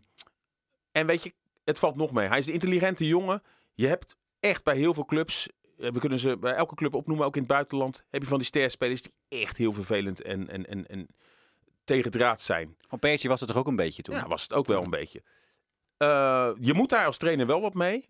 en 0.92 1.06
weet 1.06 1.22
je, 1.22 1.34
het 1.64 1.78
valt 1.78 1.96
nog 1.96 2.12
mee. 2.12 2.28
Hij 2.28 2.38
is 2.38 2.46
een 2.46 2.52
intelligente 2.52 3.06
jongen. 3.06 3.42
Je 3.74 3.86
hebt 3.86 4.16
echt 4.40 4.64
bij 4.64 4.76
heel 4.76 4.94
veel 4.94 5.04
clubs 5.04 5.48
eh, 5.78 5.90
we 5.90 5.98
kunnen 6.00 6.18
ze 6.18 6.36
bij 6.36 6.54
elke 6.54 6.74
club 6.74 6.94
opnoemen, 6.94 7.26
ook 7.26 7.34
in 7.34 7.42
het 7.42 7.50
buitenland. 7.50 8.04
Heb 8.10 8.22
je 8.22 8.28
van 8.28 8.38
die 8.38 8.46
sterspelers 8.46 9.02
die 9.02 9.12
echt 9.28 9.56
heel 9.56 9.72
vervelend 9.72 10.22
en, 10.22 10.48
en, 10.48 10.66
en, 10.66 10.86
en 10.86 11.06
tegen 11.84 12.10
draad 12.10 12.42
zijn. 12.42 12.76
Van 12.88 12.98
Persie 12.98 13.28
was 13.28 13.40
het 13.40 13.48
toch 13.48 13.58
ook 13.58 13.66
een 13.66 13.76
beetje 13.76 14.02
toen? 14.02 14.14
Ja, 14.14 14.26
was 14.26 14.42
het 14.42 14.52
ook 14.52 14.66
wel 14.66 14.82
een 14.82 14.90
beetje. 14.90 15.22
Eh, 15.96 16.50
je 16.60 16.74
moet 16.74 16.88
daar 16.88 17.06
als 17.06 17.18
trainer 17.18 17.46
wel 17.46 17.60
wat 17.60 17.74
mee. 17.74 18.08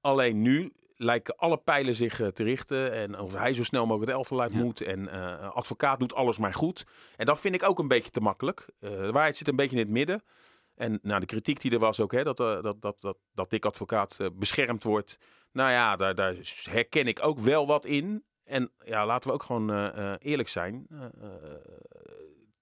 Alleen 0.00 0.42
nu 0.42 0.72
lijken 1.00 1.36
alle 1.36 1.56
pijlen 1.56 1.94
zich 1.94 2.20
eh, 2.20 2.26
te 2.26 2.42
richten. 2.42 2.92
En 2.92 3.18
of 3.18 3.32
hij 3.34 3.54
zo 3.54 3.64
snel 3.64 3.86
mogelijk 3.86 4.10
het 4.10 4.18
elftal 4.18 4.40
uit 4.40 4.52
Ja. 4.52 4.58
moet. 4.58 4.80
En 4.80 5.08
eh, 5.08 5.50
advocaat 5.54 5.98
doet 5.98 6.14
alles 6.14 6.38
maar 6.38 6.54
goed. 6.54 6.86
En 7.16 7.26
dat 7.26 7.40
vind 7.40 7.54
ik 7.54 7.62
ook 7.62 7.78
een 7.78 7.88
beetje 7.88 8.10
te 8.10 8.20
makkelijk. 8.20 8.66
Eh, 8.80 8.90
de 8.90 9.12
waarheid 9.12 9.36
zit 9.36 9.48
een 9.48 9.56
beetje 9.56 9.76
in 9.76 9.82
het 9.82 9.90
midden. 9.92 10.22
En 10.74 10.98
nou, 11.02 11.20
de 11.20 11.26
kritiek 11.26 11.60
die 11.60 11.70
er 11.72 11.78
was 11.78 12.00
ook, 12.00 12.12
hè, 12.12 12.22
dat, 12.24 12.40
eh, 12.40 12.62
dat, 12.62 12.80
dat, 12.82 13.00
dat, 13.00 13.16
dat 13.34 13.50
Dick 13.50 13.64
Advocaat 13.64 14.18
beschermd 14.32 14.82
wordt. 14.82 15.18
Nou 15.52 15.70
ja, 15.70 15.96
daar, 15.96 16.14
daar 16.14 16.34
herken 16.70 17.06
ik 17.06 17.24
ook 17.24 17.38
wel 17.38 17.66
wat 17.66 17.84
in. 17.84 18.24
En 18.44 18.70
ja, 18.84 19.06
laten 19.06 19.28
we 19.28 19.34
ook 19.34 19.42
gewoon 19.42 19.70
eerlijk 20.18 20.48
zijn. 20.48 20.86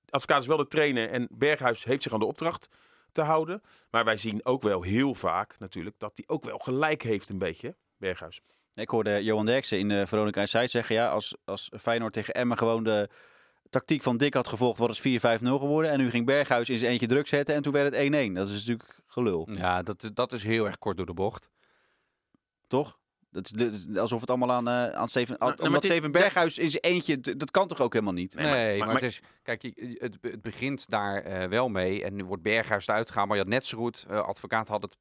Advocaat 0.09 0.41
is 0.43 0.47
wel 0.49 0.57
de 0.57 0.67
trainer 0.67 1.11
en 1.11 1.29
Berghuis 1.31 1.85
heeft 1.85 2.03
zich 2.03 2.13
aan 2.13 2.19
de 2.19 2.27
opdracht 2.27 2.69
te 3.13 3.23
houden. 3.23 3.63
Maar 3.91 4.05
wij 4.05 4.17
zien 4.17 4.45
ook 4.45 4.63
wel 4.63 4.83
heel 4.83 5.15
vaak 5.15 5.59
natuurlijk 5.59 5.99
dat 5.99 6.13
hij 6.15 6.25
ook 6.29 6.45
wel 6.45 6.59
gelijk 6.59 7.03
heeft 7.03 7.29
een 7.29 7.39
beetje, 7.39 7.77
Berghuis. 7.99 8.41
Ik 8.75 8.89
hoorde 8.89 9.25
Johan 9.25 9.47
Derksen 9.47 9.79
in 9.79 9.91
uh, 9.91 10.07
Veronica 10.07 10.41
Inside 10.41 10.69
zeggen, 10.69 10.95
ja, 10.95 11.09
als, 11.09 11.37
als 11.45 11.71
Feyenoord 11.81 12.13
tegen 12.13 12.35
Emmen 12.35 12.59
gewoon 12.59 12.85
de 12.85 13.09
tactiek 13.71 14.03
van 14.03 14.17
Dick 14.17 14.35
had 14.35 14.49
gevolgd, 14.49 14.79
was 14.79 15.03
het 15.03 15.41
4-5-0 15.41 15.45
geworden. 15.45 15.91
En 15.91 15.99
nu 15.99 16.11
ging 16.11 16.27
Berghuis 16.27 16.69
in 16.69 16.79
zijn 16.79 16.91
eentje 16.91 17.07
druk 17.07 17.27
zetten 17.27 17.55
en 17.55 17.63
toen 17.63 17.73
werd 17.73 17.95
het 17.95 18.31
1-1. 18.31 18.33
Dat 18.33 18.49
is 18.49 18.67
natuurlijk 18.67 19.01
gelul, 19.07 19.49
Ja, 19.53 19.83
dat, 19.83 20.11
dat 20.15 20.33
is 20.33 20.43
heel 20.43 20.67
erg 20.67 20.79
kort 20.79 20.97
door 20.97 21.07
de 21.07 21.15
bocht. 21.15 21.51
toch? 22.67 22.99
Dat 23.37 23.45
is, 23.45 23.51
dat 23.53 23.73
is 23.95 23.97
alsof 24.01 24.21
het 24.21 24.29
allemaal 24.31 24.53
aan, 24.53 24.69
eh, 24.69 24.89
aan 24.99 25.09
Steven... 25.09 25.37
Nou, 25.39 25.51
nou, 25.51 25.63
omdat 25.67 25.83
dit- 25.83 25.91
Steven 25.91 26.13
Berghuis 26.13 26.59
in 26.59 26.71
zijn 26.71 26.83
eentje... 26.83 27.21
Dat 27.37 27.51
kan 27.51 27.69
toch 27.69 27.81
ook 27.81 27.93
helemaal 27.93 28.15
niet? 28.15 28.35
Nee, 28.35 28.45
maar- 28.45 28.55
maar, 28.55 28.77
maar- 28.79 28.87
maar- 28.87 28.95
het 28.95 29.03
is, 29.05 29.21
kijk, 29.43 29.63
je- 29.63 29.97
het, 29.99 30.17
het 30.21 30.43
begint 30.43 30.89
daar 30.89 31.23
eh, 31.23 31.49
wel 31.49 31.69
mee. 31.69 32.05
En 32.05 32.15
nu 32.17 32.25
wordt 32.25 32.43
Berghuis 32.43 32.87
eruit 32.87 33.09
gegaan. 33.09 33.27
Maar 33.29 33.37
je 33.37 33.43
had 33.43 33.53
net 33.53 33.67
zo 33.67 33.79
goed, 33.79 34.05
eh, 34.09 34.21
advocaat 34.21 34.69
had 34.69 34.83
het, 34.83 34.97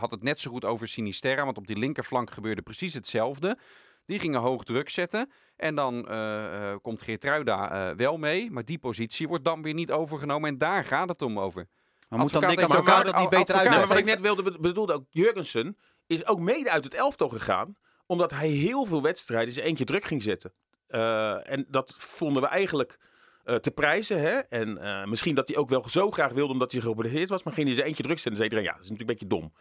had 0.00 0.10
het 0.10 0.22
net 0.22 0.40
zo 0.40 0.50
goed 0.50 0.64
over 0.64 0.88
Sinisterra. 0.88 1.44
Want 1.44 1.56
op 1.56 1.66
die 1.66 1.78
linkerflank 1.78 2.30
gebeurde 2.30 2.62
precies 2.62 2.94
hetzelfde. 2.94 3.58
Die 4.06 4.18
gingen 4.18 4.40
hoog 4.40 4.64
druk 4.64 4.88
zetten. 4.88 5.30
En 5.56 5.74
dan 5.74 6.08
eh, 6.08 6.70
eh, 6.70 6.76
komt 6.82 7.02
Geertruida 7.02 7.70
eh 7.90 7.96
wel 7.96 8.16
mee. 8.18 8.50
Maar 8.50 8.64
die 8.64 8.78
positie 8.78 9.28
wordt 9.28 9.44
dan 9.44 9.62
weer 9.62 9.74
niet 9.74 9.90
overgenomen. 9.92 10.48
En 10.48 10.58
daar 10.58 10.84
gaat 10.84 11.08
het 11.08 11.22
om 11.22 11.38
over. 11.38 11.66
Maar 12.08 12.18
moet 12.18 12.32
dan 12.32 12.42
Advocaat 12.44 13.04
Dick 13.04 13.12
dat 13.12 13.20
niet 13.20 13.30
beter 13.30 13.54
uitleggen? 13.54 13.88
wat 13.88 13.98
ik 13.98 14.04
net 14.04 14.20
wilde 14.20 14.42
be- 14.42 14.58
bedoelde 14.60 14.92
ook, 14.92 15.04
Jurgensen 15.10 15.76
is 16.10 16.26
ook 16.26 16.40
mede 16.40 16.70
uit 16.70 16.84
het 16.84 16.94
elftal 16.94 17.28
gegaan. 17.28 17.76
Omdat 18.06 18.30
hij 18.30 18.48
heel 18.48 18.84
veel 18.84 19.02
wedstrijden 19.02 19.54
zijn 19.54 19.66
eentje 19.66 19.84
druk 19.84 20.04
ging 20.04 20.22
zetten. 20.22 20.52
Eh, 20.86 21.50
en 21.50 21.66
dat 21.68 21.94
vonden 21.96 22.42
we 22.42 22.48
eigenlijk 22.48 22.98
eh, 23.44 23.54
te 23.54 23.70
prijzen. 23.70 24.20
Hè? 24.20 24.38
En 24.38 24.78
eh, 24.78 25.04
misschien 25.04 25.34
dat 25.34 25.48
hij 25.48 25.56
ook 25.56 25.68
wel 25.68 25.88
zo 25.88 26.10
graag 26.10 26.32
wilde 26.32 26.52
omdat 26.52 26.72
hij 26.72 26.80
geopereerd 26.80 27.28
was. 27.28 27.42
Maar 27.42 27.52
ging 27.52 27.66
hij 27.66 27.74
zijn 27.74 27.86
eentje 27.86 28.02
druk 28.02 28.18
zetten 28.18 28.42
en 28.42 28.50
zei 28.50 28.62
ja, 28.62 28.72
dat 28.72 28.84
is 28.84 28.90
natuurlijk 28.90 29.20
een 29.20 29.28
beetje 29.28 29.40
dom. 29.40 29.52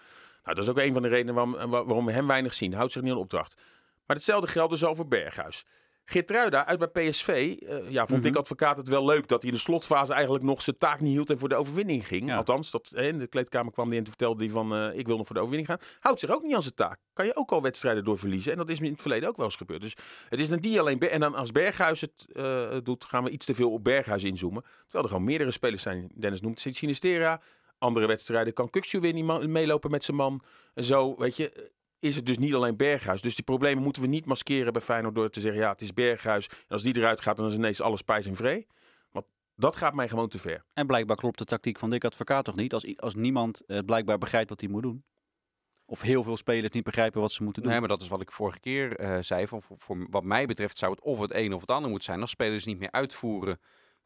Nou, 0.44 0.56
dat 0.56 0.64
is 0.64 0.70
ook 0.70 0.78
een 0.78 0.94
van 0.94 1.02
de 1.02 1.08
redenen 1.08 1.34
waarom, 1.34 1.54
waar- 1.72 1.86
waarom 1.86 2.06
we 2.06 2.12
hem 2.12 2.28
weinig 2.28 2.54
zien. 2.54 2.74
Houdt 2.74 2.92
zich 2.92 3.02
niet 3.02 3.12
aan 3.12 3.18
opdracht. 3.18 3.62
Maar 4.06 4.16
hetzelfde 4.16 4.48
geldt 4.48 4.72
dus 4.72 4.84
over 4.84 5.08
Berghuis. 5.08 5.66
Geertruida 6.10 6.66
uit 6.66 6.92
bij 6.92 7.10
PSV, 7.10 7.28
eh, 7.28 7.90
ja, 7.90 8.06
vond 8.08 8.20
Mhm. 8.20 8.28
ik 8.30 8.36
advocaat 8.36 8.78
het 8.78 8.88
wel 8.88 9.06
leuk 9.06 9.28
dat 9.28 9.42
hij 9.42 9.52
in 9.52 9.56
de 9.56 9.62
slotfase 9.64 10.14
eigenlijk 10.14 10.44
nog 10.44 10.62
zijn 10.62 10.78
taak 10.78 11.00
niet 11.00 11.12
hield 11.14 11.30
en 11.30 11.40
voor 11.40 11.50
de 11.50 11.56
overwinning 11.56 12.08
ging. 12.08 12.28
Ja. 12.28 12.38
Althans, 12.38 12.72
dat, 12.72 12.92
hè, 12.96 13.08
in 13.08 13.20
de 13.20 13.28
kleedkamer 13.28 13.72
kwam 13.74 13.90
hij 13.90 13.98
en 13.98 14.06
vertelde 14.06 14.44
hij 14.44 14.54
van 14.54 14.92
ik 14.94 15.08
wil 15.08 15.18
nog 15.18 15.26
voor 15.26 15.36
de 15.36 15.42
overwinning 15.42 15.70
gaan. 15.80 15.90
Houdt 16.00 16.20
zich 16.20 16.30
ook 16.30 16.44
niet 16.44 16.56
aan 16.56 16.62
zijn 16.62 16.76
taak. 16.76 17.00
Kan 17.14 17.26
je 17.26 17.36
ook 17.36 17.52
al 17.52 17.62
wedstrijden 17.62 18.04
door 18.04 18.18
verliezen. 18.18 18.52
En 18.52 18.58
dat 18.58 18.70
is 18.70 18.80
in 18.80 18.92
het 18.92 19.02
verleden 19.02 19.30
ook 19.30 19.38
wel 19.38 19.46
eens 19.46 19.56
gebeurd. 19.56 19.82
Dus 19.82 19.96
het 20.30 20.40
is 20.40 20.50
niet 20.50 20.80
alleen... 20.80 21.00
En 21.00 21.20
dan 21.20 21.36
als 21.36 21.52
Berghuis 21.52 22.02
het 22.02 22.26
eh, 22.34 22.78
doet, 22.84 23.06
gaan 23.06 23.24
we 23.24 23.30
iets 23.30 23.46
te 23.46 23.54
veel 23.54 23.72
op 23.72 23.84
Berghuis 23.84 24.24
inzoomen. 24.24 24.62
Terwijl 24.82 25.04
er 25.04 25.10
gewoon 25.10 25.24
meerdere 25.26 25.52
spelers 25.52 25.82
zijn. 25.82 26.12
Dennis 26.16 26.42
noemt 26.42 26.60
Sinistera. 26.60 27.42
Andere 27.78 28.06
wedstrijden 28.08 28.54
kan 28.54 28.70
Kukcu 28.70 29.00
weer 29.00 29.14
niet 29.14 29.48
meelopen 29.48 29.92
met 29.92 30.04
zijn 30.04 30.18
man. 30.18 30.42
En 30.74 30.84
zo, 30.84 31.16
weet 31.18 31.38
je, 31.38 31.72
is 32.00 32.16
het 32.16 32.26
dus 32.26 32.38
niet 32.38 32.54
alleen 32.54 32.78
Berghuis. 32.78 33.22
Dus 33.22 33.36
die 33.36 33.44
problemen 33.44 33.84
moeten 33.84 34.02
we 34.02 34.08
niet 34.08 34.26
maskeren 34.26 34.74
bij 34.74 34.82
Feyenoord 34.82 35.16
door 35.16 35.30
te 35.30 35.40
zeggen... 35.40 35.62
ja, 35.62 35.72
het 35.72 35.82
is 35.82 35.94
Berghuis. 35.94 36.48
En 36.48 36.56
als 36.68 36.84
die 36.84 36.98
eruit 36.98 37.22
gaat, 37.22 37.38
dan 37.38 37.48
is 37.48 37.54
ineens 37.54 37.82
alles 37.82 38.02
pijs 38.02 38.26
en 38.26 38.36
vree. 38.36 38.68
Want 39.12 39.26
dat 39.56 39.76
gaat 39.76 39.94
mij 39.94 40.10
gewoon 40.10 40.30
te 40.30 40.38
ver. 40.38 40.64
En 40.74 40.88
blijkbaar 40.88 41.18
klopt 41.18 41.38
de 41.38 41.46
tactiek 41.46 41.80
van 41.80 41.90
Dick 41.90 42.06
Advocaat 42.06 42.46
toch 42.46 42.56
niet? 42.56 42.74
Als, 42.74 42.98
als 42.98 43.16
niemand 43.16 43.66
eh, 43.66 43.80
blijkbaar 43.86 44.18
begrijpt 44.18 44.50
wat 44.50 44.62
hij 44.62 44.70
moet 44.70 44.84
doen. 44.84 45.04
Of 45.86 46.02
heel 46.02 46.24
veel 46.24 46.38
spelers 46.38 46.74
niet 46.74 46.84
begrijpen 46.84 47.22
wat 47.22 47.32
ze 47.32 47.44
moeten 47.44 47.62
doen. 47.62 47.72
Nee, 47.72 47.80
maar 47.80 47.90
dat 47.90 48.02
is 48.02 48.08
wat 48.08 48.22
ik 48.22 48.32
vorige 48.32 48.60
keer 48.60 48.96
eh, 48.96 49.18
zei. 49.22 49.48
Van, 49.48 49.62
voor, 49.62 49.78
voor 49.80 50.08
wat 50.10 50.24
mij 50.24 50.46
betreft 50.46 50.78
zou 50.78 50.92
het 50.92 51.02
of 51.02 51.20
het 51.20 51.34
een 51.34 51.54
of 51.54 51.62
het 51.62 51.70
ander 51.70 51.90
moeten 51.90 52.08
zijn. 52.08 52.22
Als 52.22 52.30
spelers 52.30 52.66
niet 52.66 52.80
meer 52.80 52.92
uitvoeren 52.92 53.60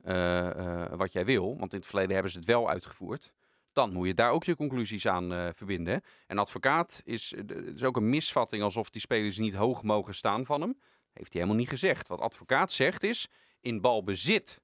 eh, 0.03 0.84
eh, 0.84 0.91
wat 0.95 1.13
jij 1.13 1.25
wil. 1.25 1.58
Want 1.58 1.71
in 1.71 1.77
het 1.77 1.88
verleden 1.88 2.13
hebben 2.13 2.32
ze 2.32 2.38
het 2.38 2.47
wel 2.47 2.69
uitgevoerd. 2.69 3.34
Dan 3.74 3.94
moet 3.94 4.08
je 4.08 4.14
daar 4.14 4.32
ook 4.32 4.44
je 4.44 4.56
conclusies 4.56 5.08
aan 5.08 5.34
eh, 5.34 5.48
verbinden. 5.54 6.02
En 6.28 6.38
advocaat 6.38 7.02
is, 7.04 7.34
eh, 7.34 7.58
is 7.58 7.84
ook 7.84 7.98
een 7.98 8.10
misvatting 8.10 8.64
alsof 8.64 8.90
die 8.90 9.02
spelers 9.02 9.38
niet 9.38 9.54
hoog 9.54 9.84
mogen 9.84 10.16
staan 10.16 10.46
van 10.46 10.62
hem. 10.62 10.80
Heeft 11.14 11.34
hij 11.34 11.42
helemaal 11.42 11.62
niet 11.62 11.70
gezegd. 11.70 12.08
Wat 12.08 12.20
advocaat 12.20 12.72
zegt 12.72 13.04
is, 13.04 13.28
in 13.62 13.82
balbezit 13.82 14.62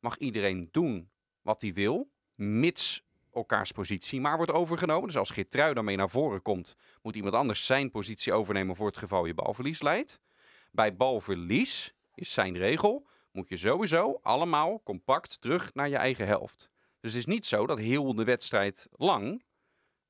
mag 0.00 0.18
iedereen 0.18 0.68
doen 0.70 1.10
wat 1.42 1.60
hij 1.60 1.72
wil. 1.72 2.10
Mits 2.34 3.04
elkaars 3.32 3.72
positie 3.72 4.20
maar 4.20 4.36
wordt 4.36 4.52
overgenomen. 4.52 5.06
Dus 5.06 5.16
als 5.16 5.30
Geertrui 5.30 5.74
daarmee 5.74 5.96
naar 5.96 6.10
voren 6.10 6.42
komt, 6.42 6.74
moet 7.02 7.16
iemand 7.16 7.34
anders 7.34 7.66
zijn 7.66 7.90
positie 7.90 8.32
overnemen 8.32 8.76
voor 8.76 8.86
het 8.86 8.96
geval 8.96 9.24
je 9.24 9.34
balverlies 9.34 9.82
leidt. 9.82 10.20
Bij 10.70 10.96
balverlies 10.96 11.94
is 12.14 12.32
zijn 12.32 12.56
regel, 12.56 13.06
moet 13.32 13.48
je 13.48 13.56
sowieso 13.56 14.18
allemaal 14.22 14.82
compact 14.82 15.40
terug 15.40 15.74
naar 15.74 15.88
je 15.88 15.96
eigen 15.96 16.26
helft. 16.26 16.72
Dus 17.04 17.12
het 17.12 17.26
is 17.26 17.34
niet 17.34 17.46
zo 17.46 17.66
dat 17.66 17.78
heel 17.78 18.14
de 18.14 18.24
wedstrijd 18.24 18.88
lang 18.96 19.42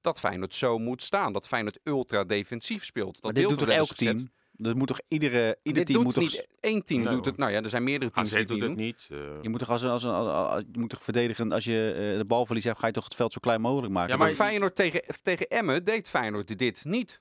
dat 0.00 0.18
Feyenoord 0.20 0.54
zo 0.54 0.78
moet 0.78 1.02
staan. 1.02 1.33
Dat 1.33 1.46
Feyenoord 1.46 1.78
ultra 1.85 2.24
defensief 2.24 2.85
speelt. 2.85 3.14
Dat 3.14 3.22
maar 3.22 3.33
dit 3.33 3.48
doet 3.48 3.59
toch 3.59 3.68
elk 3.68 3.88
gezet. 3.88 3.96
team? 4.16 4.30
Dat 4.52 4.74
moet 4.76 4.87
toch 4.88 5.00
iedere, 5.09 5.59
ieder 5.62 5.85
Dit 5.85 5.87
team 5.87 6.04
doet 6.04 6.04
moet 6.04 6.14
toch... 6.14 6.33
niet 6.33 6.46
één 6.61 6.83
team 6.85 7.00
Nee, 7.00 7.14
doet 7.14 7.24
het. 7.24 7.37
Nou 7.37 7.52
ja, 7.52 7.62
er 7.62 7.68
zijn 7.68 7.85
meerdere 7.85 8.11
teams 8.11 8.28
AZ 8.33 8.37
die 8.37 8.46
doet 8.46 8.61
het 8.61 8.76
niet. 8.76 9.07
eh. 9.11 9.18
Je 9.42 9.48
moet 9.48 9.59
toch 9.59 9.70
als, 9.70 9.83
een- 9.83 9.90
als, 9.90 10.02
een- 10.02 10.11
als, 10.11 10.48
als- 10.48 10.62
je 10.72 10.78
moet 10.78 10.90
toch 10.90 11.02
verdedigen 11.02 11.52
als 11.52 11.64
je 11.64 11.92
eh, 12.12 12.18
de 12.18 12.24
balverlies 12.24 12.64
hebt, 12.64 12.78
ga 12.78 12.87
je 12.87 12.92
toch 12.92 13.04
het 13.04 13.14
veld 13.14 13.33
zo 13.33 13.38
klein 13.40 13.61
mogelijk 13.61 13.92
maken. 13.92 14.11
Ja, 14.11 14.16
Maar 14.16 14.26
maar- 14.26 14.37
Feyenoord 14.37 14.74
tegen, 14.76 15.02
tegen 15.22 15.48
Emmen 15.48 15.85
deed 15.85 16.09
Feyenoord 16.09 16.59
dit 16.59 16.85
niet. 16.85 17.20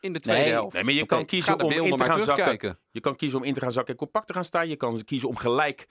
In 0.00 0.12
de 0.12 0.20
tweede 0.20 0.42
Nee, 0.42 0.50
helft. 0.52 0.74
Nee, 0.74 0.84
maar 0.84 0.92
je 0.92 1.06
kan 1.06 1.24
kiezen 1.26 1.60
om 1.62 1.70
in 1.72 1.90
te 1.90 1.96
maar 1.96 2.06
gaan 2.06 2.20
zakken. 2.20 2.78
Je 2.90 3.00
kan 3.00 3.16
kiezen 3.16 3.38
om 3.38 3.44
in 3.44 3.54
te 3.54 3.60
gaan 3.60 3.72
zakken 3.72 3.92
en 3.92 3.98
compact 3.98 4.26
te 4.26 4.32
gaan 4.32 4.44
staan. 4.44 4.68
Je 4.68 4.76
kan 4.76 5.04
kiezen 5.04 5.28
om 5.28 5.36
gelijk 5.36 5.86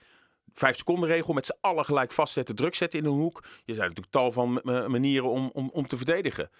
vijf 0.54 0.76
seconden 0.76 1.08
regel 1.08 1.34
met 1.34 1.46
z'n 1.46 1.56
allen 1.60 1.84
gelijk 1.84 2.12
vastzetten, 2.12 2.54
druk 2.54 2.74
zetten 2.74 2.98
in 2.98 3.04
een 3.04 3.10
hoek. 3.12 3.44
Je 3.64 3.74
zijn 3.74 3.86
natuurlijk 3.88 4.14
tal 4.14 4.32
van 4.32 4.60
ma- 4.62 4.88
manieren 4.88 5.28
om, 5.30 5.50
om, 5.52 5.70
om 5.72 5.86
te 5.86 5.96
verdedigen. 5.96 6.50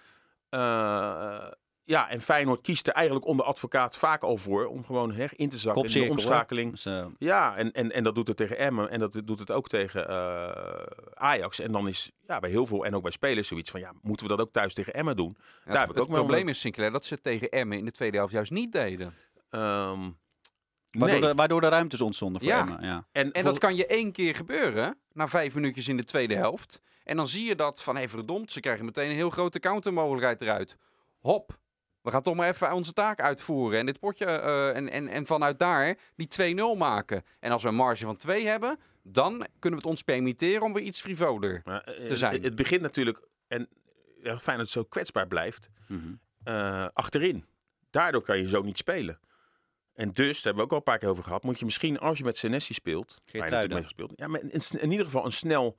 Eh, 0.49 1.47
ja, 1.85 2.09
en 2.09 2.21
Feyenoord 2.21 2.61
kiest 2.61 2.87
er 2.87 2.93
eigenlijk 2.93 3.25
onder 3.25 3.45
advocaat 3.45 3.97
vaak 3.97 4.23
al 4.23 4.37
voor 4.37 4.65
om 4.65 4.85
gewoon 4.85 5.11
hè, 5.11 5.25
in 5.35 5.49
te 5.49 5.57
zakken 5.57 5.83
in 5.83 6.01
de 6.03 6.09
omschakeling. 6.09 6.71
Dus, 6.71 6.85
eh, 6.85 7.05
Ja, 7.17 7.55
en, 7.55 7.71
en, 7.71 7.91
en 7.91 8.03
dat 8.03 8.15
doet 8.15 8.27
het 8.27 8.37
tegen 8.37 8.57
Emmen 8.57 8.89
en 8.89 8.99
dat 8.99 9.21
doet 9.25 9.39
het 9.39 9.51
ook 9.51 9.67
tegen 9.67 10.07
eh, 10.07 10.85
Ajax. 11.13 11.59
En 11.59 11.71
dan 11.71 11.87
is 11.87 12.11
ja, 12.27 12.39
bij 12.39 12.49
heel 12.49 12.65
veel 12.65 12.85
en 12.85 12.95
ook 12.95 13.01
bij 13.01 13.11
spelers 13.11 13.47
zoiets 13.47 13.71
van, 13.71 13.79
ja, 13.79 13.91
moeten 14.01 14.27
we 14.27 14.35
dat 14.35 14.45
ook 14.47 14.51
thuis 14.53 14.73
tegen 14.73 14.93
Emmen 14.93 15.15
doen? 15.15 15.35
Ja, 15.37 15.43
Daar 15.71 15.79
heb 15.79 15.87
het 15.87 15.97
ik 15.97 16.03
ook 16.03 16.09
het 16.09 16.17
probleem 16.17 16.47
is, 16.47 16.59
Sinclair, 16.59 16.91
dat 16.91 17.05
ze 17.05 17.13
het 17.13 17.23
tegen 17.23 17.49
Emmen 17.49 17.77
in 17.77 17.85
de 17.85 17.91
tweede 17.91 18.17
helft 18.17 18.33
juist 18.33 18.51
niet 18.51 18.71
deden. 18.71 19.13
Ehm, 19.49 20.09
waardoor, 20.99 21.19
nee. 21.19 21.29
de, 21.29 21.35
waardoor 21.35 21.61
de 21.61 21.67
ruimtes 21.67 22.01
ontstonden 22.01 22.41
voor 22.41 22.49
Ja. 22.49 22.59
Emma. 22.59 22.77
Ja. 22.81 23.05
En, 23.11 23.31
En 23.31 23.43
dat 23.43 23.57
kan 23.57 23.75
je 23.75 23.85
één 23.85 24.11
keer 24.11 24.35
gebeuren, 24.35 24.97
na 25.13 25.27
vijf 25.27 25.55
minuutjes 25.55 25.87
in 25.87 25.97
de 25.97 26.03
tweede 26.03 26.35
helft. 26.35 26.81
En 27.03 27.17
dan 27.17 27.27
zie 27.27 27.45
je 27.45 27.55
dat 27.55 27.83
van, 27.83 27.95
hé 27.97 28.07
verdomd, 28.07 28.51
ze 28.51 28.59
krijgen 28.59 28.85
meteen 28.85 29.09
een 29.09 29.15
heel 29.15 29.29
grote 29.29 29.59
countermogelijkheid 29.59 30.41
eruit. 30.41 30.77
Hop, 31.19 31.57
we 32.01 32.11
gaan 32.11 32.21
toch 32.21 32.35
maar 32.35 32.47
even 32.49 32.73
onze 32.73 32.93
taak 32.93 33.21
uitvoeren. 33.21 33.79
En 33.79 33.85
dit 33.85 33.99
potje, 33.99 34.25
eh, 34.25 34.75
en, 34.75 34.89
en, 34.89 35.07
en 35.07 35.25
vanuit 35.25 35.59
daar 35.59 35.97
die 36.15 36.27
2-0 36.75 36.77
maken. 36.77 37.23
En 37.39 37.51
als 37.51 37.63
we 37.63 37.69
een 37.69 37.75
marge 37.75 38.05
van 38.05 38.15
2 38.15 38.47
hebben, 38.47 38.79
dan 39.03 39.31
kunnen 39.59 39.79
we 39.79 39.85
het 39.85 39.85
ons 39.85 40.01
permitteren 40.01 40.61
om 40.61 40.73
weer 40.73 40.83
iets 40.83 41.01
frivoler. 41.01 41.61
Maar, 41.65 41.81
eh, 41.81 42.07
te 42.07 42.15
zijn. 42.15 42.33
Het, 42.33 42.43
het 42.43 42.55
begint 42.55 42.81
natuurlijk, 42.81 43.21
en 43.47 43.69
ja, 44.23 44.37
fijn 44.39 44.57
dat 44.57 44.65
het 44.65 44.75
zo 44.75 44.83
kwetsbaar 44.83 45.27
blijft, 45.27 45.69
Mhm. 45.87 45.99
eh, 46.43 46.87
achterin. 46.93 47.45
Daardoor 47.89 48.21
kan 48.21 48.37
je 48.37 48.49
zo 48.49 48.61
niet 48.61 48.77
spelen. 48.77 49.19
En 49.93 50.13
dus, 50.13 50.35
daar 50.35 50.43
hebben 50.53 50.55
we 50.55 50.61
ook 50.63 50.71
al 50.71 50.77
een 50.77 50.83
paar 50.83 50.97
keer 50.97 51.09
over 51.09 51.23
gehad, 51.23 51.43
moet 51.43 51.59
je 51.59 51.65
misschien 51.65 51.99
als 51.99 52.17
je 52.17 52.23
met 52.23 52.37
Senesi 52.37 52.73
speelt, 52.73 53.21
waar 53.25 53.33
je 53.33 53.39
natuurlijk 53.41 53.73
mee 53.73 53.83
gespeeld, 53.83 54.13
ja, 54.15 54.27
maar 54.27 54.41
in, 54.41 54.61
in 54.79 54.91
ieder 54.91 55.05
geval 55.05 55.25
een 55.25 55.31
snel 55.31 55.77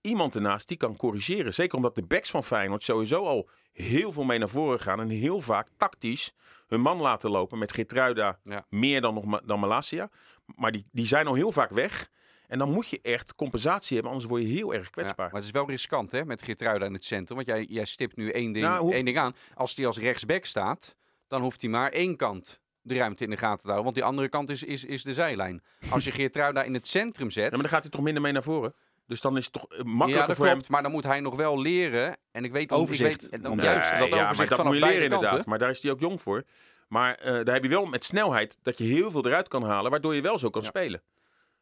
iemand 0.00 0.34
ernaast 0.34 0.68
die 0.68 0.76
kan 0.76 0.96
corrigeren. 0.96 1.54
Zeker 1.54 1.76
omdat 1.76 1.94
de 1.94 2.02
backs 2.02 2.30
van 2.30 2.44
Feyenoord 2.44 2.82
sowieso 2.82 3.24
al 3.24 3.48
heel 3.72 4.12
veel 4.12 4.24
mee 4.24 4.38
naar 4.38 4.48
voren 4.48 4.80
gaan 4.80 5.00
en 5.00 5.08
heel 5.08 5.40
vaak 5.40 5.68
tactisch 5.76 6.32
hun 6.66 6.80
man 6.80 6.98
laten 7.00 7.30
lopen 7.30 7.58
met 7.58 7.72
Geertruida 7.72 8.38
Ja. 8.42 8.66
meer 8.68 9.00
dan, 9.00 9.14
nog 9.14 9.40
dan 9.40 9.60
Malasia. 9.60 10.10
Maar 10.56 10.72
die, 10.72 10.86
die 10.92 11.06
zijn 11.06 11.26
al 11.26 11.34
heel 11.34 11.52
vaak 11.52 11.70
weg. 11.70 12.08
En 12.46 12.58
dan 12.58 12.70
moet 12.72 12.88
je 12.88 12.98
echt 13.02 13.34
compensatie 13.34 13.94
hebben, 13.94 14.12
anders 14.12 14.30
word 14.30 14.42
je 14.42 14.48
heel 14.48 14.74
erg 14.74 14.84
Ja, 14.84 14.90
kwetsbaar. 14.90 15.26
maar 15.26 15.34
het 15.36 15.44
is 15.44 15.50
wel 15.50 15.68
riskant 15.68 16.12
hè, 16.12 16.24
met 16.24 16.42
Geertruida 16.42 16.86
in 16.86 16.92
het 16.92 17.04
centrum. 17.04 17.36
Want 17.36 17.48
jij, 17.48 17.64
jij 17.68 17.84
stipt 17.84 18.16
nu 18.16 18.30
één 18.30 18.52
ding, 18.52 18.64
Nou, 18.64 18.92
één 18.92 19.04
ding 19.04 19.18
aan. 19.18 19.34
Als 19.54 19.76
hij 19.76 19.86
als 19.86 19.98
rechtsback 19.98 20.44
staat, 20.44 20.96
dan 21.28 21.42
hoeft 21.42 21.60
hij 21.60 21.70
maar 21.70 21.90
één 21.90 22.16
kant 22.16 22.60
de 22.84 22.94
ruimte 22.94 23.24
in 23.24 23.30
de 23.30 23.36
gaten 23.36 23.56
te 23.60 23.64
houden. 23.70 23.84
Want 23.84 23.94
die 23.96 24.04
andere 24.04 24.28
kant 24.28 24.50
is, 24.50 24.62
is, 24.62 24.84
is 24.84 25.02
de 25.02 25.14
zijlijn. 25.14 25.62
Als 25.90 26.04
je 26.04 26.10
Geertruida 26.18 26.62
in 26.62 26.74
het 26.74 26.86
centrum 26.86 27.30
zet... 27.30 27.44
Ja, 27.44 27.50
maar 27.50 27.60
dan 27.60 27.68
gaat 27.68 27.82
hij 27.82 27.90
toch 27.90 28.00
minder 28.02 28.22
mee 28.22 28.32
naar 28.32 28.42
voren. 28.42 28.74
Dus 29.06 29.20
dan 29.20 29.36
is 29.36 29.44
het 29.44 29.52
toch 29.52 29.66
eh, 29.68 29.76
Ja, 29.78 29.84
makkelijker 29.84 30.26
dat 30.26 30.36
voor 30.36 30.46
klopt. 30.46 30.62
hem. 30.62 30.70
Maar 30.72 30.82
dan 30.82 30.90
moet 30.92 31.04
hij 31.04 31.20
nog 31.20 31.36
wel 31.36 31.60
leren. 31.60 32.16
En 32.32 32.44
ik 32.44 32.52
weet 32.52 32.72
Overzicht. 32.72 33.24
Ik 33.24 33.30
weet, 33.30 33.42
dan 33.42 33.56
Nee, 33.56 33.64
juist 33.66 33.90
dat 33.98 34.08
ja, 34.08 34.14
maar 34.14 34.22
overzicht 34.24 34.48
dat 34.48 34.58
vanaf 34.58 34.72
moet 34.72 34.80
je 34.82 34.86
leren 34.88 35.02
inderdaad. 35.04 35.28
kanten. 35.30 35.48
Maar 35.48 35.58
daar 35.58 35.70
is 35.70 35.82
hij 35.82 35.90
ook 35.92 36.00
jong 36.00 36.22
voor. 36.22 36.42
Maar 36.88 37.14
eh, 37.14 37.32
daar 37.44 37.54
heb 37.54 37.62
je 37.62 37.68
wel 37.68 37.86
met 37.86 38.04
snelheid 38.04 38.56
dat 38.62 38.78
je 38.78 38.84
heel 38.84 39.10
veel 39.10 39.26
eruit 39.26 39.48
kan 39.48 39.62
halen, 39.64 39.90
waardoor 39.90 40.14
je 40.14 40.20
wel 40.22 40.38
zo 40.38 40.50
kan 40.50 40.62
Ja. 40.62 40.68
spelen. 40.68 41.02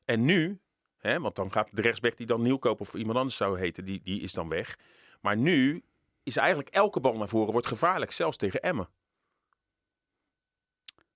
En 0.05 0.25
nu, 0.25 0.61
hè, 0.99 1.21
want 1.21 1.35
dan 1.37 1.53
gaat 1.53 1.69
de 1.73 1.83
rechtsback 1.83 2.17
die 2.17 2.27
dan 2.27 2.43
Nieuwkoop 2.43 2.81
of 2.81 2.95
iemand 2.95 3.19
anders 3.19 3.37
zou 3.37 3.59
heten, 3.59 3.85
die, 3.85 4.01
die 4.05 4.21
is 4.21 4.33
dan 4.33 4.49
weg. 4.49 4.77
Maar 5.21 5.37
nu 5.37 5.83
is 6.23 6.37
eigenlijk 6.37 6.69
elke 6.69 7.01
bal 7.01 7.17
naar 7.17 7.29
voren 7.29 7.53
wordt 7.53 7.67
gevaarlijk, 7.67 8.13
zelfs 8.13 8.37
tegen 8.37 8.61
Emmen. 8.63 8.89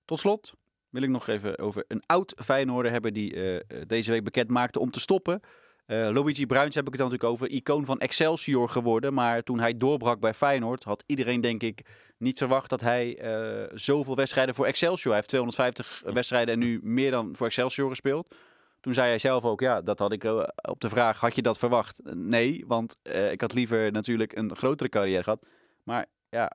Tot 0.07 0.19
slot 0.19 0.55
wil 0.91 1.03
ik 1.03 1.09
nog 1.09 1.27
even 1.27 1.59
over 1.59 1.85
een 1.89 2.03
oud 2.07 2.35
Feyenoorder 2.37 2.93
hebben 2.93 3.13
die 3.13 3.35
eh, 3.35 3.81
deze 3.87 4.11
week 4.11 4.25
bekend 4.25 4.49
maakte 4.49 4.79
om 4.79 4.91
te 4.91 5.01
stoppen. 5.01 5.41
Uh, 5.87 6.09
Luigi 6.13 6.47
Bruins 6.47 6.75
heb 6.75 6.87
ik 6.87 6.93
het 6.93 7.01
dan 7.01 7.11
natuurlijk 7.11 7.41
over. 7.41 7.57
Icoon 7.57 7.85
van 7.85 8.01
Excelsior 8.01 8.69
geworden. 8.69 9.15
Maar 9.15 9.43
toen 9.43 9.61
hij 9.61 9.77
doorbrak 9.77 10.21
bij 10.21 10.35
Feyenoord 10.35 10.85
had 10.85 11.05
iedereen 11.07 11.41
denk 11.41 11.63
ik 11.63 11.87
niet 12.19 12.39
verwacht 12.39 12.71
dat 12.71 12.81
hij 12.81 13.25
uh, 13.25 13.67
zoveel 13.75 14.17
wedstrijden 14.17 14.55
voor 14.55 14.67
Excelsior. 14.67 15.07
Hij 15.07 15.17
heeft 15.17 15.29
250 15.29 16.03
wedstrijden 16.05 16.55
en 16.55 16.61
nu 16.61 16.81
meer 16.83 17.11
dan 17.11 17.37
voor 17.37 17.47
Excelsior 17.47 17.89
gespeeld. 17.89 18.35
Toen 18.81 18.95
zei 18.95 19.09
hij 19.09 19.19
zelf 19.19 19.45
ook, 19.45 19.61
ja, 19.61 19.83
dat 19.83 19.99
had 19.99 20.13
ik 20.13 20.25
op 20.63 20.81
de 20.81 20.89
vraag, 20.89 21.21
had 21.21 21.35
je 21.35 21.43
dat 21.43 21.59
verwacht? 21.59 22.01
Nee, 22.15 22.65
want 22.67 22.99
ik 23.33 23.41
had 23.41 23.55
liever 23.55 23.93
natuurlijk 23.93 24.37
een 24.37 24.57
grotere 24.57 24.89
carrière 24.89 25.23
gehad. 25.23 25.47
Maar 25.83 26.07
ja, 26.29 26.53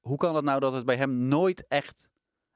hoe 0.00 0.16
kan 0.16 0.36
het 0.36 0.44
nou 0.44 0.60
dat 0.60 0.72
het 0.72 0.84
bij 0.84 0.96
hem 0.96 1.28
nooit 1.28 1.64
echt 1.68 2.08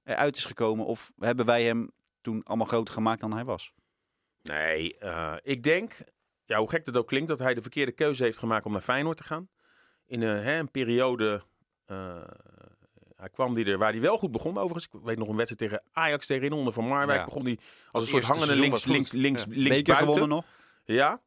eruit 0.04 0.36
is 0.36 0.44
gekomen? 0.44 0.86
Of 0.86 1.12
hebben 1.18 1.46
wij 1.46 1.64
hem 1.64 1.90
toen 2.20 2.42
allemaal 2.44 2.66
groter 2.66 2.94
gemaakt 2.94 3.20
dan 3.20 3.32
hij 3.32 3.44
was? 3.44 3.72
Nee, 4.42 4.96
uh, 5.02 5.34
ik 5.42 5.62
denk, 5.62 5.96
ja, 6.44 6.58
hoe 6.58 6.70
gek 6.70 6.84
dat 6.84 6.96
ook 6.96 7.06
klinkt, 7.06 7.28
dat 7.28 7.38
hij 7.38 7.54
de 7.54 7.60
verkeerde 7.60 7.92
keuze 7.92 8.22
heeft 8.22 8.38
gemaakt 8.38 8.66
om 8.66 8.72
naar 8.72 8.80
Feyenoord 8.80 9.16
te 9.16 9.24
gaan. 9.24 9.48
In 10.06 10.22
een, 10.22 10.42
hè, 10.42 10.58
een 10.58 10.70
periode, 10.70 11.42
uh, 11.86 12.22
hij 13.16 13.28
kwam 13.28 13.54
die 13.54 13.64
er, 13.64 13.78
waar 13.78 13.92
hij 13.92 14.00
wel 14.00 14.18
goed 14.18 14.30
begon 14.30 14.58
overigens. 14.58 14.86
Ik 14.86 15.00
weet 15.02 15.18
nog 15.18 15.28
een 15.28 15.36
wedstrijd 15.36 15.70
tegen 15.70 15.90
Ajax 15.92 16.26
tegen 16.26 16.52
onder 16.52 16.72
van 16.72 16.84
Marwijk. 16.84 17.18
Ja. 17.18 17.24
Begon 17.24 17.44
hij 17.44 17.58
als 17.90 18.02
een 18.02 18.08
soort 18.08 18.24
hangende 18.24 18.56
links, 18.56 18.84
links, 18.84 19.12
links, 19.12 19.42
ja. 19.42 19.48
links 19.50 19.82
buiten. 19.82 20.06
gewonnen 20.06 20.28
nog. 20.28 20.44
Ja, 20.84 21.22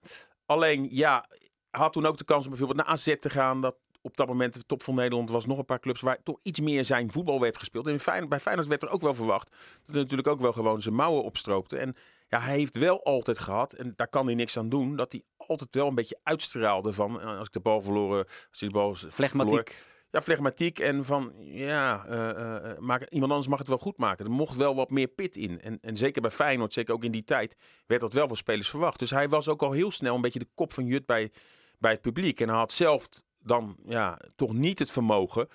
alleen 0.46 0.88
ja, 0.92 1.30
had 1.70 1.94
toen 1.94 2.06
ook 2.06 2.18
de 2.18 2.24
kans 2.24 2.44
om 2.44 2.50
bijvoorbeeld 2.50 2.80
naar 2.80 2.96
AZ 2.96 3.16
te 3.20 3.30
gaan. 3.30 3.62
Dat 3.62 3.76
op 4.04 4.18
dat 4.18 4.28
moment 4.28 4.54
de 4.54 4.66
top 4.66 4.84
van 4.84 4.96
Nederland 4.96 5.30
was 5.30 5.46
nog 5.46 5.58
een 5.58 5.66
paar 5.66 5.80
clubs 5.80 6.02
waar 6.02 6.24
toch 6.24 6.40
iets 6.42 6.60
meer 6.60 6.86
zijn 6.86 7.12
voetbal 7.12 7.40
werd 7.40 7.58
gespeeld. 7.58 7.88
En 7.88 8.30
bij 8.30 8.40
Feyenoord 8.40 8.68
werd 8.68 8.84
er 8.84 8.90
ook 8.90 9.02
wel 9.02 9.14
verwacht 9.14 9.50
dat 9.86 9.96
hij 9.96 10.02
natuurlijk 10.02 10.28
ook 10.28 10.40
wel 10.40 10.54
gewoon 10.54 10.82
zijn 10.82 10.96
mouwen 10.96 11.24
opstroopte. 11.24 11.78
En 11.78 11.96
ja, 12.28 12.40
hij 12.40 12.58
heeft 12.58 12.78
wel 12.78 13.04
altijd 13.04 13.40
gehad, 13.40 13.74
en 13.74 13.94
daar 13.96 14.08
kan 14.08 14.26
hij 14.26 14.36
niks 14.36 14.58
aan 14.58 14.70
doen, 14.70 14.96
dat 14.96 15.12
hij 15.12 15.24
altijd 15.38 15.76
wel 15.76 15.88
een 15.88 15.96
beetje 15.96 16.20
uitstraalde 16.24 16.94
van, 16.94 17.22
eh, 17.22 17.38
als 17.38 17.48
ik 17.48 17.54
de 17.54 17.60
bal 17.60 17.82
verloren, 17.82 18.26
als 18.26 18.60
hij 18.60 18.70
de 18.70 18.74
bal 18.74 18.96
Flegmatiek. 18.96 19.84
ja, 20.12 20.22
flegmatiek 20.22 20.80
en 20.80 21.06
van, 21.06 21.34
ja, 21.40 22.06
uh, 22.10 22.72
uh, 22.72 22.78
maak, 22.80 23.10
iemand 23.10 23.32
anders 23.32 23.50
mag 23.50 23.60
het 23.60 23.68
wel 23.68 23.78
goed 23.78 23.98
maken. 23.98 24.26
Er 24.26 24.32
mocht 24.32 24.56
wel 24.56 24.76
wat 24.76 24.90
meer 24.90 25.08
pit 25.08 25.36
in. 25.36 25.62
En, 25.62 25.80
en 25.82 25.98
zeker 25.98 26.22
bij 26.22 26.32
Feyenoord, 26.32 26.74
zeker 26.74 26.94
ook 26.94 27.04
in 27.04 27.12
die 27.12 27.24
tijd, 27.24 27.56
werd 27.86 28.02
dat 28.02 28.14
wel 28.14 28.28
van 28.28 28.38
spelers 28.38 28.70
verwacht. 28.70 29.00
Dus 29.00 29.10
hij 29.10 29.30
was 29.30 29.48
ook 29.48 29.62
al 29.62 29.72
heel 29.72 29.92
snel 29.92 30.16
een 30.16 30.22
beetje 30.22 30.40
de 30.40 30.50
kop 30.56 30.74
van 30.74 30.86
Jut 30.86 31.06
bij, 31.06 31.32
bij 31.80 31.92
het 31.92 32.02
publiek. 32.02 32.42
En 32.42 32.48
hij 32.48 32.58
had 32.58 32.72
zelf 32.72 33.10
dan 33.44 33.76
ja, 33.86 34.20
toch 34.36 34.54
niet 34.54 34.80
het 34.80 34.92
vermogen 34.92 35.48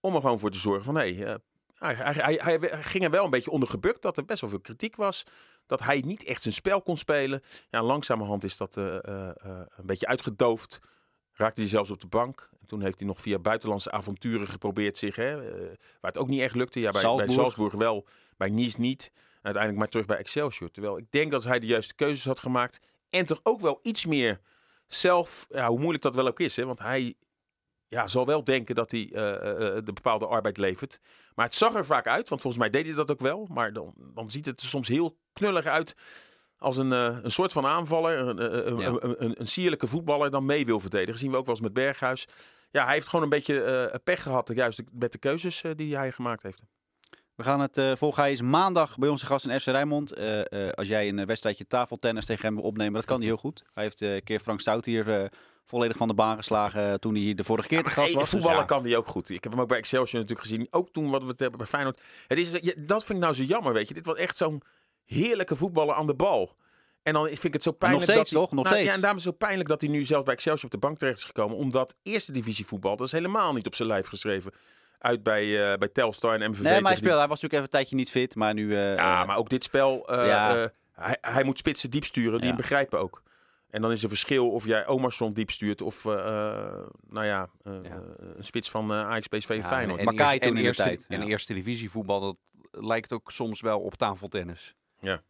om 0.00 0.14
er 0.14 0.20
gewoon 0.20 0.38
voor 0.38 0.50
te 0.50 0.58
zorgen 0.58 0.84
van, 0.84 0.94
hé, 0.94 1.14
hey, 1.14 1.38
hij, 1.80 1.94
hij, 1.94 2.38
hij, 2.42 2.82
ging 2.82 3.04
er 3.04 3.10
wel 3.10 3.24
een 3.24 3.30
beetje 3.30 3.50
onder 3.50 3.68
gebukt 3.68 4.02
dat 4.02 4.16
er 4.16 4.24
best 4.24 4.40
wel 4.40 4.50
veel 4.50 4.60
kritiek 4.60 4.96
was. 4.96 5.24
Dat 5.66 5.82
hij 5.82 6.00
niet 6.00 6.24
echt 6.24 6.42
zijn 6.42 6.54
spel 6.54 6.82
kon 6.82 6.96
spelen. 6.96 7.42
Ja, 7.70 7.82
langzamerhand 7.82 8.44
is 8.44 8.56
dat 8.56 8.76
uh, 8.76 8.84
uh, 8.84 9.30
een 9.76 9.86
beetje 9.86 10.06
uitgedoofd. 10.06 10.80
Raakte 11.32 11.60
hij 11.60 11.70
zelfs 11.70 11.90
op 11.90 12.00
de 12.00 12.06
bank. 12.06 12.48
En 12.60 12.66
toen 12.66 12.82
heeft 12.82 12.98
hij 12.98 13.08
nog 13.08 13.20
via 13.20 13.38
buitenlandse 13.38 13.90
avonturen 13.90 14.46
geprobeerd 14.46 14.96
zich. 14.96 15.16
Hè, 15.16 15.36
waar 16.00 16.10
het 16.10 16.18
ook 16.18 16.28
niet 16.28 16.40
echt 16.40 16.54
lukte. 16.54 16.80
Ja, 16.80 16.90
bij 16.90 17.00
Salzburg, 17.00 17.26
bij 17.26 17.36
Salzburg 17.36 17.74
wel, 17.74 18.06
bij 18.36 18.48
Nice 18.48 18.80
niet. 18.80 19.12
Uiteindelijk 19.32 19.76
maar 19.76 19.88
terug 19.88 20.06
bij 20.06 20.16
Excelsior. 20.16 20.70
Terwijl 20.70 20.98
ik 20.98 21.10
denk 21.10 21.30
dat 21.30 21.44
hij 21.44 21.58
de 21.58 21.66
juiste 21.66 21.94
keuzes 21.94 22.24
had 22.24 22.38
gemaakt. 22.38 22.80
En 23.08 23.26
toch 23.26 23.40
ook 23.42 23.60
wel 23.60 23.78
iets 23.82 24.06
meer 24.06 24.40
zelf, 24.86 25.46
ja, 25.48 25.68
hoe 25.68 25.78
moeilijk 25.78 26.02
dat 26.02 26.14
wel 26.14 26.26
ook 26.26 26.40
is. 26.40 26.56
Hè, 26.56 26.64
want 26.64 26.78
hij 26.78 27.14
ja, 27.90 28.08
zal 28.08 28.26
wel 28.26 28.44
denken 28.44 28.74
dat 28.74 28.90
hij 28.90 29.00
uh, 29.00 29.12
de 29.84 29.92
bepaalde 29.94 30.26
arbeid 30.26 30.56
levert. 30.56 31.00
Maar 31.34 31.46
het 31.46 31.54
zag 31.54 31.74
er 31.74 31.84
vaak 31.84 32.06
uit, 32.06 32.28
want 32.28 32.40
volgens 32.40 32.62
mij 32.62 32.70
deed 32.70 32.86
hij 32.86 32.94
dat 32.94 33.10
ook 33.10 33.20
wel. 33.20 33.48
Maar 33.52 33.72
dan, 33.72 33.94
dan 34.14 34.30
ziet 34.30 34.46
het 34.46 34.60
er 34.60 34.66
soms 34.66 34.88
heel 34.88 35.16
knullig 35.32 35.64
uit 35.64 35.94
als 36.58 36.76
een, 36.76 36.90
uh, 36.90 37.16
een 37.22 37.30
soort 37.30 37.52
van 37.52 37.66
aanvaller, 37.66 38.18
een, 38.18 38.76
ja. 38.76 38.86
een, 38.86 39.24
een, 39.24 39.40
een, 39.40 39.46
sierlijke 39.46 39.86
voetballer 39.86 40.30
dan 40.30 40.44
mee 40.44 40.66
wil 40.66 40.80
verdedigen. 40.80 41.12
Dat 41.12 41.20
zien 41.20 41.30
we 41.30 41.36
ook 41.36 41.46
wel 41.46 41.54
eens 41.54 41.64
met 41.64 41.72
Berghuis. 41.72 42.28
Ja, 42.70 42.84
hij 42.84 42.94
heeft 42.94 43.08
gewoon 43.08 43.24
een 43.24 43.30
beetje 43.30 44.00
pech 44.04 44.22
gehad, 44.22 44.50
juist 44.54 44.82
met 44.92 45.12
de 45.12 45.18
keuzes 45.18 45.62
die 45.76 45.96
hij 45.96 46.12
gemaakt 46.12 46.42
heeft. 46.42 46.62
We 47.34 47.46
gaan 47.46 47.60
het 47.60 47.78
uh, 47.78 47.92
volgen. 47.96 48.22
Hij 48.22 48.32
is 48.32 48.40
maandag 48.40 48.98
bij 48.98 49.08
onze 49.08 49.26
gast 49.26 49.46
in 49.46 49.60
FC 49.60 49.66
Rijnmond. 49.66 50.18
Uh, 50.18 50.38
uh, 50.38 50.70
als 50.70 50.88
jij 50.88 51.08
een 51.08 51.26
wedstrijdje 51.26 51.66
tafeltennis 51.66 52.26
tegen 52.26 52.44
hem 52.46 52.54
wil 52.54 52.64
opnemen, 52.64 52.92
dat 52.92 53.04
kan 53.04 53.18
hij 53.18 53.26
heel 53.26 53.36
goed. 53.36 53.64
Hij 53.74 53.82
heeft 53.82 54.00
een 54.00 54.22
keer 54.22 54.40
Frank 54.40 54.60
Stout 54.60 54.84
hier 54.84 55.30
volledig 55.70 55.96
van 55.96 56.08
de 56.08 56.14
baan 56.14 56.36
geslagen 56.36 57.00
toen 57.00 57.14
hij 57.14 57.34
de 57.34 57.44
vorige 57.44 57.68
keer 57.68 57.82
te 57.82 57.90
gast 57.90 58.12
was. 58.12 58.28
Voetballen 58.28 58.56
dus 58.56 58.68
ja. 58.68 58.74
kan 58.74 58.84
hij 58.84 58.96
ook 58.96 59.06
goed. 59.06 59.30
Ik 59.30 59.42
heb 59.42 59.52
hem 59.52 59.60
ook 59.60 59.68
bij 59.68 59.78
Excelsior 59.78 60.20
natuurlijk 60.20 60.48
gezien. 60.48 60.66
Ook 60.70 60.88
toen 60.92 61.10
wat 61.10 61.22
we 61.22 61.28
het 61.28 61.40
hebben 61.40 61.58
bij 61.58 61.66
Feyenoord. 61.66 62.00
Het 62.26 62.38
is, 62.38 62.50
dat 62.76 63.04
vind 63.04 63.18
ik 63.18 63.24
nou 63.24 63.34
zo 63.34 63.42
jammer, 63.42 63.72
weet 63.72 63.88
je. 63.88 63.94
Dit 63.94 64.06
was 64.06 64.16
echt 64.16 64.36
zo'n 64.36 64.62
heerlijke 65.04 65.56
voetballer 65.56 65.94
aan 65.94 66.06
de 66.06 66.14
bal. 66.14 66.56
En 67.02 67.12
dan 67.12 67.26
vind 67.26 67.44
ik 67.44 67.52
het 67.52 67.62
zo 67.62 67.72
pijnlijk 67.72 68.06
Nog 68.06 68.16
steeds, 68.16 68.30
dat 68.30 68.42
toch? 68.42 68.52
Nog 68.52 68.64
nou, 68.64 68.76
steeds. 68.76 68.88
Ja, 68.88 68.94
en 68.94 69.00
daarom 69.00 69.18
is 69.18 69.24
het 69.24 69.34
zo 69.34 69.46
pijnlijk 69.46 69.68
dat 69.68 69.80
hij 69.80 69.90
nu 69.90 70.04
zelfs 70.04 70.24
bij 70.24 70.34
Excelsior 70.34 70.64
op 70.64 70.70
de 70.70 70.86
bank 70.86 70.98
terecht 70.98 71.18
is 71.18 71.24
gekomen. 71.24 71.56
Omdat 71.56 71.96
eerste 72.02 72.32
divisie 72.32 72.66
voetbal, 72.66 72.96
dat 72.96 73.06
is 73.06 73.12
helemaal 73.12 73.52
niet 73.52 73.66
op 73.66 73.74
zijn 73.74 73.88
lijf 73.88 74.06
geschreven. 74.06 74.52
Uit 74.98 75.22
bij, 75.22 75.44
uh, 75.44 75.78
bij 75.78 75.88
Telstar 75.88 76.40
en 76.40 76.50
MVV. 76.50 76.62
Nee, 76.62 76.80
maar 76.80 76.90
hij 76.90 77.00
speelde. 77.00 77.18
Hij 77.18 77.28
was 77.28 77.40
natuurlijk 77.40 77.52
even 77.52 77.64
een 77.64 77.70
tijdje 77.70 77.96
niet 77.96 78.10
fit, 78.10 78.34
maar 78.34 78.54
nu... 78.54 78.66
Uh, 78.66 78.96
ja, 78.96 79.24
maar 79.24 79.36
ook 79.36 79.48
dit 79.48 79.64
spel... 79.64 80.12
Uh, 80.12 80.26
ja. 80.26 80.70
hij, 80.92 81.18
hij 81.20 81.44
moet 81.44 81.58
spitsen 81.58 81.90
diep 81.90 82.04
sturen, 82.04 82.38
die 82.38 82.48
hem 82.48 82.56
begrijpen 82.56 82.98
ook. 82.98 83.22
En 83.70 83.82
dan 83.82 83.90
is 83.90 84.02
er 84.02 84.08
verschil 84.08 84.50
of 84.50 84.64
jij 84.64 84.86
Omarsson 84.86 85.32
diep 85.32 85.50
stuurt 85.50 85.82
of 85.82 86.04
uh, 86.04 86.12
nou 87.08 87.26
ja, 87.26 87.48
uh, 87.64 87.74
ja, 87.82 88.02
een 88.16 88.44
spits 88.44 88.70
van 88.70 88.92
uh, 88.92 89.06
Ajax, 89.06 89.26
PSV, 89.26 89.58
ja, 89.62 89.62
Feyenoord. 89.62 90.00
En, 90.00 90.06
en, 90.06 90.14
Makai 90.14 90.38
toen 90.38 90.56
in 90.56 90.64
eerste, 90.64 90.82
tijd. 90.82 91.04
En 91.08 91.20
ja. 91.20 91.26
eerste 91.26 91.54
divisie 91.54 91.90
voetbal, 91.90 92.20
dat 92.20 92.36
lijkt 92.70 93.12
ook 93.12 93.30
soms 93.30 93.60
wel 93.60 93.80
op 93.80 93.94
tafeltennis. 93.94 94.74
Ja. 95.00 95.22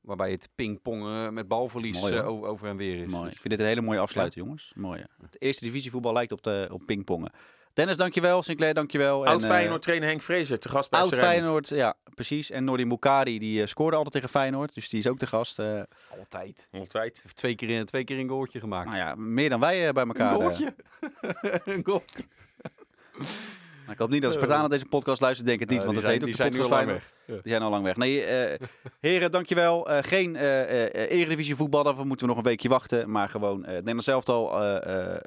Waarbij 0.00 0.30
het 0.30 0.48
pingpongen 0.54 1.34
met 1.34 1.48
balverlies 1.48 2.00
Mooi, 2.00 2.20
over 2.20 2.68
en 2.68 2.76
weer 2.76 3.02
is. 3.02 3.10
Mooi. 3.10 3.24
Dus. 3.24 3.32
Ik 3.32 3.40
vind 3.40 3.50
dit 3.50 3.58
een 3.58 3.66
hele 3.66 3.80
mooie 3.80 3.98
afsluiting, 3.98 4.44
jongens. 4.44 4.72
Mooi. 4.74 5.04
Het 5.20 5.40
eerste 5.40 5.64
divisie 5.64 5.90
voetbal 5.90 6.12
lijkt 6.12 6.32
op, 6.32 6.42
de, 6.42 6.68
op 6.72 6.82
pingpongen. 6.86 7.32
Dennis, 7.72 7.96
dankjewel. 7.96 8.42
Sinclair, 8.42 8.74
dankjewel. 8.74 9.26
Oud 9.26 9.44
Feyenoord 9.44 9.82
trainer 9.82 10.08
Henk 10.08 10.22
Vrezer, 10.22 10.58
te 10.58 10.68
gast 10.68 10.90
bij 10.90 11.00
Oud 11.00 11.14
Feyenoord, 11.14 11.68
ja, 11.68 11.94
precies. 12.14 12.50
En 12.50 12.64
Nordin 12.64 12.88
Boukari, 12.88 13.38
die 13.38 13.60
uh, 13.60 13.66
scoorde 13.66 13.96
altijd 13.96 14.14
tegen 14.14 14.28
Feyenoord. 14.28 14.74
Dus 14.74 14.88
die 14.88 14.98
is 14.98 15.06
ook 15.06 15.18
de 15.18 15.26
gast. 15.26 15.58
Uh, 15.58 15.82
altijd. 16.18 16.68
Altijd. 16.72 17.20
Heeft 17.22 17.36
twee 17.36 17.54
keer, 17.54 17.70
in, 17.70 17.86
twee 17.86 18.04
keer 18.04 18.18
een 18.18 18.28
goaltje 18.28 18.60
gemaakt. 18.60 18.86
Nou 18.86 18.98
ja, 18.98 19.14
meer 19.14 19.48
dan 19.48 19.60
wij 19.60 19.86
uh, 19.86 19.92
bij 19.92 20.04
elkaar. 20.04 20.32
Een 20.32 20.40
goaltje? 20.40 20.74
een 21.64 21.84
goal. 21.84 22.02
Nou, 23.82 23.94
ik 23.94 23.98
hoop 23.98 24.10
niet 24.10 24.22
dat 24.22 24.32
Spartanen 24.32 24.70
deze 24.70 24.86
podcast 24.86 25.20
luisteren, 25.20 25.50
denk 25.50 25.60
ik 25.60 25.68
niet, 25.68 25.84
want 25.84 25.94
dat 25.94 26.04
heet 26.04 26.20
ook 26.20 26.26
die 26.26 26.34
zijn 26.34 26.62
al 26.62 26.68
lang 26.68 26.86
weg. 26.86 27.12
Ja. 27.24 27.34
Die 27.34 27.50
zijn 27.50 27.62
al 27.62 27.70
lang 27.70 27.84
weg. 27.84 27.96
Nee, 27.96 28.50
uh, 28.50 28.66
heren, 29.00 29.30
dankjewel. 29.30 29.90
Uh, 29.90 29.98
geen 30.00 30.34
uh, 30.34 31.10
Eredivisie 31.10 31.56
voetbal, 31.56 31.82
daarvoor 31.82 32.06
moeten 32.06 32.26
we 32.26 32.32
nog 32.32 32.42
een 32.42 32.48
weekje 32.48 32.68
wachten. 32.68 33.10
Maar 33.10 33.28
gewoon 33.28 33.60
uh, 33.60 33.66
Nederlands 33.66 34.06
elftal 34.06 34.60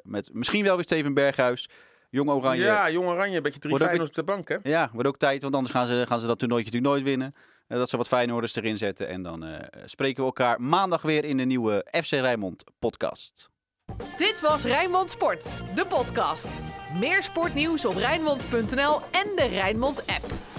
met 0.04 0.30
misschien 0.32 0.64
wel 0.64 0.74
weer 0.74 0.84
Steven 0.84 1.14
Berghuis. 1.14 1.68
Jong 2.10 2.30
Oranje. 2.30 2.64
Ja, 2.64 2.90
Jong 2.90 3.08
Oranje, 3.08 3.36
een 3.36 3.42
beetje 3.42 3.58
drie 3.58 3.76
Feyenoord 3.76 4.08
op 4.08 4.14
de 4.14 4.24
bank, 4.24 4.48
hè? 4.48 4.56
Ja, 4.62 4.90
wordt 4.92 5.08
ook 5.08 5.18
tijd, 5.18 5.42
want 5.42 5.54
anders 5.54 5.74
gaan 5.74 5.86
ze, 5.86 6.04
gaan 6.06 6.20
ze 6.20 6.26
dat 6.26 6.38
toernooitje 6.38 6.70
natuurlijk 6.72 6.94
nooit 6.94 7.08
winnen. 7.08 7.34
Uh, 7.68 7.78
dat 7.78 7.88
ze 7.88 7.96
wat 7.96 8.08
Feyenoorders 8.08 8.56
erin 8.56 8.76
zetten. 8.76 9.08
En 9.08 9.22
dan 9.22 9.44
uh, 9.44 9.56
spreken 9.84 10.16
we 10.16 10.24
elkaar 10.24 10.60
maandag 10.60 11.02
weer 11.02 11.24
in 11.24 11.36
de 11.36 11.44
nieuwe 11.44 11.86
FC 12.04 12.10
Rijnmond 12.10 12.64
podcast. 12.78 13.50
Dit 14.16 14.40
was 14.40 14.64
Rijnmond 14.64 15.10
Sport, 15.10 15.62
de 15.74 15.86
podcast. 15.86 16.48
Meer 16.98 17.22
sportnieuws 17.22 17.84
op 17.84 17.94
Rijnmond.nl 17.94 19.00
en 19.10 19.36
de 19.36 19.46
Rijnmond 19.50 20.06
app. 20.06 20.55